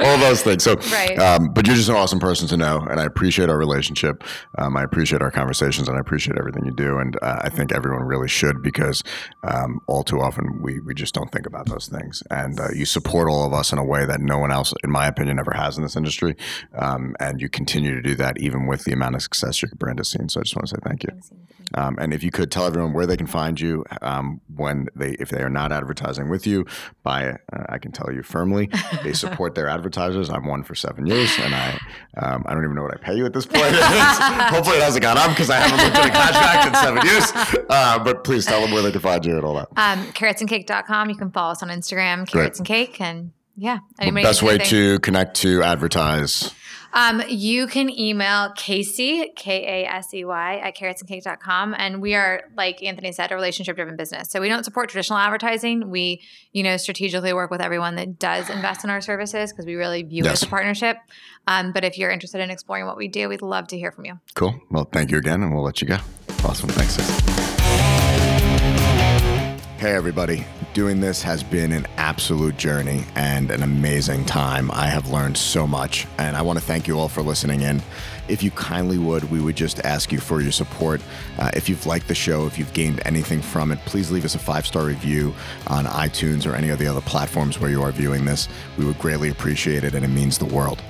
all 0.02 0.18
those 0.20 0.42
things. 0.42 0.64
So, 0.64 0.76
right. 0.76 1.18
um, 1.18 1.54
but 1.54 1.66
you're 1.66 1.76
just 1.76 1.90
an 1.90 1.96
awesome 1.96 2.20
person 2.20 2.48
to 2.50 2.58
know, 2.58 2.80
and 2.80 3.00
I 3.00 3.06
appreciate 3.06 3.50
our 3.50 3.58
relationship. 3.58 4.24
Um, 4.58 4.78
I 4.78 4.84
appreciate 4.84 5.22
our 5.22 5.32
conversations, 5.32 5.88
and 5.88 5.98
I 5.98 6.00
appreciate 6.00 6.38
everything 6.38 6.66
you 6.66 6.72
do. 6.72 6.98
And 6.98 7.18
uh, 7.22 7.42
I 7.42 7.50
think 7.50 7.72
everyone 7.74 8.04
really 8.04 8.28
should 8.28 8.62
because 8.62 9.04
um, 9.44 9.80
all 9.88 10.04
too 10.04 10.20
often 10.22 10.62
we 10.62 10.80
we 10.80 10.94
just 10.94 11.14
don't 11.14 11.32
think 11.32 11.46
about 11.46 11.68
those 11.68 11.88
things. 11.88 12.24
And 12.30 12.60
uh, 12.60 12.70
you 12.74 12.86
support 12.86 13.30
all 13.30 13.46
of 13.46 13.54
us 13.54 13.72
in 13.72 13.80
a 13.80 13.86
way 13.86 14.06
that 14.06 14.22
no 14.22 14.38
one 14.38 14.52
else, 14.52 14.74
in 14.84 14.92
my 14.92 15.08
opinion, 15.08 15.40
ever 15.40 15.52
has 15.52 15.78
in 15.78 15.84
this 15.84 15.96
industry. 15.96 16.36
Um, 16.74 17.16
and 17.20 17.42
you 17.42 17.50
continue 17.50 17.96
to 17.96 18.02
do 18.02 18.16
that 18.16 18.40
even 18.40 18.68
with 18.72 18.86
the 18.86 18.94
amount 18.94 19.16
of 19.16 19.22
success 19.22 19.62
your 19.62 19.70
brand 19.76 20.00
has 20.00 20.10
seen. 20.10 20.30
So 20.30 20.40
I 20.40 20.44
just 20.44 20.56
want 20.56 20.70
to 20.70 20.76
say 20.76 20.80
thank 20.84 21.04
you. 21.04 21.10
Um, 21.74 21.98
and 22.00 22.14
if 22.14 22.24
you 22.24 22.32
could 22.32 22.52
tell 22.52 22.66
everyone 22.66 22.94
where 22.94 23.06
they 23.06 23.18
can 23.18 23.28
find 23.28 23.60
you 23.60 23.84
um, 24.02 24.42
when 24.56 24.88
they, 24.96 25.12
if 25.20 25.30
they 25.30 25.42
are 25.42 25.50
not 25.50 25.72
advertising 25.72 26.30
with 26.30 26.48
you, 26.48 26.66
by 27.04 27.32
uh, 27.32 27.36
I 27.70 27.78
can 27.78 27.92
tell 27.92 28.12
you 28.12 28.24
firmly, 28.24 28.70
they 29.04 29.14
support 29.14 29.56
their 29.56 29.68
advertisers. 29.68 30.30
I'm 30.30 30.48
one 30.48 30.64
for 30.64 30.74
seven 30.74 31.06
years, 31.06 31.32
and 31.40 31.54
I, 31.54 31.80
um, 32.18 32.44
I 32.48 32.54
don't 32.54 32.64
even 32.64 32.76
know 32.76 32.84
what 32.84 32.94
I 32.94 32.98
pay 32.98 33.16
you 33.16 33.26
at 33.26 33.34
this 33.34 33.46
point. 33.46 33.64
Hopefully, 33.76 34.78
it 34.78 34.84
hasn't 34.84 35.04
gone 35.04 35.18
up 35.18 35.30
because 35.30 35.50
I 35.50 35.58
haven't 35.58 35.84
looked 35.84 35.98
at 35.98 36.08
a 36.08 36.12
contract 36.12 36.68
in 36.68 36.76
seven 36.76 37.06
years. 37.06 37.66
Uh, 37.70 38.00
but 38.04 38.24
please 38.24 38.46
tell 38.46 38.62
them 38.62 38.72
where 38.72 38.82
they 38.82 38.92
can 38.92 39.02
find 39.02 39.26
you 39.26 39.36
and 39.36 39.46
all 39.46 39.56
that. 39.56 39.70
Um, 39.78 40.06
caratsandcake.com. 40.14 41.10
You 41.10 41.16
can 41.16 41.32
follow 41.32 41.52
us 41.52 41.64
on 41.64 41.70
Instagram, 41.70 42.28
carats 42.28 42.32
Great. 42.32 42.58
and 42.58 42.66
cake, 42.66 43.02
and 43.02 43.32
yeah. 43.56 43.80
Anybody 44.00 44.24
best 44.24 44.44
way 44.44 44.58
to 44.58 45.00
connect 45.00 45.36
to 45.38 45.64
advertise. 45.64 46.54
Um, 46.94 47.22
you 47.28 47.68
can 47.68 47.90
email 47.90 48.52
Kasey, 48.54 49.36
K 49.36 49.86
A 49.86 49.90
S 49.90 50.14
E 50.14 50.26
Y, 50.26 50.58
at 50.58 50.76
caratsandcake.com. 50.76 51.76
And 51.78 52.02
we 52.02 52.16
are, 52.16 52.44
like 52.56 52.84
Anthony 52.84 53.12
said, 53.12 53.32
a 53.32 53.36
relationship 53.36 53.76
driven 53.76 53.96
business. 53.96 54.30
So 54.30 54.42
we 54.42 54.50
don't 54.50 54.64
support 54.64 54.90
traditional 54.90 55.20
advertising. 55.20 55.90
We, 55.90 56.22
you 56.52 56.64
know, 56.64 56.78
strategically 56.78 57.34
work 57.34 57.52
with 57.52 57.62
everyone 57.62 57.96
that 57.96 58.20
does 58.20 58.50
invest 58.50 58.84
in 58.84 58.90
our 58.90 59.02
services 59.02 59.52
because 59.52 59.66
we 59.66 59.76
really 59.76 60.04
view 60.04 60.24
yes. 60.24 60.32
it 60.32 60.34
as 60.34 60.44
a 60.44 60.48
partnership. 60.48 60.98
Um, 61.48 61.72
but 61.72 61.84
if 61.84 61.98
you're 61.98 62.12
interested 62.12 62.42
in 62.42 62.50
exploring 62.50 62.86
what 62.86 62.98
we 62.98 63.08
do, 63.08 63.30
we'd 63.30 63.42
love 63.42 63.68
to 63.68 63.78
hear 63.78 63.92
from 63.92 64.06
you. 64.06 64.20
Cool. 64.36 64.60
Well, 64.70 64.88
thank 64.92 65.12
you 65.12 65.18
again, 65.18 65.42
and 65.42 65.54
we'll 65.54 65.64
let 65.64 65.82
you 65.82 65.88
go. 65.88 65.98
Awesome. 66.44 66.70
Thanks. 66.70 66.98
Hey, 69.80 69.94
everybody. 69.94 70.46
Doing 70.74 71.02
this 71.02 71.22
has 71.24 71.44
been 71.44 71.74
an 71.74 71.86
absolute 71.98 72.56
journey 72.56 73.04
and 73.16 73.52
an 73.52 73.62
amazing 73.62 74.24
time. 74.24 74.72
I 74.72 74.88
have 74.88 75.10
learned 75.10 75.36
so 75.36 75.68
much, 75.68 76.08
and 76.18 76.34
I 76.34 76.42
want 76.42 76.60
to 76.60 76.64
thank 76.64 76.88
you 76.88 76.98
all 76.98 77.10
for 77.10 77.22
listening 77.22 77.60
in. 77.60 77.82
If 78.30 78.42
you 78.42 78.52
kindly 78.52 78.98
would, 78.98 79.30
we 79.30 79.42
would 79.42 79.58
just 79.58 79.80
ask 79.84 80.14
you 80.14 80.22
for 80.22 80.40
your 80.40 80.54
support. 80.54 81.02
Uh, 81.38 81.52
if 81.54 81.68
you've 81.68 81.86
liked 81.86 82.08
the 82.08 82.16
show, 82.16 82.46
if 82.46 82.58
you've 82.58 82.72
gained 82.72 83.02
anything 83.04 83.42
from 83.42 83.74
it, 83.74 83.80
please 83.80 84.12
leave 84.12 84.24
us 84.24 84.36
a 84.36 84.40
five 84.40 84.66
star 84.66 84.86
review 84.86 85.34
on 85.68 85.84
iTunes 85.88 86.50
or 86.50 86.56
any 86.56 86.70
of 86.70 86.80
the 86.80 86.88
other 86.88 87.02
platforms 87.02 87.60
where 87.60 87.70
you 87.70 87.82
are 87.82 87.92
viewing 87.92 88.24
this. 88.24 88.48
We 88.78 88.86
would 88.86 88.98
greatly 88.98 89.28
appreciate 89.28 89.84
it, 89.84 89.94
and 89.94 90.06
it 90.06 90.10
means 90.10 90.38
the 90.38 90.46
world. 90.46 90.82